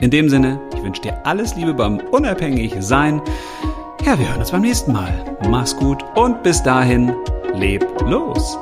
In 0.00 0.10
dem 0.10 0.28
Sinne, 0.28 0.60
ich 0.74 0.82
wünsche 0.82 1.02
dir 1.02 1.26
alles 1.26 1.56
Liebe 1.56 1.74
beim 1.74 1.98
unabhängig 1.98 2.74
sein. 2.80 3.20
Ja, 4.04 4.18
wir 4.18 4.28
hören 4.28 4.40
uns 4.40 4.52
beim 4.52 4.62
nächsten 4.62 4.92
Mal. 4.92 5.36
Mach's 5.48 5.76
gut 5.76 6.04
und 6.14 6.42
bis 6.42 6.62
dahin, 6.62 7.14
leb 7.54 7.84
los. 8.02 8.56